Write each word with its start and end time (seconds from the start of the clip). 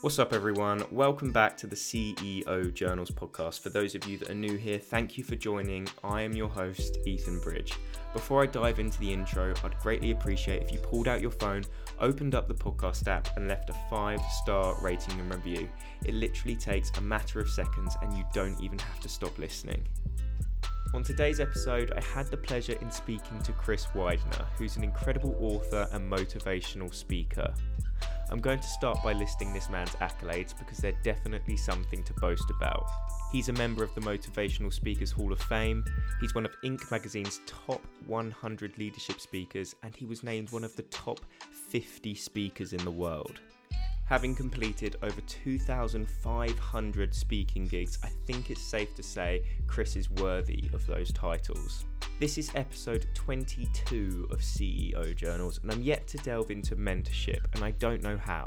What's 0.00 0.20
up, 0.20 0.32
everyone? 0.32 0.84
Welcome 0.92 1.32
back 1.32 1.56
to 1.56 1.66
the 1.66 1.74
CEO 1.74 2.72
Journals 2.72 3.10
podcast. 3.10 3.58
For 3.58 3.68
those 3.68 3.96
of 3.96 4.06
you 4.06 4.16
that 4.18 4.30
are 4.30 4.34
new 4.34 4.56
here, 4.56 4.78
thank 4.78 5.18
you 5.18 5.24
for 5.24 5.34
joining. 5.34 5.88
I 6.04 6.22
am 6.22 6.36
your 6.36 6.48
host, 6.48 6.98
Ethan 7.04 7.40
Bridge. 7.40 7.74
Before 8.12 8.40
I 8.40 8.46
dive 8.46 8.78
into 8.78 9.00
the 9.00 9.12
intro, 9.12 9.52
I'd 9.64 9.76
greatly 9.80 10.12
appreciate 10.12 10.62
if 10.62 10.70
you 10.70 10.78
pulled 10.78 11.08
out 11.08 11.20
your 11.20 11.32
phone, 11.32 11.64
opened 11.98 12.36
up 12.36 12.46
the 12.46 12.54
podcast 12.54 13.08
app, 13.08 13.36
and 13.36 13.48
left 13.48 13.70
a 13.70 13.76
five 13.90 14.20
star 14.40 14.80
rating 14.80 15.18
and 15.18 15.34
review. 15.34 15.68
It 16.04 16.14
literally 16.14 16.54
takes 16.54 16.96
a 16.96 17.00
matter 17.00 17.40
of 17.40 17.50
seconds, 17.50 17.96
and 18.00 18.16
you 18.16 18.24
don't 18.32 18.60
even 18.60 18.78
have 18.78 19.00
to 19.00 19.08
stop 19.08 19.36
listening. 19.36 19.82
On 20.94 21.02
today's 21.02 21.40
episode, 21.40 21.92
I 21.96 22.00
had 22.00 22.28
the 22.28 22.36
pleasure 22.36 22.78
in 22.80 22.92
speaking 22.92 23.42
to 23.42 23.50
Chris 23.50 23.92
Widener, 23.96 24.46
who's 24.56 24.76
an 24.76 24.84
incredible 24.84 25.36
author 25.40 25.88
and 25.90 26.08
motivational 26.08 26.94
speaker. 26.94 27.52
I'm 28.30 28.40
going 28.40 28.60
to 28.60 28.68
start 28.68 29.02
by 29.02 29.14
listing 29.14 29.54
this 29.54 29.70
man's 29.70 29.94
accolades 29.96 30.56
because 30.58 30.78
they're 30.78 30.92
definitely 31.02 31.56
something 31.56 32.04
to 32.04 32.12
boast 32.14 32.50
about. 32.50 32.86
He's 33.32 33.48
a 33.48 33.54
member 33.54 33.82
of 33.82 33.94
the 33.94 34.02
Motivational 34.02 34.72
Speakers 34.72 35.10
Hall 35.10 35.32
of 35.32 35.40
Fame, 35.40 35.82
he's 36.20 36.34
one 36.34 36.44
of 36.44 36.52
Inc. 36.62 36.90
magazine's 36.90 37.40
top 37.46 37.82
100 38.06 38.76
leadership 38.76 39.20
speakers, 39.20 39.74
and 39.82 39.96
he 39.96 40.04
was 40.04 40.22
named 40.22 40.50
one 40.50 40.64
of 40.64 40.76
the 40.76 40.82
top 40.82 41.20
50 41.70 42.14
speakers 42.14 42.74
in 42.74 42.84
the 42.84 42.90
world. 42.90 43.40
Having 44.08 44.36
completed 44.36 44.96
over 45.02 45.20
2,500 45.20 47.14
speaking 47.14 47.66
gigs, 47.66 47.98
I 48.02 48.08
think 48.26 48.50
it's 48.50 48.62
safe 48.62 48.94
to 48.94 49.02
say 49.02 49.42
Chris 49.66 49.96
is 49.96 50.10
worthy 50.10 50.70
of 50.72 50.86
those 50.86 51.12
titles. 51.12 51.84
This 52.18 52.38
is 52.38 52.50
episode 52.54 53.06
22 53.12 54.28
of 54.30 54.38
CEO 54.38 55.14
Journals, 55.14 55.60
and 55.62 55.70
I'm 55.70 55.82
yet 55.82 56.06
to 56.06 56.16
delve 56.16 56.50
into 56.50 56.74
mentorship, 56.74 57.40
and 57.52 57.62
I 57.62 57.72
don't 57.72 58.02
know 58.02 58.16
how. 58.16 58.46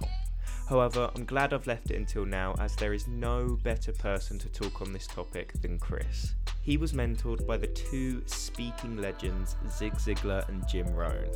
However, 0.67 1.11
I'm 1.15 1.25
glad 1.25 1.53
I've 1.53 1.67
left 1.67 1.91
it 1.91 1.97
until 1.97 2.25
now 2.25 2.55
as 2.59 2.75
there 2.75 2.93
is 2.93 3.07
no 3.07 3.57
better 3.63 3.91
person 3.91 4.39
to 4.39 4.49
talk 4.49 4.81
on 4.81 4.93
this 4.93 5.07
topic 5.07 5.53
than 5.61 5.77
Chris. 5.79 6.35
He 6.61 6.77
was 6.77 6.93
mentored 6.93 7.45
by 7.45 7.57
the 7.57 7.67
two 7.67 8.21
speaking 8.25 8.97
legends 8.97 9.55
Zig 9.69 9.93
Ziglar 9.93 10.47
and 10.47 10.67
Jim 10.67 10.87
Rohn. 10.93 11.29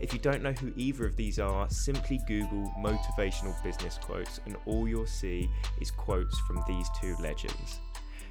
If 0.00 0.14
you 0.14 0.18
don't 0.18 0.42
know 0.42 0.52
who 0.52 0.72
either 0.76 1.04
of 1.04 1.16
these 1.16 1.38
are, 1.38 1.68
simply 1.68 2.20
Google 2.26 2.72
motivational 2.78 3.62
business 3.62 3.98
quotes, 4.00 4.40
and 4.46 4.56
all 4.64 4.88
you'll 4.88 5.06
see 5.06 5.50
is 5.80 5.90
quotes 5.90 6.38
from 6.40 6.64
these 6.66 6.88
two 7.00 7.16
legends. 7.20 7.80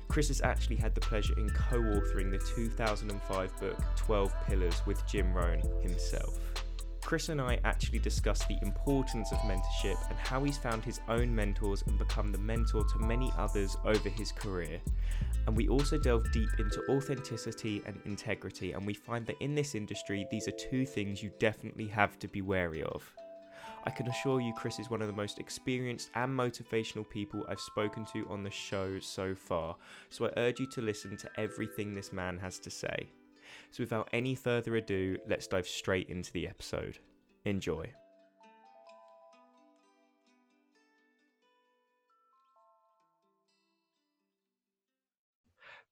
Chris 0.07 0.29
has 0.29 0.41
actually 0.41 0.75
had 0.75 0.95
the 0.95 1.01
pleasure 1.01 1.37
in 1.37 1.47
co 1.51 1.79
authoring 1.79 2.31
the 2.31 2.43
2005 2.55 3.59
book 3.59 3.77
12 3.95 4.33
Pillars 4.47 4.81
with 4.87 5.05
Jim 5.05 5.31
Rohn 5.31 5.61
himself. 5.83 6.39
Chris 7.01 7.29
and 7.29 7.41
I 7.41 7.59
actually 7.63 7.99
discuss 7.99 8.45
the 8.45 8.59
importance 8.61 9.31
of 9.31 9.39
mentorship 9.39 9.97
and 10.09 10.19
how 10.19 10.43
he's 10.43 10.57
found 10.57 10.83
his 10.83 10.99
own 11.07 11.33
mentors 11.33 11.81
and 11.87 11.97
become 11.97 12.31
the 12.31 12.37
mentor 12.37 12.83
to 12.83 12.99
many 12.99 13.31
others 13.37 13.75
over 13.85 14.09
his 14.09 14.31
career. 14.31 14.79
And 15.47 15.57
we 15.57 15.67
also 15.67 15.97
delve 15.97 16.31
deep 16.31 16.49
into 16.59 16.83
authenticity 16.89 17.81
and 17.87 17.99
integrity, 18.05 18.73
and 18.73 18.85
we 18.85 18.93
find 18.93 19.25
that 19.25 19.41
in 19.41 19.55
this 19.55 19.73
industry, 19.73 20.27
these 20.29 20.47
are 20.47 20.51
two 20.51 20.85
things 20.85 21.23
you 21.23 21.31
definitely 21.39 21.87
have 21.87 22.19
to 22.19 22.27
be 22.27 22.41
wary 22.41 22.83
of. 22.83 23.11
I 23.85 23.89
can 23.91 24.07
assure 24.07 24.41
you, 24.41 24.53
Chris 24.53 24.77
is 24.77 24.89
one 24.89 25.01
of 25.01 25.07
the 25.07 25.13
most 25.13 25.39
experienced 25.39 26.11
and 26.13 26.37
motivational 26.37 27.09
people 27.09 27.45
I've 27.47 27.61
spoken 27.61 28.05
to 28.13 28.27
on 28.29 28.43
the 28.43 28.51
show 28.51 28.99
so 28.99 29.33
far, 29.33 29.75
so 30.09 30.25
I 30.25 30.31
urge 30.37 30.59
you 30.59 30.67
to 30.67 30.81
listen 30.81 31.17
to 31.17 31.29
everything 31.37 31.93
this 31.93 32.11
man 32.11 32.37
has 32.39 32.59
to 32.59 32.69
say. 32.69 33.09
So, 33.71 33.83
without 33.83 34.09
any 34.11 34.33
further 34.33 34.75
ado, 34.75 35.17
let's 35.27 35.45
dive 35.45 35.67
straight 35.67 36.09
into 36.09 36.31
the 36.31 36.47
episode. 36.47 36.97
Enjoy. 37.45 37.91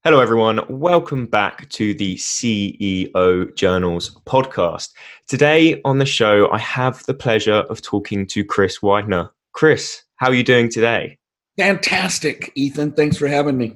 Hello, 0.03 0.19
everyone. 0.19 0.61
Welcome 0.69 1.27
back 1.27 1.69
to 1.69 1.93
the 1.93 2.15
CEO 2.15 3.55
Journals 3.55 4.19
podcast. 4.25 4.93
Today 5.27 5.79
on 5.85 5.99
the 5.99 6.05
show, 6.05 6.49
I 6.49 6.57
have 6.59 7.03
the 7.05 7.13
pleasure 7.13 7.65
of 7.69 7.81
talking 7.81 8.25
to 8.27 8.43
Chris 8.43 8.81
Widener. 8.81 9.29
Chris, 9.51 10.03
how 10.15 10.29
are 10.29 10.33
you 10.33 10.43
doing 10.43 10.69
today? 10.69 11.19
Fantastic, 11.57 12.51
Ethan. 12.55 12.93
Thanks 12.93 13.17
for 13.17 13.27
having 13.27 13.57
me. 13.57 13.75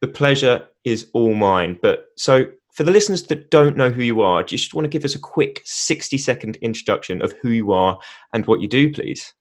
The 0.00 0.08
pleasure 0.08 0.66
is 0.84 1.08
all 1.12 1.34
mine. 1.34 1.78
But 1.82 2.06
so, 2.16 2.46
for 2.72 2.84
the 2.84 2.90
listeners 2.90 3.24
that 3.24 3.50
don't 3.50 3.76
know 3.76 3.90
who 3.90 4.02
you 4.02 4.20
are, 4.20 4.42
do 4.42 4.54
you 4.54 4.58
just 4.58 4.74
want 4.74 4.84
to 4.84 4.88
give 4.88 5.04
us 5.04 5.14
a 5.14 5.18
quick 5.18 5.62
60 5.64 6.16
second 6.18 6.56
introduction 6.56 7.22
of 7.22 7.32
who 7.42 7.50
you 7.50 7.72
are 7.72 7.98
and 8.32 8.46
what 8.46 8.60
you 8.60 8.68
do, 8.68 8.92
please? 8.92 9.32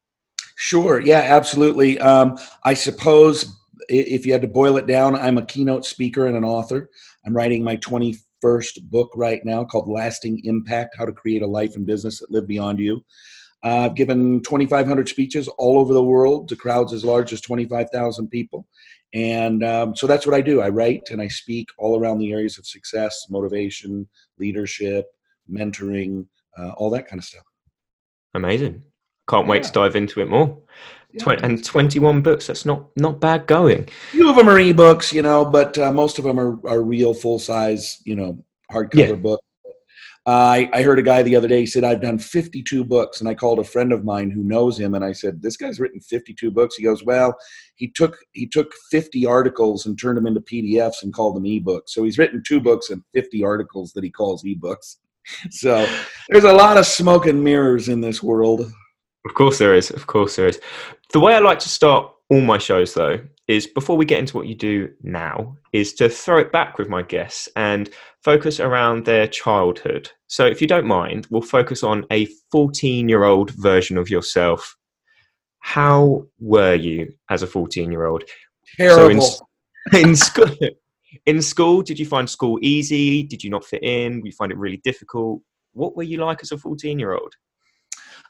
Sure. 0.55 0.99
Yeah, 0.99 1.19
absolutely. 1.19 1.99
Um, 1.99 2.37
I 2.63 2.73
suppose 2.73 3.55
if 3.87 4.25
you 4.25 4.33
had 4.33 4.41
to 4.41 4.47
boil 4.47 4.77
it 4.77 4.87
down, 4.87 5.15
I'm 5.15 5.37
a 5.37 5.45
keynote 5.45 5.85
speaker 5.85 6.27
and 6.27 6.35
an 6.35 6.43
author. 6.43 6.89
I'm 7.25 7.35
writing 7.35 7.63
my 7.63 7.77
21st 7.77 8.83
book 8.83 9.11
right 9.15 9.43
now 9.45 9.63
called 9.63 9.87
Lasting 9.87 10.41
Impact 10.43 10.95
How 10.97 11.05
to 11.05 11.13
Create 11.13 11.43
a 11.43 11.47
Life 11.47 11.75
and 11.75 11.85
Business 11.85 12.19
That 12.19 12.31
Live 12.31 12.47
Beyond 12.47 12.79
You. 12.79 13.03
Uh, 13.63 13.85
I've 13.85 13.95
given 13.95 14.41
2,500 14.43 15.09
speeches 15.09 15.47
all 15.57 15.79
over 15.79 15.93
the 15.93 16.03
world 16.03 16.47
to 16.49 16.55
crowds 16.55 16.93
as 16.93 17.03
large 17.03 17.33
as 17.33 17.41
25,000 17.41 18.27
people. 18.29 18.67
And 19.13 19.63
um, 19.63 19.95
so 19.95 20.05
that's 20.05 20.25
what 20.25 20.35
I 20.35 20.41
do. 20.41 20.61
I 20.61 20.69
write 20.69 21.09
and 21.11 21.21
I 21.21 21.27
speak 21.27 21.69
all 21.77 21.99
around 21.99 22.19
the 22.19 22.31
areas 22.31 22.57
of 22.57 22.67
success, 22.67 23.25
motivation, 23.29 24.07
leadership, 24.37 25.07
mentoring, 25.51 26.25
uh, 26.57 26.71
all 26.71 26.89
that 26.91 27.07
kind 27.07 27.19
of 27.19 27.25
stuff. 27.25 27.43
Amazing. 28.35 28.83
Can't 29.27 29.47
wait 29.47 29.63
yeah. 29.63 29.67
to 29.67 29.73
dive 29.73 29.95
into 29.95 30.21
it 30.21 30.29
more. 30.29 30.57
Yeah. 31.11 31.39
and 31.41 31.63
21 31.63 32.21
books. 32.21 32.47
That's 32.47 32.65
not 32.65 32.85
not 32.95 33.19
bad 33.19 33.47
going. 33.47 33.81
A 33.83 34.11
few 34.11 34.29
of 34.29 34.35
them 34.35 34.47
are 34.47 34.59
ebooks, 34.59 35.11
you 35.11 35.23
know, 35.23 35.43
but 35.43 35.75
uh, 35.77 35.91
most 35.91 36.19
of 36.19 36.23
them 36.23 36.39
are, 36.39 36.59
are 36.67 36.83
real 36.83 37.15
full 37.15 37.39
size, 37.39 37.99
you 38.05 38.15
know, 38.15 38.43
hardcover 38.71 39.09
yeah. 39.09 39.13
books. 39.13 39.43
Uh, 40.29 40.31
I, 40.31 40.69
I 40.73 40.83
heard 40.83 40.99
a 40.99 41.01
guy 41.01 41.23
the 41.23 41.35
other 41.35 41.47
day. 41.47 41.61
He 41.61 41.65
said, 41.65 41.83
"I've 41.83 42.03
done 42.03 42.19
52 42.19 42.83
books," 42.83 43.19
and 43.19 43.27
I 43.27 43.33
called 43.33 43.57
a 43.57 43.63
friend 43.63 43.91
of 43.91 44.05
mine 44.05 44.29
who 44.29 44.43
knows 44.43 44.79
him, 44.79 44.93
and 44.93 45.03
I 45.03 45.11
said, 45.11 45.41
"This 45.41 45.57
guy's 45.57 45.79
written 45.79 45.99
52 45.99 46.51
books." 46.51 46.75
He 46.75 46.83
goes, 46.83 47.03
"Well, 47.03 47.35
he 47.77 47.87
took 47.89 48.15
he 48.33 48.45
took 48.45 48.71
50 48.91 49.25
articles 49.25 49.87
and 49.87 49.97
turned 49.97 50.17
them 50.17 50.27
into 50.27 50.41
PDFs 50.41 51.01
and 51.01 51.11
called 51.11 51.35
them 51.35 51.45
ebooks. 51.45 51.87
So 51.87 52.03
he's 52.03 52.19
written 52.19 52.43
two 52.45 52.61
books 52.61 52.91
and 52.91 53.01
50 53.15 53.43
articles 53.43 53.91
that 53.93 54.03
he 54.03 54.11
calls 54.11 54.43
ebooks. 54.43 54.97
So 55.49 55.87
there's 56.29 56.43
a 56.43 56.53
lot 56.53 56.77
of 56.77 56.85
smoke 56.85 57.25
and 57.25 57.43
mirrors 57.43 57.89
in 57.89 58.01
this 58.01 58.21
world." 58.21 58.71
Of 59.25 59.33
course 59.33 59.57
there 59.57 59.73
is. 59.73 59.89
Of 59.89 60.05
course 60.05 60.35
there 60.35 60.47
is. 60.47 60.59
The 61.11 61.19
way 61.19 61.33
I 61.33 61.39
like 61.39 61.59
to 61.59 61.69
start 61.69 62.13
all 62.29 62.41
my 62.41 62.59
shows 62.59 62.93
though 62.93 63.19
is 63.49 63.65
before 63.65 63.97
we 63.97 64.05
get 64.05 64.19
into 64.19 64.37
what 64.37 64.45
you 64.45 64.53
do 64.53 64.87
now 65.01 65.57
is 65.73 65.93
to 65.95 66.07
throw 66.07 66.37
it 66.37 66.51
back 66.51 66.77
with 66.77 66.87
my 66.87 67.01
guests 67.01 67.49
and 67.55 67.89
focus 68.23 68.59
around 68.59 69.05
their 69.05 69.27
childhood. 69.27 70.07
So 70.27 70.45
if 70.45 70.61
you 70.61 70.67
don't 70.67 70.85
mind, 70.85 71.25
we'll 71.31 71.41
focus 71.41 71.83
on 71.83 72.05
a 72.11 72.27
14-year-old 72.53 73.49
version 73.55 73.97
of 73.97 74.07
yourself. 74.07 74.77
How 75.61 76.27
were 76.39 76.75
you 76.75 77.11
as 77.31 77.41
a 77.41 77.47
14-year-old? 77.47 78.23
Terrible. 78.77 79.21
So 79.21 79.43
in, 79.93 79.99
in 80.09 80.15
school 80.15 80.55
in 81.25 81.41
school, 81.41 81.81
did 81.81 81.97
you 81.97 82.05
find 82.05 82.29
school 82.29 82.59
easy? 82.61 83.23
Did 83.23 83.43
you 83.43 83.49
not 83.49 83.65
fit 83.65 83.81
in? 83.81 84.17
Did 84.17 84.25
you 84.27 84.31
find 84.31 84.51
it 84.51 84.59
really 84.59 84.79
difficult? 84.83 85.41
What 85.73 85.97
were 85.97 86.03
you 86.03 86.19
like 86.19 86.43
as 86.43 86.51
a 86.51 86.55
14-year-old? 86.55 87.33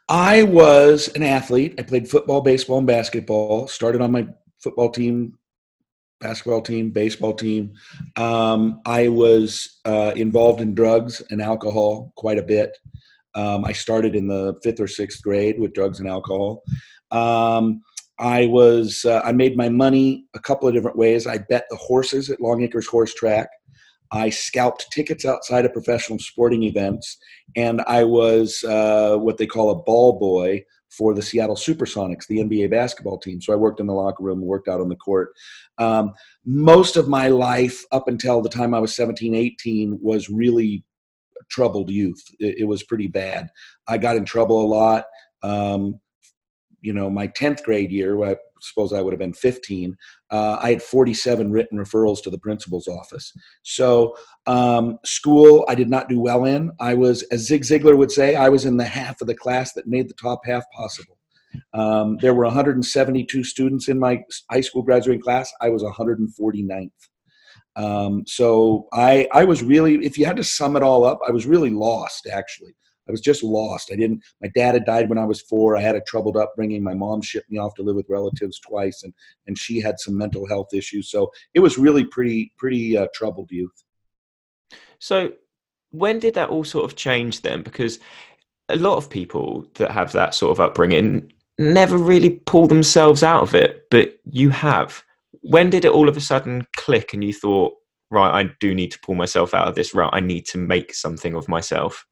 I 0.07 0.43
was 0.43 1.09
an 1.09 1.23
athlete. 1.23 1.75
I 1.77 1.83
played 1.83 2.09
football, 2.09 2.39
baseball, 2.39 2.77
and 2.77 2.87
basketball. 2.87 3.67
Started 3.67 4.01
on 4.01 4.13
my 4.13 4.25
football 4.61 4.89
team, 4.89 5.37
basketball 6.19 6.61
team, 6.61 6.91
baseball 6.91 7.33
team. 7.33 7.73
Um, 8.15 8.81
I 8.85 9.07
was 9.07 9.79
uh, 9.85 10.13
involved 10.15 10.61
in 10.61 10.75
drugs 10.75 11.21
and 11.29 11.41
alcohol 11.41 12.11
quite 12.15 12.37
a 12.37 12.43
bit. 12.43 12.77
Um, 13.35 13.63
I 13.65 13.73
started 13.73 14.15
in 14.15 14.27
the 14.27 14.55
fifth 14.63 14.79
or 14.79 14.87
sixth 14.87 15.21
grade 15.21 15.59
with 15.59 15.73
drugs 15.73 15.99
and 15.99 16.09
alcohol. 16.09 16.63
Um, 17.11 17.81
I 18.19 18.47
was 18.47 19.05
uh, 19.05 19.21
I 19.23 19.31
made 19.31 19.55
my 19.55 19.69
money 19.69 20.25
a 20.33 20.39
couple 20.39 20.67
of 20.67 20.73
different 20.73 20.97
ways. 20.97 21.25
I 21.25 21.37
bet 21.37 21.65
the 21.69 21.77
horses 21.77 22.29
at 22.29 22.41
Longacres 22.41 22.87
Horse 22.87 23.13
Track. 23.13 23.49
I 24.11 24.29
scalped 24.29 24.91
tickets 24.91 25.23
outside 25.23 25.65
of 25.65 25.73
professional 25.73 26.19
sporting 26.19 26.63
events, 26.63 27.17
and 27.55 27.81
I 27.81 28.03
was 28.03 28.63
uh, 28.63 29.17
what 29.17 29.37
they 29.37 29.45
call 29.45 29.69
a 29.69 29.83
ball 29.83 30.19
boy 30.19 30.65
for 30.99 31.13
the 31.13 31.21
Seattle 31.21 31.55
Supersonics, 31.55 32.27
the 32.27 32.39
NBA 32.39 32.69
basketball 32.69 33.17
team. 33.17 33.41
So 33.41 33.53
I 33.53 33.55
worked 33.55 33.79
in 33.79 33.87
the 33.87 33.93
locker 33.93 34.21
room, 34.21 34.41
worked 34.41 34.67
out 34.67 34.81
on 34.81 34.89
the 34.89 34.97
court. 34.97 35.29
Um, 35.77 36.13
most 36.45 36.97
of 36.97 37.07
my 37.07 37.29
life, 37.29 37.81
up 37.93 38.09
until 38.09 38.41
the 38.41 38.49
time 38.49 38.73
I 38.73 38.79
was 38.79 38.93
17, 38.97 39.33
18, 39.33 39.97
was 40.01 40.29
really 40.29 40.83
troubled 41.49 41.89
youth. 41.89 42.21
It, 42.37 42.59
it 42.59 42.63
was 42.65 42.83
pretty 42.83 43.07
bad. 43.07 43.47
I 43.87 43.97
got 43.97 44.17
in 44.17 44.25
trouble 44.25 44.61
a 44.61 44.67
lot. 44.67 45.05
Um, 45.41 46.01
you 46.81 46.91
know, 46.91 47.09
my 47.09 47.29
10th 47.29 47.63
grade 47.63 47.91
year, 47.91 48.17
suppose 48.61 48.93
I 48.93 49.01
would 49.01 49.13
have 49.13 49.19
been 49.19 49.33
15, 49.33 49.95
uh, 50.31 50.57
I 50.61 50.71
had 50.71 50.83
47 50.83 51.51
written 51.51 51.77
referrals 51.77 52.21
to 52.23 52.29
the 52.29 52.37
principal's 52.37 52.87
office. 52.87 53.33
So, 53.63 54.15
um, 54.47 54.97
school 55.05 55.65
I 55.67 55.75
did 55.75 55.89
not 55.89 56.09
do 56.09 56.19
well 56.19 56.45
in. 56.45 56.71
I 56.79 56.93
was, 56.93 57.23
as 57.23 57.45
Zig 57.45 57.63
Ziglar 57.63 57.97
would 57.97 58.11
say, 58.11 58.35
I 58.35 58.49
was 58.49 58.65
in 58.65 58.77
the 58.77 58.85
half 58.85 59.21
of 59.21 59.27
the 59.27 59.35
class 59.35 59.73
that 59.73 59.87
made 59.87 60.09
the 60.09 60.15
top 60.15 60.41
half 60.45 60.63
possible. 60.71 61.17
Um, 61.73 62.17
there 62.21 62.33
were 62.33 62.45
172 62.45 63.43
students 63.43 63.87
in 63.87 63.99
my 63.99 64.23
high 64.51 64.61
school 64.61 64.83
graduating 64.83 65.21
class. 65.21 65.51
I 65.61 65.69
was 65.69 65.83
149th. 65.83 66.89
Um, 67.75 68.23
so 68.27 68.87
I, 68.91 69.27
I 69.31 69.45
was 69.45 69.63
really, 69.63 70.05
if 70.05 70.17
you 70.17 70.25
had 70.25 70.37
to 70.37 70.43
sum 70.43 70.75
it 70.75 70.83
all 70.83 71.05
up, 71.05 71.19
I 71.27 71.31
was 71.31 71.45
really 71.45 71.69
lost 71.69 72.27
actually. 72.27 72.75
I 73.09 73.11
was 73.11 73.21
just 73.21 73.43
lost. 73.43 73.91
I 73.91 73.95
didn't. 73.95 74.23
My 74.41 74.49
dad 74.55 74.75
had 74.75 74.85
died 74.85 75.09
when 75.09 75.17
I 75.17 75.25
was 75.25 75.41
four. 75.41 75.75
I 75.75 75.81
had 75.81 75.95
a 75.95 76.01
troubled 76.01 76.37
upbringing. 76.37 76.83
My 76.83 76.93
mom 76.93 77.21
shipped 77.21 77.49
me 77.49 77.57
off 77.57 77.73
to 77.75 77.83
live 77.83 77.95
with 77.95 78.05
relatives 78.07 78.59
twice, 78.59 79.03
and 79.03 79.13
and 79.47 79.57
she 79.57 79.81
had 79.81 79.99
some 79.99 80.17
mental 80.17 80.47
health 80.47 80.73
issues. 80.73 81.09
So 81.09 81.31
it 81.53 81.59
was 81.59 81.77
really 81.77 82.05
pretty 82.05 82.53
pretty 82.57 82.97
uh, 82.97 83.07
troubled 83.13 83.51
youth. 83.51 83.83
So 84.99 85.33
when 85.91 86.19
did 86.19 86.35
that 86.35 86.49
all 86.49 86.63
sort 86.63 86.85
of 86.85 86.95
change 86.95 87.41
then? 87.41 87.63
Because 87.63 87.99
a 88.69 88.75
lot 88.75 88.97
of 88.97 89.09
people 89.09 89.65
that 89.75 89.91
have 89.91 90.11
that 90.11 90.35
sort 90.35 90.51
of 90.51 90.59
upbringing 90.59 91.31
never 91.57 91.97
really 91.97 92.41
pull 92.45 92.67
themselves 92.67 93.23
out 93.23 93.43
of 93.43 93.55
it, 93.55 93.85
but 93.89 94.19
you 94.25 94.49
have. 94.49 95.03
When 95.41 95.69
did 95.69 95.85
it 95.85 95.91
all 95.91 96.09
of 96.09 96.17
a 96.17 96.21
sudden 96.21 96.65
click 96.75 97.13
and 97.13 97.23
you 97.23 97.33
thought, 97.33 97.73
right, 98.11 98.43
I 98.43 98.51
do 98.59 98.73
need 98.73 98.91
to 98.91 98.99
pull 98.99 99.15
myself 99.15 99.53
out 99.53 99.67
of 99.67 99.75
this, 99.75 99.93
right, 99.93 100.09
I 100.11 100.19
need 100.19 100.45
to 100.47 100.57
make 100.57 100.93
something 100.93 101.35
of 101.35 101.47
myself? 101.47 102.05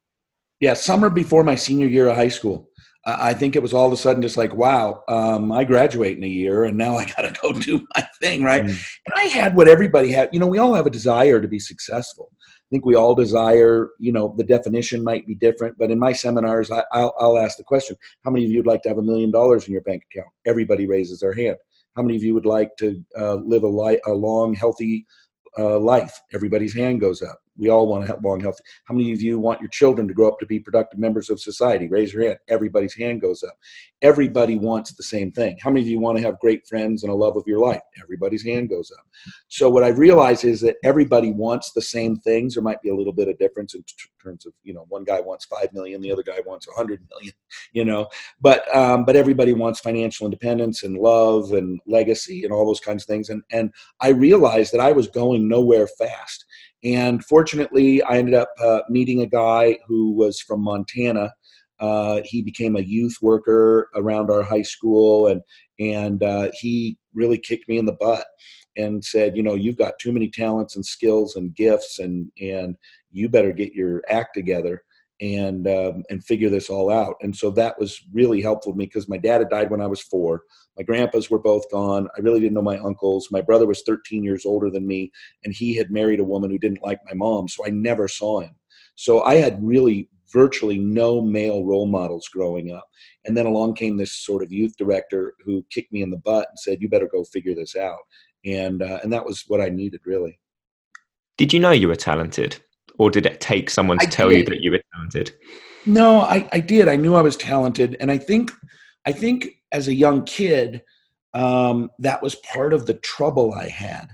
Yeah, 0.60 0.74
summer 0.74 1.10
before 1.10 1.44
my 1.44 1.54
senior 1.54 1.86
year 1.86 2.08
of 2.08 2.16
high 2.16 2.28
school. 2.28 2.68
I 3.06 3.32
think 3.32 3.56
it 3.56 3.62
was 3.62 3.72
all 3.72 3.86
of 3.86 3.92
a 3.92 3.96
sudden 3.96 4.20
just 4.20 4.36
like, 4.36 4.54
wow, 4.54 5.02
um, 5.08 5.50
I 5.50 5.64
graduate 5.64 6.18
in 6.18 6.24
a 6.24 6.28
year 6.28 6.64
and 6.64 6.76
now 6.76 6.96
I 6.96 7.04
got 7.16 7.22
to 7.22 7.40
go 7.40 7.52
do 7.52 7.86
my 7.94 8.06
thing, 8.20 8.42
right? 8.42 8.64
Mm. 8.64 8.68
And 9.06 9.14
I 9.16 9.22
had 9.24 9.56
what 9.56 9.68
everybody 9.68 10.10
had. 10.10 10.28
You 10.32 10.40
know, 10.40 10.46
we 10.46 10.58
all 10.58 10.74
have 10.74 10.86
a 10.86 10.90
desire 10.90 11.40
to 11.40 11.48
be 11.48 11.58
successful. 11.58 12.30
I 12.42 12.68
think 12.70 12.84
we 12.84 12.96
all 12.96 13.14
desire, 13.14 13.90
you 13.98 14.12
know, 14.12 14.34
the 14.36 14.44
definition 14.44 15.02
might 15.02 15.26
be 15.26 15.34
different, 15.34 15.78
but 15.78 15.90
in 15.90 15.98
my 15.98 16.12
seminars, 16.12 16.70
I, 16.70 16.84
will 16.92 17.14
I'll 17.18 17.38
ask 17.38 17.56
the 17.56 17.64
question 17.64 17.96
how 18.24 18.30
many 18.30 18.44
of 18.44 18.50
you 18.50 18.58
would 18.58 18.66
like 18.66 18.82
to 18.82 18.90
have 18.90 18.98
a 18.98 19.02
million 19.02 19.30
dollars 19.30 19.66
in 19.66 19.72
your 19.72 19.82
bank 19.82 20.02
account? 20.12 20.28
Everybody 20.44 20.86
raises 20.86 21.20
their 21.20 21.32
hand. 21.32 21.56
How 21.96 22.02
many 22.02 22.16
of 22.16 22.22
you 22.22 22.34
would 22.34 22.46
like 22.46 22.76
to 22.78 23.02
uh, 23.18 23.36
live 23.36 23.62
a, 23.62 23.68
li- 23.68 24.00
a 24.06 24.12
long, 24.12 24.52
healthy 24.52 25.06
uh, 25.56 25.78
life? 25.78 26.20
Everybody's 26.34 26.74
hand 26.74 27.00
goes 27.00 27.22
up. 27.22 27.38
We 27.58 27.68
all 27.68 27.88
want 27.88 28.06
to 28.06 28.12
have 28.12 28.24
long, 28.24 28.40
healthy. 28.40 28.62
How 28.84 28.94
many 28.94 29.12
of 29.12 29.20
you 29.20 29.38
want 29.38 29.60
your 29.60 29.68
children 29.70 30.06
to 30.08 30.14
grow 30.14 30.28
up 30.28 30.38
to 30.38 30.46
be 30.46 30.60
productive 30.60 30.98
members 30.98 31.28
of 31.28 31.40
society? 31.40 31.88
Raise 31.88 32.12
your 32.12 32.24
hand. 32.24 32.38
Everybody's 32.48 32.94
hand 32.94 33.20
goes 33.20 33.42
up. 33.42 33.56
Everybody 34.00 34.56
wants 34.56 34.92
the 34.92 35.02
same 35.02 35.32
thing. 35.32 35.58
How 35.60 35.70
many 35.70 35.82
of 35.82 35.88
you 35.88 35.98
want 35.98 36.18
to 36.18 36.24
have 36.24 36.38
great 36.38 36.66
friends 36.66 37.02
and 37.02 37.10
a 37.10 37.14
love 37.14 37.36
of 37.36 37.44
your 37.46 37.58
life? 37.58 37.82
Everybody's 38.00 38.44
hand 38.44 38.68
goes 38.68 38.92
up. 38.96 39.04
So 39.48 39.68
what 39.68 39.82
I 39.82 39.88
realize 39.88 40.44
is 40.44 40.60
that 40.60 40.76
everybody 40.84 41.32
wants 41.32 41.72
the 41.72 41.82
same 41.82 42.16
things. 42.16 42.54
There 42.54 42.62
might 42.62 42.80
be 42.80 42.90
a 42.90 42.94
little 42.94 43.12
bit 43.12 43.28
of 43.28 43.38
difference 43.38 43.74
in 43.74 43.84
terms 44.22 44.46
of 44.46 44.52
you 44.62 44.72
know 44.72 44.86
one 44.88 45.04
guy 45.04 45.20
wants 45.20 45.44
five 45.46 45.72
million, 45.72 46.00
the 46.00 46.12
other 46.12 46.22
guy 46.22 46.40
wants 46.46 46.68
a 46.68 46.72
hundred 46.72 47.00
million. 47.10 47.32
You 47.72 47.84
know, 47.84 48.08
but 48.40 48.74
um, 48.74 49.04
but 49.04 49.16
everybody 49.16 49.52
wants 49.52 49.80
financial 49.80 50.26
independence 50.26 50.82
and 50.82 50.96
love 50.96 51.52
and 51.52 51.80
legacy 51.86 52.44
and 52.44 52.52
all 52.52 52.66
those 52.66 52.80
kinds 52.80 53.02
of 53.02 53.06
things. 53.06 53.28
And 53.30 53.42
and 53.50 53.72
I 54.00 54.08
realized 54.08 54.72
that 54.72 54.80
I 54.80 54.92
was 54.92 55.08
going 55.08 55.48
nowhere 55.48 55.86
fast 55.86 56.44
and 56.84 57.24
fortunately, 57.24 58.02
I 58.02 58.18
ended 58.18 58.34
up 58.34 58.50
uh, 58.60 58.80
meeting 58.88 59.20
a 59.22 59.26
guy 59.26 59.78
who 59.86 60.12
was 60.12 60.40
from 60.40 60.60
Montana. 60.60 61.32
Uh, 61.80 62.20
he 62.24 62.42
became 62.42 62.76
a 62.76 62.82
youth 62.82 63.16
worker 63.22 63.88
around 63.94 64.30
our 64.30 64.42
high 64.42 64.62
school, 64.62 65.28
and 65.28 65.42
and 65.78 66.22
uh, 66.22 66.50
he 66.54 66.98
really 67.14 67.38
kicked 67.38 67.68
me 67.68 67.78
in 67.78 67.86
the 67.86 67.92
butt 67.92 68.26
and 68.76 69.04
said, 69.04 69.36
you 69.36 69.42
know, 69.42 69.54
you've 69.54 69.76
got 69.76 69.98
too 70.00 70.12
many 70.12 70.28
talents 70.28 70.76
and 70.76 70.84
skills 70.84 71.36
and 71.36 71.54
gifts, 71.54 71.98
and 71.98 72.30
and 72.40 72.76
you 73.10 73.28
better 73.28 73.52
get 73.52 73.72
your 73.72 74.02
act 74.08 74.34
together 74.34 74.82
and 75.20 75.66
um, 75.66 76.04
and 76.10 76.24
figure 76.24 76.50
this 76.50 76.70
all 76.70 76.90
out. 76.90 77.16
And 77.20 77.34
so 77.34 77.50
that 77.52 77.78
was 77.78 78.00
really 78.12 78.40
helpful 78.40 78.72
to 78.72 78.78
me 78.78 78.86
because 78.86 79.08
my 79.08 79.16
dad 79.16 79.40
had 79.40 79.50
died 79.50 79.70
when 79.70 79.80
I 79.80 79.86
was 79.86 80.00
four. 80.00 80.42
My 80.76 80.84
grandpas 80.84 81.30
were 81.30 81.38
both 81.38 81.70
gone. 81.70 82.08
I 82.16 82.20
really 82.20 82.40
didn't 82.40 82.54
know 82.54 82.62
my 82.62 82.78
uncles. 82.78 83.28
My 83.30 83.40
brother 83.40 83.66
was 83.66 83.82
13 83.82 84.22
years 84.22 84.46
older 84.46 84.70
than 84.70 84.86
me, 84.86 85.10
and 85.44 85.52
he 85.52 85.74
had 85.74 85.90
married 85.90 86.20
a 86.20 86.24
woman 86.24 86.50
who 86.50 86.58
didn't 86.58 86.84
like 86.84 87.00
my 87.04 87.14
mom, 87.14 87.48
so 87.48 87.66
I 87.66 87.70
never 87.70 88.06
saw 88.06 88.40
him. 88.40 88.54
So 88.94 89.22
I 89.22 89.36
had 89.36 89.62
really 89.62 90.08
virtually 90.32 90.78
no 90.78 91.20
male 91.20 91.64
role 91.64 91.86
models 91.86 92.28
growing 92.28 92.72
up. 92.72 92.86
And 93.24 93.36
then 93.36 93.46
along 93.46 93.74
came 93.74 93.96
this 93.96 94.12
sort 94.12 94.42
of 94.42 94.52
youth 94.52 94.76
director 94.76 95.34
who 95.44 95.64
kicked 95.70 95.92
me 95.92 96.02
in 96.02 96.10
the 96.10 96.18
butt 96.18 96.48
and 96.50 96.58
said, 96.58 96.80
"You 96.80 96.88
better 96.88 97.08
go 97.08 97.24
figure 97.24 97.54
this 97.54 97.76
out." 97.76 97.98
And 98.44 98.82
uh, 98.82 99.00
and 99.02 99.12
that 99.12 99.24
was 99.24 99.44
what 99.48 99.60
I 99.60 99.68
needed 99.68 100.00
really. 100.04 100.38
Did 101.36 101.52
you 101.52 101.60
know 101.60 101.70
you 101.70 101.88
were 101.88 101.96
talented? 101.96 102.60
or 102.98 103.10
did 103.10 103.24
it 103.24 103.40
take 103.40 103.70
someone 103.70 103.98
to 103.98 104.06
I 104.06 104.10
tell 104.10 104.28
did. 104.28 104.38
you 104.38 104.44
that 104.46 104.60
you 104.60 104.72
were 104.72 104.82
talented? 105.08 105.36
No, 105.86 106.20
I, 106.20 106.48
I 106.52 106.60
did. 106.60 106.88
I 106.88 106.96
knew 106.96 107.14
I 107.14 107.22
was 107.22 107.36
talented, 107.36 107.96
and 108.00 108.10
I 108.10 108.18
think 108.18 108.52
I 109.06 109.12
think 109.12 109.48
as 109.72 109.88
a 109.88 109.94
young 109.94 110.24
kid, 110.24 110.82
um, 111.34 111.90
that 111.98 112.22
was 112.22 112.34
part 112.36 112.72
of 112.72 112.86
the 112.86 112.94
trouble 112.94 113.54
I 113.54 113.68
had. 113.68 114.10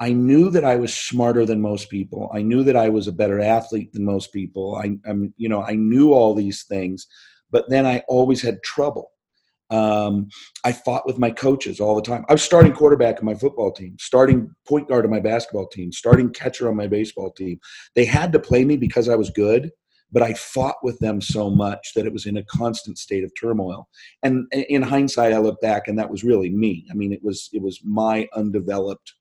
I 0.00 0.12
knew 0.12 0.50
that 0.50 0.64
I 0.64 0.76
was 0.76 0.92
smarter 0.92 1.46
than 1.46 1.60
most 1.60 1.88
people. 1.88 2.30
I 2.34 2.42
knew 2.42 2.64
that 2.64 2.76
I 2.76 2.88
was 2.88 3.06
a 3.06 3.12
better 3.12 3.40
athlete 3.40 3.92
than 3.92 4.04
most 4.04 4.32
people. 4.32 4.74
I, 4.74 4.96
I'm, 5.08 5.32
you 5.36 5.48
know, 5.48 5.62
I 5.62 5.74
knew 5.76 6.12
all 6.12 6.34
these 6.34 6.64
things, 6.64 7.06
but 7.52 7.68
then 7.70 7.86
I 7.86 8.02
always 8.08 8.42
had 8.42 8.62
trouble. 8.64 9.10
Um, 9.70 10.28
I 10.64 10.72
fought 10.72 11.06
with 11.06 11.18
my 11.18 11.30
coaches 11.30 11.78
all 11.78 11.94
the 11.94 12.02
time. 12.02 12.24
I 12.28 12.32
was 12.32 12.42
starting 12.42 12.72
quarterback 12.72 13.20
on 13.20 13.24
my 13.24 13.34
football 13.34 13.70
team, 13.70 13.96
starting 14.00 14.50
point 14.66 14.88
guard 14.88 15.04
on 15.04 15.10
my 15.10 15.20
basketball 15.20 15.68
team, 15.68 15.92
starting 15.92 16.30
catcher 16.30 16.68
on 16.68 16.76
my 16.76 16.88
baseball 16.88 17.30
team. 17.30 17.58
They 17.94 18.04
had 18.04 18.32
to 18.32 18.40
play 18.40 18.64
me 18.64 18.76
because 18.76 19.08
I 19.08 19.14
was 19.14 19.30
good, 19.30 19.70
but 20.12 20.22
I 20.22 20.34
fought 20.34 20.76
with 20.82 20.98
them 20.98 21.20
so 21.20 21.50
much 21.50 21.92
that 21.94 22.06
it 22.06 22.12
was 22.12 22.26
in 22.26 22.36
a 22.36 22.44
constant 22.44 22.98
state 22.98 23.24
of 23.24 23.32
turmoil. 23.34 23.88
And 24.22 24.46
in 24.52 24.82
hindsight, 24.82 25.32
I 25.32 25.38
look 25.38 25.60
back, 25.60 25.88
and 25.88 25.98
that 25.98 26.10
was 26.10 26.22
really 26.22 26.50
me. 26.50 26.86
I 26.90 26.94
mean, 26.94 27.12
it 27.12 27.24
was 27.24 27.48
it 27.52 27.62
was 27.62 27.80
my 27.82 28.28
undeveloped 28.34 29.14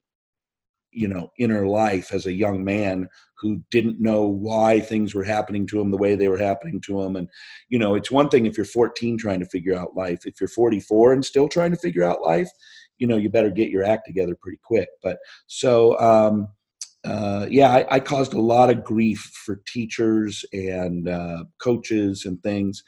you 0.92 1.08
know 1.08 1.32
inner 1.40 1.68
life 1.68 2.14
as 2.14 2.26
a 2.26 2.34
young 2.34 2.64
man 2.64 3.08
who 3.36 3.62
didn't 3.72 4.00
know 4.00 4.24
why 4.24 4.80
things 4.80 5.16
were 5.16 5.24
happening 5.24 5.66
to 5.66 5.80
him 5.80 5.90
the 5.90 5.98
way 5.98 6.16
they 6.16 6.28
were 6.28 6.38
happening 6.38 6.82
to 6.82 7.02
him 7.02 7.16
and 7.16 7.30
you 7.70 7.80
know 7.80 7.96
it's 7.96 8.12
one 8.12 8.30
thing 8.30 8.46
if 8.46 8.58
you're 8.58 8.66
14 8.66 9.18
trying 9.18 9.40
to 9.40 9.46
figure 9.46 9.78
out 9.78 9.96
life 9.96 10.26
if 10.26 10.40
you're 10.40 10.50
44 10.50 11.14
and 11.14 11.26
still 11.26 11.48
trying 11.48 11.72
to 11.72 11.78
figure 11.78 12.04
out 12.04 12.22
life 12.22 12.50
you 12.98 13.08
know 13.08 13.18
you 13.18 13.30
better 13.30 13.50
get 13.50 13.70
your 13.70 13.84
act 13.84 14.06
together 14.06 14.36
pretty 14.36 14.60
quick 14.64 14.90
but 15.02 15.18
so 15.48 15.98
um 16.00 16.48
uh, 17.04 17.48
yeah, 17.50 17.72
I, 17.72 17.96
I, 17.96 18.00
caused 18.00 18.34
a 18.34 18.42
lot 18.42 18.70
of 18.70 18.84
grief 18.84 19.20
for 19.46 19.62
teachers 19.66 20.46
and 20.54 21.10
uh, 21.10 21.46
coaches 21.60 22.26
and 22.26 22.42
things, 22.44 22.84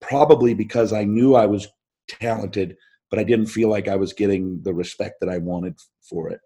probably 0.00 0.54
because 0.54 0.94
I 0.94 1.04
knew 1.04 1.34
I 1.34 1.44
was 1.44 1.68
talented, 2.08 2.76
but 3.10 3.18
I 3.18 3.24
didn't 3.24 3.46
feel 3.46 3.68
like 3.68 3.86
I 3.86 3.96
was 3.96 4.14
getting 4.14 4.62
the 4.62 4.72
respect 4.72 5.16
that 5.20 5.28
I 5.28 5.38
wanted 5.38 5.78
for 6.00 6.30
it. 6.30 6.40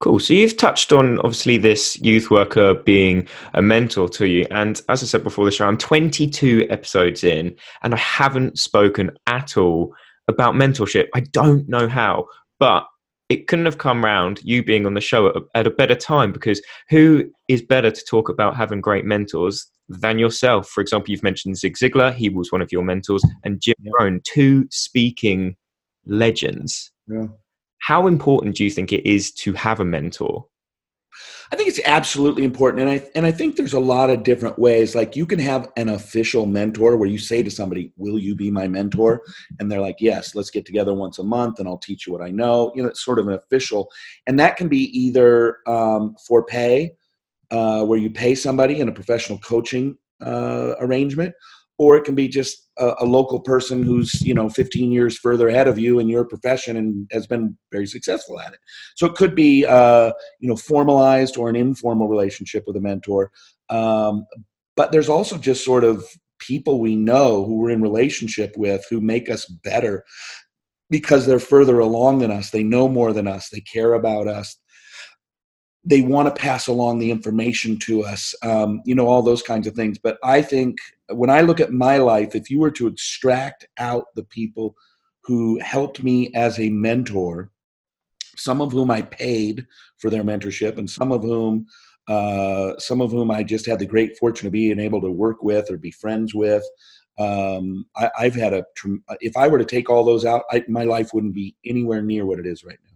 Cool. 0.00 0.18
So 0.18 0.32
you've 0.32 0.56
touched 0.56 0.92
on 0.92 1.18
obviously 1.18 1.58
this 1.58 2.00
youth 2.00 2.30
worker 2.30 2.72
being 2.72 3.28
a 3.52 3.60
mentor 3.60 4.08
to 4.10 4.26
you. 4.26 4.46
And 4.50 4.80
as 4.88 5.02
I 5.02 5.06
said 5.06 5.22
before 5.22 5.44
the 5.44 5.50
show, 5.50 5.66
I'm 5.66 5.76
22 5.76 6.66
episodes 6.70 7.22
in 7.22 7.54
and 7.82 7.94
I 7.94 7.98
haven't 7.98 8.58
spoken 8.58 9.10
at 9.26 9.58
all 9.58 9.94
about 10.26 10.54
mentorship. 10.54 11.08
I 11.14 11.20
don't 11.20 11.68
know 11.68 11.86
how, 11.86 12.26
but 12.58 12.86
it 13.30 13.46
couldn't 13.48 13.64
have 13.64 13.78
come 13.78 14.04
round 14.04 14.40
you 14.42 14.62
being 14.62 14.84
on 14.84 14.94
the 14.94 15.00
show 15.00 15.28
at 15.28 15.36
a, 15.36 15.42
at 15.54 15.66
a 15.66 15.70
better 15.70 15.94
time 15.94 16.32
because 16.32 16.60
who 16.90 17.30
is 17.48 17.62
better 17.62 17.90
to 17.90 18.04
talk 18.04 18.28
about 18.28 18.56
having 18.56 18.80
great 18.80 19.06
mentors 19.06 19.66
than 19.88 20.18
yourself? 20.18 20.68
For 20.68 20.82
example, 20.82 21.10
you've 21.10 21.22
mentioned 21.22 21.56
Zig 21.56 21.76
Ziglar, 21.76 22.12
he 22.12 22.28
was 22.28 22.52
one 22.52 22.60
of 22.60 22.70
your 22.70 22.82
mentors, 22.82 23.22
and 23.44 23.60
Jim 23.62 23.76
Rohn, 23.98 24.20
two 24.24 24.66
speaking 24.70 25.56
legends. 26.04 26.92
Yeah 27.08 27.28
how 27.80 28.06
important 28.06 28.56
do 28.56 28.64
you 28.64 28.70
think 28.70 28.92
it 28.92 29.08
is 29.08 29.32
to 29.32 29.52
have 29.54 29.80
a 29.80 29.84
mentor? 29.84 30.46
I 31.52 31.56
think 31.56 31.68
it's 31.68 31.80
absolutely 31.84 32.44
important, 32.44 32.82
and 32.82 32.90
I 32.90 33.10
and 33.16 33.26
I 33.26 33.32
think 33.32 33.56
there's 33.56 33.72
a 33.72 33.80
lot 33.80 34.08
of 34.08 34.22
different 34.22 34.56
ways. 34.58 34.94
Like 34.94 35.16
you 35.16 35.26
can 35.26 35.40
have 35.40 35.70
an 35.76 35.88
official 35.88 36.46
mentor 36.46 36.96
where 36.96 37.08
you 37.08 37.18
say 37.18 37.42
to 37.42 37.50
somebody, 37.50 37.92
"Will 37.96 38.18
you 38.20 38.36
be 38.36 38.50
my 38.52 38.68
mentor?" 38.68 39.22
and 39.58 39.70
they're 39.70 39.80
like, 39.80 39.96
"Yes, 39.98 40.36
let's 40.36 40.50
get 40.50 40.64
together 40.64 40.94
once 40.94 41.18
a 41.18 41.24
month, 41.24 41.58
and 41.58 41.66
I'll 41.66 41.78
teach 41.78 42.06
you 42.06 42.12
what 42.12 42.22
I 42.22 42.30
know." 42.30 42.72
You 42.76 42.82
know, 42.82 42.88
it's 42.88 43.04
sort 43.04 43.18
of 43.18 43.26
an 43.26 43.34
official, 43.34 43.90
and 44.28 44.38
that 44.38 44.56
can 44.56 44.68
be 44.68 44.96
either 44.96 45.58
um, 45.66 46.14
for 46.24 46.44
pay, 46.44 46.92
uh, 47.50 47.84
where 47.84 47.98
you 47.98 48.10
pay 48.10 48.36
somebody 48.36 48.78
in 48.78 48.88
a 48.88 48.92
professional 48.92 49.38
coaching 49.40 49.98
uh, 50.24 50.74
arrangement, 50.78 51.34
or 51.80 51.96
it 51.96 52.04
can 52.04 52.14
be 52.14 52.28
just 52.28 52.68
a, 52.76 52.92
a, 52.98 53.06
local 53.06 53.40
person 53.40 53.82
who's 53.82 54.20
you 54.20 54.34
know 54.34 54.50
15 54.50 54.92
years 54.92 55.16
further 55.16 55.48
ahead 55.48 55.66
of 55.66 55.78
you 55.78 55.98
in 55.98 56.10
your 56.10 56.26
profession 56.26 56.76
and 56.76 57.08
has 57.10 57.26
been 57.26 57.56
very 57.72 57.86
successful 57.86 58.38
at 58.38 58.52
it. 58.52 58.58
So 58.96 59.06
it 59.06 59.14
could 59.14 59.34
be 59.34 59.64
uh, 59.64 60.12
you 60.40 60.48
know 60.50 60.56
formalized 60.56 61.38
or 61.38 61.48
an 61.48 61.56
informal 61.56 62.06
relationship 62.06 62.64
with 62.66 62.76
a 62.76 62.82
mentor. 62.82 63.30
Um, 63.70 64.26
but 64.76 64.92
there's 64.92 65.08
also 65.08 65.38
just 65.38 65.64
sort 65.64 65.82
of 65.82 66.04
people 66.38 66.80
we 66.80 66.96
know 66.96 67.46
who 67.46 67.56
we're 67.56 67.70
in 67.70 67.80
relationship 67.80 68.54
with 68.58 68.84
who 68.90 69.00
make 69.00 69.30
us 69.30 69.46
better 69.46 70.04
because 70.90 71.24
they're 71.24 71.38
further 71.38 71.78
along 71.78 72.18
than 72.18 72.30
us. 72.30 72.50
They 72.50 72.62
know 72.62 72.88
more 72.88 73.14
than 73.14 73.26
us. 73.26 73.48
They 73.48 73.60
care 73.60 73.94
about 73.94 74.28
us. 74.28 74.54
They 75.82 76.02
want 76.02 76.28
to 76.28 76.38
pass 76.38 76.66
along 76.66 76.98
the 76.98 77.10
information 77.10 77.78
to 77.86 78.04
us 78.04 78.34
um, 78.42 78.82
you 78.84 78.94
know 78.94 79.06
all 79.06 79.22
those 79.22 79.42
kinds 79.42 79.66
of 79.66 79.74
things. 79.74 79.98
But 79.98 80.18
i 80.22 80.42
think 80.42 80.76
when 81.12 81.30
I 81.30 81.40
look 81.40 81.60
at 81.60 81.72
my 81.72 81.98
life, 81.98 82.34
if 82.34 82.50
you 82.50 82.58
were 82.58 82.70
to 82.72 82.86
extract 82.86 83.66
out 83.78 84.06
the 84.14 84.24
people 84.24 84.74
who 85.24 85.58
helped 85.60 86.02
me 86.02 86.32
as 86.34 86.58
a 86.58 86.70
mentor, 86.70 87.50
some 88.36 88.60
of 88.60 88.72
whom 88.72 88.90
I 88.90 89.02
paid 89.02 89.66
for 89.98 90.10
their 90.10 90.24
mentorship, 90.24 90.78
and 90.78 90.88
some 90.88 91.12
of 91.12 91.22
whom 91.22 91.66
uh, 92.08 92.76
some 92.78 93.00
of 93.00 93.12
whom 93.12 93.30
I 93.30 93.44
just 93.44 93.66
had 93.66 93.78
the 93.78 93.86
great 93.86 94.18
fortune 94.18 94.46
of 94.46 94.52
being 94.52 94.80
able 94.80 95.00
to 95.02 95.10
work 95.10 95.42
with 95.42 95.70
or 95.70 95.76
be 95.76 95.92
friends 95.92 96.34
with. 96.34 96.64
Um, 97.18 97.84
I, 97.94 98.10
have 98.18 98.34
had 98.34 98.54
a. 98.54 98.64
If 99.20 99.36
I 99.36 99.46
were 99.46 99.58
to 99.58 99.64
take 99.64 99.90
all 99.90 100.04
those 100.04 100.24
out, 100.24 100.42
I, 100.50 100.64
my 100.68 100.84
life 100.84 101.12
wouldn't 101.12 101.34
be 101.34 101.54
anywhere 101.64 102.02
near 102.02 102.26
what 102.26 102.38
it 102.38 102.46
is 102.46 102.64
right 102.64 102.78
now 102.84 102.89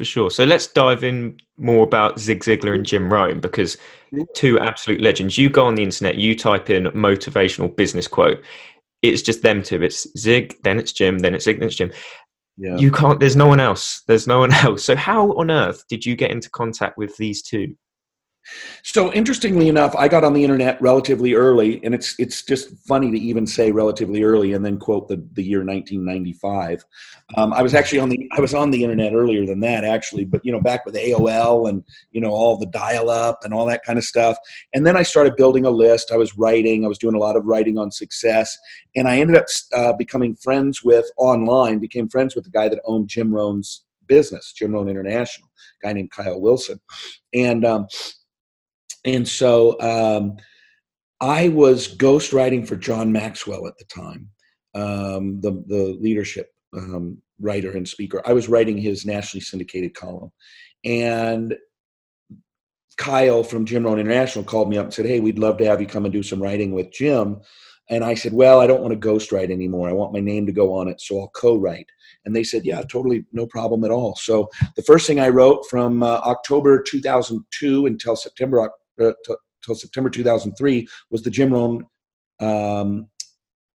for 0.00 0.06
sure. 0.06 0.30
So 0.30 0.44
let's 0.44 0.66
dive 0.66 1.04
in 1.04 1.36
more 1.58 1.84
about 1.84 2.18
Zig 2.18 2.40
Ziglar 2.40 2.74
and 2.74 2.86
Jim 2.86 3.12
Rohn 3.12 3.38
because 3.38 3.76
two 4.34 4.58
absolute 4.58 5.02
legends. 5.02 5.36
You 5.36 5.50
go 5.50 5.66
on 5.66 5.74
the 5.74 5.82
internet, 5.82 6.16
you 6.16 6.34
type 6.34 6.70
in 6.70 6.84
motivational 6.84 7.76
business 7.76 8.08
quote. 8.08 8.42
It's 9.02 9.20
just 9.20 9.42
them 9.42 9.62
two. 9.62 9.82
It's 9.82 10.06
Zig, 10.16 10.56
then 10.64 10.78
it's 10.78 10.92
Jim, 10.92 11.18
then 11.18 11.34
it's 11.34 11.44
Zig, 11.44 11.58
then 11.58 11.66
it's 11.68 11.76
Jim. 11.76 11.92
Yeah. 12.56 12.78
You 12.78 12.90
can't. 12.90 13.20
There's 13.20 13.36
no 13.36 13.46
one 13.46 13.60
else. 13.60 14.02
There's 14.06 14.26
no 14.26 14.38
one 14.38 14.54
else. 14.64 14.82
So 14.84 14.96
how 14.96 15.32
on 15.32 15.50
earth 15.50 15.84
did 15.90 16.06
you 16.06 16.16
get 16.16 16.30
into 16.30 16.48
contact 16.48 16.96
with 16.96 17.14
these 17.18 17.42
two? 17.42 17.76
So 18.82 19.12
interestingly 19.12 19.68
enough, 19.68 19.94
I 19.94 20.08
got 20.08 20.24
on 20.24 20.32
the 20.32 20.42
internet 20.42 20.80
relatively 20.80 21.34
early, 21.34 21.82
and 21.84 21.94
it's 21.94 22.18
it's 22.18 22.42
just 22.42 22.70
funny 22.86 23.10
to 23.10 23.18
even 23.18 23.46
say 23.46 23.70
relatively 23.70 24.22
early 24.22 24.54
and 24.54 24.64
then 24.64 24.78
quote 24.78 25.08
the, 25.08 25.16
the 25.34 25.42
year 25.42 25.58
1995. 25.58 26.84
Um, 27.36 27.52
I 27.52 27.62
was 27.62 27.74
actually 27.74 28.00
on 28.00 28.08
the 28.08 28.28
I 28.32 28.40
was 28.40 28.54
on 28.54 28.70
the 28.70 28.82
internet 28.82 29.12
earlier 29.14 29.46
than 29.46 29.60
that 29.60 29.84
actually, 29.84 30.24
but 30.24 30.44
you 30.44 30.52
know 30.52 30.60
back 30.60 30.86
with 30.86 30.94
AOL 30.94 31.68
and 31.68 31.84
you 32.10 32.20
know 32.20 32.30
all 32.30 32.56
the 32.56 32.66
dial 32.66 33.10
up 33.10 33.40
and 33.44 33.52
all 33.52 33.66
that 33.66 33.84
kind 33.84 33.98
of 33.98 34.04
stuff. 34.04 34.36
And 34.72 34.86
then 34.86 34.96
I 34.96 35.02
started 35.02 35.36
building 35.36 35.66
a 35.66 35.70
list. 35.70 36.10
I 36.10 36.16
was 36.16 36.36
writing. 36.36 36.84
I 36.84 36.88
was 36.88 36.98
doing 36.98 37.14
a 37.14 37.20
lot 37.20 37.36
of 37.36 37.44
writing 37.44 37.78
on 37.78 37.90
success, 37.90 38.56
and 38.96 39.06
I 39.06 39.18
ended 39.18 39.36
up 39.36 39.46
uh, 39.74 39.92
becoming 39.92 40.34
friends 40.36 40.82
with 40.82 41.06
online. 41.16 41.78
Became 41.78 42.08
friends 42.08 42.34
with 42.34 42.44
the 42.44 42.50
guy 42.50 42.68
that 42.68 42.80
owned 42.84 43.08
Jim 43.08 43.32
Rohn's 43.32 43.84
business, 44.06 44.52
Jim 44.52 44.72
Rohn 44.72 44.88
International, 44.88 45.48
guy 45.82 45.92
named 45.92 46.10
Kyle 46.10 46.40
Wilson, 46.40 46.80
and 47.32 47.64
um, 47.64 47.86
and 49.04 49.26
so 49.26 49.80
um, 49.80 50.36
I 51.20 51.48
was 51.48 51.96
ghostwriting 51.96 52.66
for 52.66 52.76
John 52.76 53.12
Maxwell 53.12 53.66
at 53.66 53.76
the 53.78 53.84
time, 53.84 54.28
um, 54.74 55.40
the, 55.40 55.62
the 55.66 55.96
leadership 56.00 56.52
um, 56.76 57.18
writer 57.40 57.72
and 57.72 57.88
speaker. 57.88 58.22
I 58.24 58.32
was 58.32 58.48
writing 58.48 58.78
his 58.78 59.04
nationally 59.04 59.42
syndicated 59.42 59.94
column. 59.94 60.32
And 60.84 61.56
Kyle 62.96 63.42
from 63.42 63.64
Jim 63.64 63.84
Rohn 63.84 63.98
International 63.98 64.44
called 64.44 64.68
me 64.68 64.78
up 64.78 64.84
and 64.84 64.94
said, 64.94 65.06
Hey, 65.06 65.20
we'd 65.20 65.38
love 65.38 65.56
to 65.58 65.66
have 65.66 65.80
you 65.80 65.86
come 65.86 66.04
and 66.04 66.12
do 66.12 66.22
some 66.22 66.42
writing 66.42 66.72
with 66.72 66.92
Jim. 66.92 67.40
And 67.88 68.04
I 68.04 68.14
said, 68.14 68.32
Well, 68.32 68.60
I 68.60 68.66
don't 68.66 68.82
want 68.82 68.92
to 68.98 69.08
ghostwrite 69.08 69.50
anymore. 69.50 69.88
I 69.88 69.92
want 69.92 70.12
my 70.12 70.20
name 70.20 70.46
to 70.46 70.52
go 70.52 70.72
on 70.72 70.88
it, 70.88 71.00
so 71.00 71.20
I'll 71.20 71.28
co 71.28 71.56
write. 71.56 71.88
And 72.24 72.36
they 72.36 72.44
said, 72.44 72.64
Yeah, 72.64 72.82
totally 72.82 73.24
no 73.32 73.46
problem 73.46 73.84
at 73.84 73.90
all. 73.90 74.16
So 74.16 74.48
the 74.76 74.82
first 74.82 75.06
thing 75.06 75.18
I 75.18 75.28
wrote 75.28 75.66
from 75.68 76.02
uh, 76.02 76.20
October 76.24 76.82
2002 76.82 77.86
until 77.86 78.16
September 78.16 78.70
uh, 79.00 79.12
till 79.64 79.74
September 79.74 80.10
2003 80.10 80.88
was 81.10 81.22
the 81.22 81.30
Jim 81.30 81.52
Rohn 81.52 81.86
um, 82.40 83.08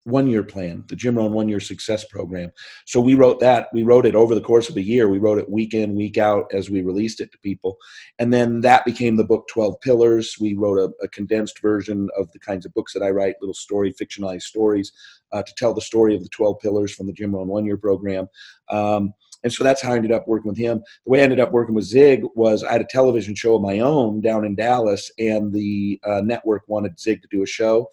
one 0.06 0.27
year 0.27 0.44
plan, 0.44 0.84
the 0.88 0.96
Jim 0.96 1.15
Rohn 1.18 1.32
one 1.32 1.48
year 1.48 1.62
success 1.62 2.03
program. 2.03 2.51
So 2.86 3.00
we 3.00 3.15
wrote 3.15 3.39
that. 3.39 3.70
We 3.74 3.84
wrote 3.84 4.06
it 4.06 4.15
over 4.15 4.36
the 4.36 4.42
course 4.42 4.70
of 4.70 4.75
a 4.75 4.82
year. 4.82 5.08
We 5.08 5.18
wrote 5.20 5.38
it 5.38 5.50
week 5.50 5.74
in, 5.74 5.96
week 5.96 6.18
out 6.18 6.51
as 6.53 6.70
we 6.70 6.82
released 6.82 7.22
it 7.22 7.32
to 7.32 7.38
people. 7.39 7.77
And 8.20 8.34
then 8.34 8.62
that 8.62 8.84
became 8.84 9.15
the 9.15 9.24
book 9.24 9.48
12 9.48 9.80
Pillars. 9.80 10.36
We 10.39 10.56
wrote 10.56 10.77
a, 10.77 10.92
a 11.03 11.08
condensed 11.08 11.62
version 11.62 12.10
of 12.18 12.30
the 12.34 12.39
kinds 12.39 12.65
of 12.65 12.74
books 12.74 12.94
that 12.94 13.03
I 13.03 13.12
write, 13.12 13.36
little 13.39 13.53
story, 13.53 13.94
fictionalized 13.94 14.44
stories 14.44 14.92
uh, 15.32 15.44
to 15.44 15.56
tell 15.56 15.74
the 15.74 15.82
story 15.82 16.15
of 16.15 16.24
the 16.24 16.30
12 16.30 16.60
pillars 16.60 16.94
from 16.94 17.08
the 17.08 17.13
Jim 17.13 17.34
Rohn 17.34 17.48
one 17.48 17.65
year 17.65 17.77
program. 17.77 18.27
Um, 18.70 19.13
and 19.44 19.52
so 19.52 19.64
that's 19.64 19.82
how 19.82 19.94
I 19.94 19.98
ended 19.98 20.12
up 20.12 20.28
working 20.28 20.50
with 20.50 20.58
him. 20.58 20.82
The 21.06 21.12
way 21.12 21.20
I 21.20 21.24
ended 21.24 21.40
up 21.40 21.52
working 21.52 21.76
with 21.76 21.86
Zig 21.86 22.24
was 22.36 22.64
I 22.64 22.72
had 22.72 22.82
a 22.82 22.88
television 22.90 23.36
show 23.36 23.56
of 23.56 23.62
my 23.62 23.80
own 23.80 24.22
down 24.22 24.46
in 24.46 24.56
Dallas, 24.56 25.12
and 25.20 25.54
the 25.54 26.00
uh, 26.04 26.22
network 26.22 26.64
wanted 26.68 27.00
Zig 27.00 27.22
to 27.22 27.28
do 27.30 27.44
a 27.44 27.48
show. 27.48 27.90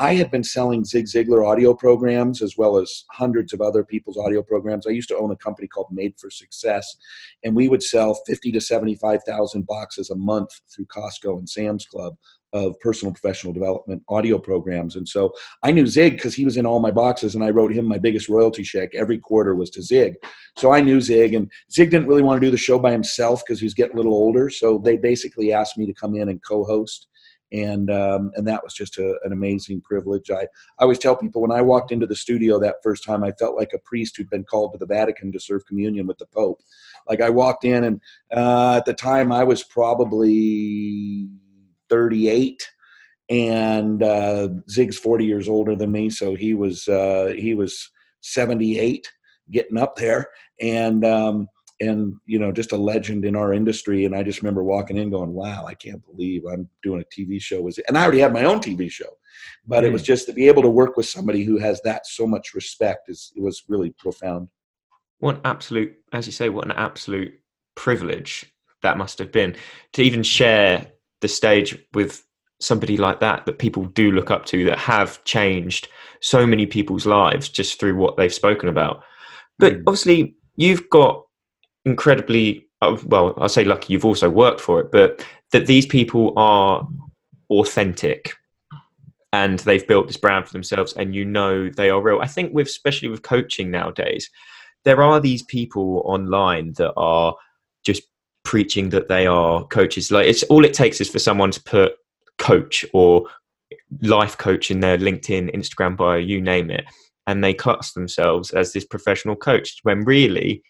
I 0.00 0.14
had 0.14 0.30
been 0.30 0.44
selling 0.44 0.84
Zig 0.84 1.06
Ziglar 1.06 1.44
audio 1.44 1.74
programs 1.74 2.40
as 2.40 2.56
well 2.56 2.76
as 2.76 3.04
hundreds 3.10 3.52
of 3.52 3.60
other 3.60 3.82
people's 3.82 4.16
audio 4.16 4.44
programs. 4.44 4.86
I 4.86 4.90
used 4.90 5.08
to 5.08 5.16
own 5.16 5.32
a 5.32 5.36
company 5.36 5.66
called 5.66 5.88
Made 5.90 6.14
for 6.18 6.30
Success, 6.30 6.96
and 7.42 7.56
we 7.56 7.68
would 7.68 7.82
sell 7.82 8.14
50 8.26 8.52
to 8.52 8.60
75,000 8.60 9.66
boxes 9.66 10.10
a 10.10 10.14
month 10.14 10.60
through 10.72 10.86
Costco 10.86 11.38
and 11.38 11.48
Sam's 11.48 11.84
Club 11.84 12.16
of 12.52 12.78
personal 12.80 13.12
professional 13.12 13.52
development 13.52 14.02
audio 14.08 14.38
programs. 14.38 14.96
And 14.96 15.06
so 15.06 15.32
I 15.62 15.70
knew 15.70 15.86
Zig 15.86 16.14
because 16.14 16.34
he 16.34 16.44
was 16.44 16.56
in 16.56 16.64
all 16.66 16.80
my 16.80 16.90
boxes 16.90 17.34
and 17.34 17.44
I 17.44 17.50
wrote 17.50 17.72
him 17.72 17.84
my 17.84 17.98
biggest 17.98 18.28
royalty 18.28 18.62
check 18.62 18.94
every 18.94 19.18
quarter 19.18 19.54
was 19.54 19.70
to 19.70 19.82
Zig. 19.82 20.14
So 20.56 20.72
I 20.72 20.80
knew 20.80 21.00
Zig 21.00 21.34
and 21.34 21.50
Zig 21.70 21.90
didn't 21.90 22.08
really 22.08 22.22
want 22.22 22.40
to 22.40 22.46
do 22.46 22.50
the 22.50 22.56
show 22.56 22.78
by 22.78 22.92
himself 22.92 23.42
because 23.44 23.60
he 23.60 23.66
was 23.66 23.74
getting 23.74 23.94
a 23.94 23.96
little 23.96 24.14
older. 24.14 24.48
So 24.48 24.78
they 24.78 24.96
basically 24.96 25.52
asked 25.52 25.76
me 25.76 25.86
to 25.86 25.92
come 25.92 26.14
in 26.14 26.28
and 26.28 26.42
co-host. 26.42 27.08
And 27.50 27.90
um, 27.90 28.30
and 28.34 28.46
that 28.46 28.62
was 28.62 28.74
just 28.74 28.98
a, 28.98 29.18
an 29.24 29.32
amazing 29.32 29.80
privilege. 29.80 30.30
I, 30.30 30.42
I 30.42 30.82
always 30.82 30.98
tell 30.98 31.16
people 31.16 31.40
when 31.40 31.50
I 31.50 31.62
walked 31.62 31.92
into 31.92 32.06
the 32.06 32.14
studio 32.14 32.58
that 32.58 32.82
first 32.82 33.04
time, 33.04 33.24
I 33.24 33.32
felt 33.32 33.56
like 33.56 33.70
a 33.74 33.78
priest 33.78 34.18
who'd 34.18 34.28
been 34.28 34.44
called 34.44 34.72
to 34.72 34.78
the 34.78 34.84
Vatican 34.84 35.32
to 35.32 35.40
serve 35.40 35.64
communion 35.64 36.06
with 36.06 36.18
the 36.18 36.26
Pope. 36.26 36.60
Like 37.08 37.22
I 37.22 37.30
walked 37.30 37.64
in, 37.64 37.84
and 37.84 38.02
uh, 38.30 38.74
at 38.76 38.84
the 38.84 38.92
time 38.92 39.32
I 39.32 39.44
was 39.44 39.64
probably 39.64 41.30
38 41.88 42.68
and 43.30 44.02
uh, 44.02 44.48
Zig's 44.70 44.98
40 44.98 45.24
years 45.24 45.48
older 45.48 45.76
than 45.76 45.92
me, 45.92 46.10
so 46.10 46.34
he 46.34 46.54
was 46.54 46.88
uh, 46.88 47.34
he 47.36 47.54
was 47.54 47.90
78, 48.22 49.10
getting 49.50 49.78
up 49.78 49.96
there, 49.96 50.28
and 50.60 51.04
um, 51.04 51.48
and 51.80 52.14
you 52.26 52.38
know 52.38 52.50
just 52.52 52.72
a 52.72 52.76
legend 52.76 53.24
in 53.24 53.36
our 53.36 53.52
industry. 53.52 54.04
And 54.04 54.14
I 54.14 54.22
just 54.22 54.40
remember 54.40 54.64
walking 54.64 54.96
in, 54.96 55.10
going, 55.10 55.34
"Wow, 55.34 55.66
I 55.66 55.74
can't 55.74 56.04
believe 56.06 56.44
I'm 56.46 56.68
doing 56.82 57.02
a 57.02 57.20
TV 57.20 57.40
show." 57.40 57.60
Was 57.60 57.78
and 57.86 57.98
I 57.98 58.02
already 58.02 58.20
had 58.20 58.32
my 58.32 58.44
own 58.44 58.60
TV 58.60 58.90
show, 58.90 59.10
but 59.66 59.84
mm. 59.84 59.88
it 59.88 59.92
was 59.92 60.02
just 60.02 60.26
to 60.26 60.32
be 60.32 60.48
able 60.48 60.62
to 60.62 60.70
work 60.70 60.96
with 60.96 61.06
somebody 61.06 61.44
who 61.44 61.58
has 61.58 61.80
that 61.82 62.06
so 62.06 62.26
much 62.26 62.54
respect 62.54 63.08
is 63.08 63.32
it 63.36 63.42
was 63.42 63.64
really 63.68 63.90
profound. 63.98 64.48
What 65.18 65.36
an 65.36 65.42
absolute, 65.44 65.96
as 66.12 66.26
you 66.26 66.32
say, 66.32 66.48
what 66.48 66.64
an 66.64 66.72
absolute 66.72 67.34
privilege 67.74 68.52
that 68.82 68.96
must 68.96 69.18
have 69.18 69.32
been 69.32 69.56
to 69.92 70.02
even 70.02 70.22
share 70.22 70.86
the 71.20 71.28
stage 71.28 71.78
with 71.94 72.24
somebody 72.60 72.96
like 72.96 73.20
that 73.20 73.46
that 73.46 73.58
people 73.58 73.84
do 73.86 74.10
look 74.10 74.30
up 74.30 74.44
to 74.46 74.64
that 74.64 74.78
have 74.78 75.22
changed 75.24 75.88
so 76.20 76.46
many 76.46 76.66
people's 76.66 77.06
lives 77.06 77.48
just 77.48 77.78
through 77.78 77.96
what 77.96 78.16
they've 78.16 78.34
spoken 78.34 78.68
about 78.68 79.02
but 79.58 79.74
mm. 79.74 79.82
obviously 79.86 80.34
you've 80.56 80.88
got 80.90 81.24
incredibly 81.84 82.66
uh, 82.82 82.96
well 83.06 83.34
i'll 83.38 83.48
say 83.48 83.64
lucky 83.64 83.92
you've 83.92 84.04
also 84.04 84.28
worked 84.28 84.60
for 84.60 84.80
it 84.80 84.90
but 84.90 85.24
that 85.52 85.66
these 85.66 85.86
people 85.86 86.32
are 86.36 86.86
authentic 87.50 88.34
and 89.32 89.60
they've 89.60 89.86
built 89.86 90.06
this 90.06 90.16
brand 90.16 90.46
for 90.46 90.52
themselves 90.52 90.92
and 90.94 91.14
you 91.14 91.24
know 91.24 91.70
they 91.70 91.90
are 91.90 92.02
real 92.02 92.20
i 92.20 92.26
think 92.26 92.52
with 92.52 92.66
especially 92.66 93.08
with 93.08 93.22
coaching 93.22 93.70
nowadays 93.70 94.28
there 94.84 95.02
are 95.02 95.20
these 95.20 95.42
people 95.44 96.02
online 96.04 96.72
that 96.76 96.92
are 96.96 97.34
just 97.84 98.02
preaching 98.48 98.88
that 98.88 99.08
they 99.08 99.26
are 99.26 99.62
coaches. 99.66 100.10
Like 100.10 100.26
it's 100.26 100.42
all 100.44 100.64
it 100.64 100.72
takes 100.72 101.02
is 101.02 101.10
for 101.10 101.18
someone 101.18 101.50
to 101.50 101.62
put 101.64 101.92
coach 102.38 102.82
or 102.94 103.26
life 104.00 104.38
coach 104.38 104.70
in 104.70 104.80
their 104.80 104.96
LinkedIn, 104.96 105.54
Instagram 105.54 105.98
bio, 105.98 106.16
you 106.16 106.40
name 106.40 106.70
it, 106.70 106.86
and 107.26 107.44
they 107.44 107.52
class 107.52 107.92
themselves 107.92 108.50
as 108.52 108.72
this 108.72 108.86
professional 108.86 109.36
coach 109.36 109.80
when 109.82 110.02
really 110.04 110.62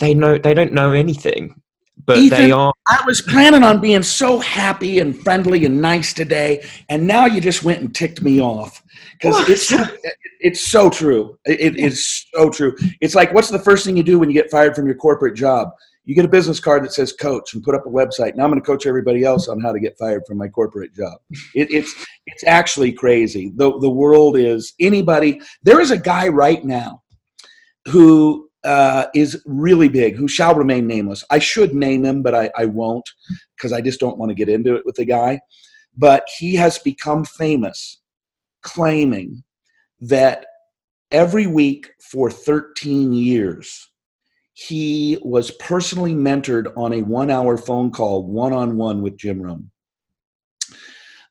they 0.00 0.12
know 0.12 0.38
they 0.38 0.54
don't 0.54 0.72
know 0.72 0.90
anything. 0.90 1.54
But 2.04 2.18
Ethan, 2.18 2.38
they 2.40 2.50
are. 2.50 2.72
I 2.88 3.04
was 3.06 3.20
planning 3.20 3.62
on 3.62 3.80
being 3.80 4.02
so 4.02 4.40
happy 4.40 4.98
and 4.98 5.16
friendly 5.16 5.64
and 5.64 5.80
nice 5.80 6.12
today, 6.12 6.66
and 6.88 7.06
now 7.06 7.26
you 7.26 7.40
just 7.40 7.62
went 7.62 7.78
and 7.80 7.94
ticked 7.94 8.22
me 8.22 8.40
off 8.40 8.82
because 9.12 9.48
it's 9.48 9.68
so, 9.68 9.84
it's 10.40 10.66
so 10.66 10.90
true. 10.90 11.38
It, 11.44 11.60
it 11.60 11.76
is 11.76 12.26
so 12.34 12.50
true. 12.50 12.74
It's 13.00 13.14
like, 13.14 13.32
what's 13.32 13.50
the 13.50 13.60
first 13.60 13.86
thing 13.86 13.96
you 13.96 14.02
do 14.02 14.18
when 14.18 14.28
you 14.28 14.34
get 14.34 14.50
fired 14.50 14.74
from 14.74 14.86
your 14.86 14.96
corporate 14.96 15.36
job? 15.36 15.68
You 16.04 16.14
get 16.14 16.24
a 16.24 16.28
business 16.28 16.58
card 16.58 16.84
that 16.84 16.92
says 16.92 17.12
coach 17.12 17.54
and 17.54 17.62
put 17.62 17.74
up 17.74 17.86
a 17.86 17.90
website. 17.90 18.34
Now 18.34 18.44
I'm 18.44 18.50
going 18.50 18.60
to 18.60 18.66
coach 18.66 18.86
everybody 18.86 19.24
else 19.24 19.48
on 19.48 19.60
how 19.60 19.72
to 19.72 19.78
get 19.78 19.98
fired 19.98 20.22
from 20.26 20.38
my 20.38 20.48
corporate 20.48 20.94
job. 20.94 21.18
It, 21.54 21.70
it's 21.70 22.06
it's 22.26 22.44
actually 22.44 22.92
crazy. 22.92 23.52
The 23.54 23.78
the 23.78 23.90
world 23.90 24.36
is 24.36 24.74
anybody. 24.80 25.40
There 25.62 25.80
is 25.80 25.90
a 25.90 25.98
guy 25.98 26.28
right 26.28 26.64
now 26.64 27.02
who 27.88 28.48
uh, 28.64 29.06
is 29.14 29.42
really 29.46 29.88
big, 29.88 30.16
who 30.16 30.28
shall 30.28 30.54
remain 30.54 30.86
nameless. 30.86 31.24
I 31.30 31.38
should 31.38 31.74
name 31.74 32.04
him, 32.04 32.22
but 32.22 32.34
I, 32.34 32.50
I 32.56 32.66
won't 32.66 33.08
because 33.56 33.72
I 33.72 33.80
just 33.80 34.00
don't 34.00 34.18
want 34.18 34.30
to 34.30 34.34
get 34.34 34.48
into 34.48 34.76
it 34.76 34.86
with 34.86 34.96
the 34.96 35.04
guy. 35.04 35.40
But 35.96 36.26
he 36.38 36.54
has 36.54 36.78
become 36.78 37.24
famous, 37.24 38.00
claiming 38.62 39.42
that 40.00 40.46
every 41.10 41.46
week 41.46 41.90
for 42.00 42.30
13 42.30 43.12
years 43.12 43.91
he 44.54 45.18
was 45.22 45.50
personally 45.52 46.14
mentored 46.14 46.76
on 46.76 46.92
a 46.92 47.02
one 47.02 47.30
hour 47.30 47.56
phone 47.56 47.90
call 47.90 48.24
one 48.24 48.52
on 48.52 48.76
one 48.76 49.02
with 49.02 49.16
Jim 49.16 49.40
Rohn. 49.40 49.70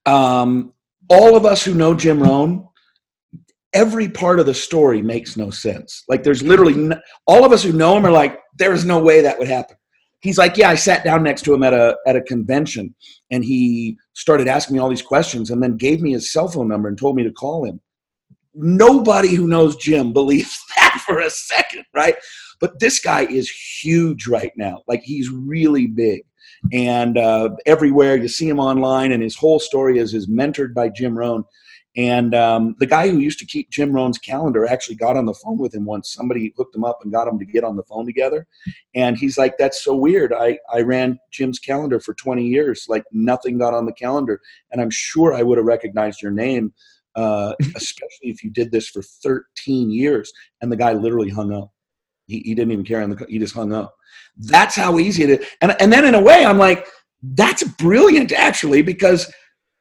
Um, 0.06 0.74
all 1.10 1.36
of 1.36 1.46
us 1.46 1.64
who 1.64 1.74
know 1.76 1.94
Jim 1.94 2.22
Rohn, 2.22 2.68
every 3.74 4.10
part 4.10 4.40
of 4.40 4.46
the 4.46 4.54
story 4.54 5.02
makes 5.02 5.38
no 5.38 5.50
sense. 5.50 6.04
Like 6.08 6.24
there's 6.24 6.42
literally 6.42 6.74
no, 6.74 7.00
all 7.28 7.46
of 7.46 7.52
us 7.52 7.64
who 7.64 7.74
know 7.74 7.96
him 7.96 8.06
are 8.06 8.12
like, 8.12 8.40
there's 8.58 8.86
no 8.86 9.00
way 9.00 9.22
that 9.22 9.38
would 9.38 9.48
happen. 9.48 9.78
He's 10.22 10.38
like, 10.38 10.56
yeah, 10.56 10.70
I 10.70 10.76
sat 10.76 11.04
down 11.04 11.24
next 11.24 11.44
to 11.44 11.54
him 11.54 11.64
at 11.64 11.74
a 11.74 11.98
at 12.06 12.16
a 12.16 12.22
convention, 12.22 12.94
and 13.32 13.44
he 13.44 13.98
started 14.14 14.48
asking 14.48 14.76
me 14.76 14.80
all 14.80 14.90
these 14.90 15.02
questions, 15.02 15.50
and 15.50 15.62
then 15.64 15.78
gave 15.78 16.00
me 16.00 16.12
his 16.12 16.32
cell 16.32 16.48
phone 16.48 16.68
number 16.68 16.88
and 16.88 16.98
told 16.98 17.16
me 17.16 17.24
to 17.24 17.32
call 17.32 17.66
him. 17.66 17.82
Nobody 18.54 19.34
who 19.34 19.48
knows 19.48 19.78
Jim 19.78 20.14
believes 20.14 20.64
that 20.76 21.02
for 21.08 21.20
a 21.20 21.30
second, 21.30 21.86
right? 21.96 22.16
But 22.62 22.80
this 22.80 23.00
guy 23.00 23.26
is 23.26 23.50
huge 23.50 24.28
right 24.28 24.54
now. 24.56 24.84
Like 24.88 25.02
he's 25.02 25.30
really 25.30 25.88
big. 25.88 26.22
And 26.72 27.18
uh, 27.18 27.50
everywhere 27.66 28.16
you 28.16 28.28
see 28.28 28.48
him 28.48 28.60
online, 28.60 29.12
and 29.12 29.24
his 29.24 29.36
whole 29.36 29.60
story 29.60 29.98
is 29.98 30.14
is 30.14 30.30
mentored 30.30 30.74
by 30.74 30.90
Jim 30.90 31.18
Rohn. 31.18 31.44
And 31.98 32.34
um, 32.34 32.76
the 32.80 32.86
guy 32.86 33.10
who 33.10 33.18
used 33.18 33.40
to 33.40 33.46
keep 33.46 33.70
Jim 33.70 33.92
Rohn's 33.92 34.18
calendar 34.18 34.66
actually 34.66 34.96
got 34.96 35.18
on 35.18 35.26
the 35.26 35.34
phone 35.34 35.58
with 35.58 35.76
him 35.76 35.86
once. 35.86 36.14
Somebody 36.14 36.54
hooked 36.56 36.74
him 36.74 36.86
up 36.86 37.00
and 37.04 37.12
got 37.12 37.28
him 37.28 37.38
to 37.38 37.46
get 37.46 37.66
on 37.66 37.76
the 37.76 37.84
phone 37.84 38.06
together. 38.06 38.48
And 38.96 39.18
he's 39.18 39.38
like, 39.38 39.58
That's 39.58 39.84
so 39.84 39.96
weird. 39.96 40.32
I, 40.32 40.58
I 40.72 40.82
ran 40.82 41.20
Jim's 41.32 41.60
calendar 41.60 42.00
for 42.00 42.14
20 42.14 42.46
years. 42.46 42.86
Like 42.88 43.04
nothing 43.12 43.58
got 43.58 43.74
on 43.74 43.86
the 43.86 43.94
calendar. 43.94 44.40
And 44.72 44.82
I'm 44.82 44.90
sure 44.90 45.34
I 45.34 45.44
would 45.44 45.58
have 45.58 45.68
recognized 45.68 46.22
your 46.22 46.32
name, 46.32 46.74
uh, 47.16 47.56
especially 47.76 48.30
if 48.30 48.44
you 48.44 48.52
did 48.52 48.72
this 48.72 48.88
for 48.88 49.02
13 49.02 49.92
years. 49.92 50.32
And 50.62 50.72
the 50.72 50.78
guy 50.78 50.94
literally 50.94 51.30
hung 51.30 51.52
up. 51.52 51.72
He, 52.32 52.40
he 52.46 52.56
didn't 52.56 52.72
even 52.72 52.86
care 52.86 53.06
he 53.28 53.40
just 53.40 53.54
hung 53.54 53.74
up. 53.74 53.94
That's 54.38 54.76
how 54.76 54.98
easy 55.00 55.24
it 55.24 55.30
is. 55.42 55.48
And, 55.62 55.76
and 55.82 55.92
then 55.92 56.06
in 56.06 56.16
a 56.16 56.22
way, 56.22 56.46
I'm 56.46 56.58
like, 56.58 56.88
That's 57.22 57.64
brilliant 57.64 58.32
actually, 58.32 58.82
because 58.82 59.32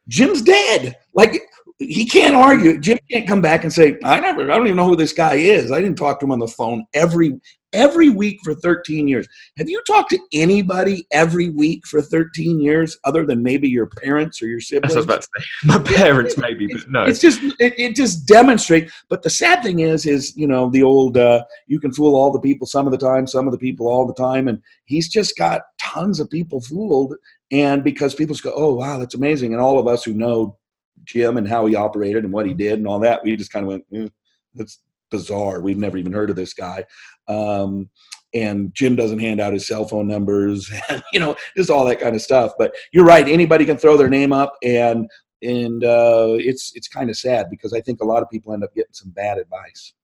Jim's 0.08 0.42
dead. 0.42 0.96
Like 1.14 1.40
he 1.78 2.04
can't 2.04 2.34
argue. 2.34 2.78
Jim 2.78 2.98
can't 3.10 3.26
come 3.26 3.40
back 3.40 3.64
and 3.64 3.72
say, 3.72 3.96
"I 4.04 4.20
never. 4.20 4.50
I 4.50 4.56
don't 4.56 4.66
even 4.66 4.76
know 4.76 4.88
who 4.88 4.96
this 4.96 5.14
guy 5.14 5.36
is. 5.36 5.72
I 5.72 5.80
didn't 5.80 5.96
talk 5.96 6.20
to 6.20 6.26
him 6.26 6.32
on 6.32 6.38
the 6.38 6.48
phone 6.48 6.84
every 6.92 7.40
every 7.72 8.08
week 8.08 8.38
for 8.44 8.54
13 8.54 9.08
years." 9.08 9.26
Have 9.58 9.68
you 9.68 9.82
talked 9.86 10.10
to 10.10 10.18
anybody 10.32 11.06
every 11.10 11.50
week 11.50 11.86
for 11.86 12.02
13 12.02 12.60
years, 12.60 12.98
other 13.04 13.24
than 13.24 13.42
maybe 13.42 13.68
your 13.68 13.86
parents 13.86 14.42
or 14.42 14.46
your 14.46 14.60
siblings? 14.60 14.94
I 14.94 14.98
was 14.98 15.04
about 15.04 15.22
to 15.22 15.28
say. 15.38 15.46
My 15.64 15.78
parents, 15.78 16.36
maybe, 16.36 16.66
but 16.66 16.90
no. 16.90 17.04
It's 17.04 17.20
just 17.20 17.42
it, 17.58 17.78
it 17.78 17.96
just 17.96 18.26
demonstrates. 18.26 18.92
But 19.08 19.22
the 19.22 19.30
sad 19.30 19.62
thing 19.62 19.80
is, 19.80 20.06
is 20.06 20.36
you 20.36 20.46
know 20.46 20.70
the 20.70 20.82
old 20.82 21.16
uh, 21.16 21.44
you 21.66 21.80
can 21.80 21.92
fool 21.92 22.16
all 22.16 22.30
the 22.30 22.40
people 22.40 22.66
some 22.66 22.86
of 22.86 22.92
the 22.92 22.98
time, 22.98 23.26
some 23.26 23.46
of 23.46 23.52
the 23.52 23.58
people 23.58 23.88
all 23.88 24.06
the 24.06 24.14
time, 24.14 24.48
and 24.48 24.62
he's 24.84 25.08
just 25.08 25.36
got 25.36 25.62
tons 25.78 26.20
of 26.20 26.30
people 26.30 26.60
fooled. 26.60 27.14
And 27.52 27.82
because 27.82 28.14
people 28.14 28.34
just 28.34 28.44
go, 28.44 28.52
"Oh 28.54 28.74
wow, 28.74 28.98
that's 28.98 29.14
amazing," 29.14 29.52
and 29.52 29.60
all 29.60 29.78
of 29.78 29.88
us 29.88 30.04
who 30.04 30.14
know 30.14 30.56
Jim 31.04 31.36
and 31.36 31.48
how 31.48 31.66
he 31.66 31.74
operated 31.74 32.24
and 32.24 32.32
what 32.32 32.46
he 32.46 32.54
did 32.54 32.74
and 32.74 32.86
all 32.86 32.98
that. 33.00 33.22
We 33.22 33.36
just 33.36 33.52
kind 33.52 33.64
of 33.64 33.68
went, 33.68 33.84
eh, 33.94 34.08
that's 34.54 34.78
bizarre. 35.10 35.60
We've 35.60 35.78
never 35.78 35.98
even 35.98 36.12
heard 36.12 36.30
of 36.30 36.36
this 36.36 36.54
guy. 36.54 36.84
Um, 37.30 37.88
and 38.32 38.72
Jim 38.74 38.94
doesn't 38.94 39.18
hand 39.18 39.40
out 39.40 39.52
his 39.52 39.66
cell 39.66 39.86
phone 39.86 40.06
numbers 40.06 40.70
and, 40.88 41.02
you 41.12 41.20
know, 41.20 41.36
just 41.56 41.70
all 41.70 41.84
that 41.86 42.00
kind 42.00 42.14
of 42.14 42.22
stuff. 42.22 42.52
But 42.58 42.74
you're 42.92 43.04
right. 43.04 43.26
Anybody 43.26 43.64
can 43.64 43.76
throw 43.76 43.96
their 43.96 44.08
name 44.08 44.32
up 44.32 44.54
and, 44.62 45.08
and 45.42 45.82
uh, 45.84 46.36
it's, 46.38 46.72
it's 46.74 46.88
kind 46.88 47.10
of 47.10 47.16
sad 47.16 47.46
because 47.50 47.72
I 47.72 47.80
think 47.80 48.00
a 48.00 48.06
lot 48.06 48.22
of 48.22 48.30
people 48.30 48.52
end 48.52 48.62
up 48.62 48.74
getting 48.74 48.92
some 48.92 49.10
bad 49.10 49.38
advice 49.38 49.94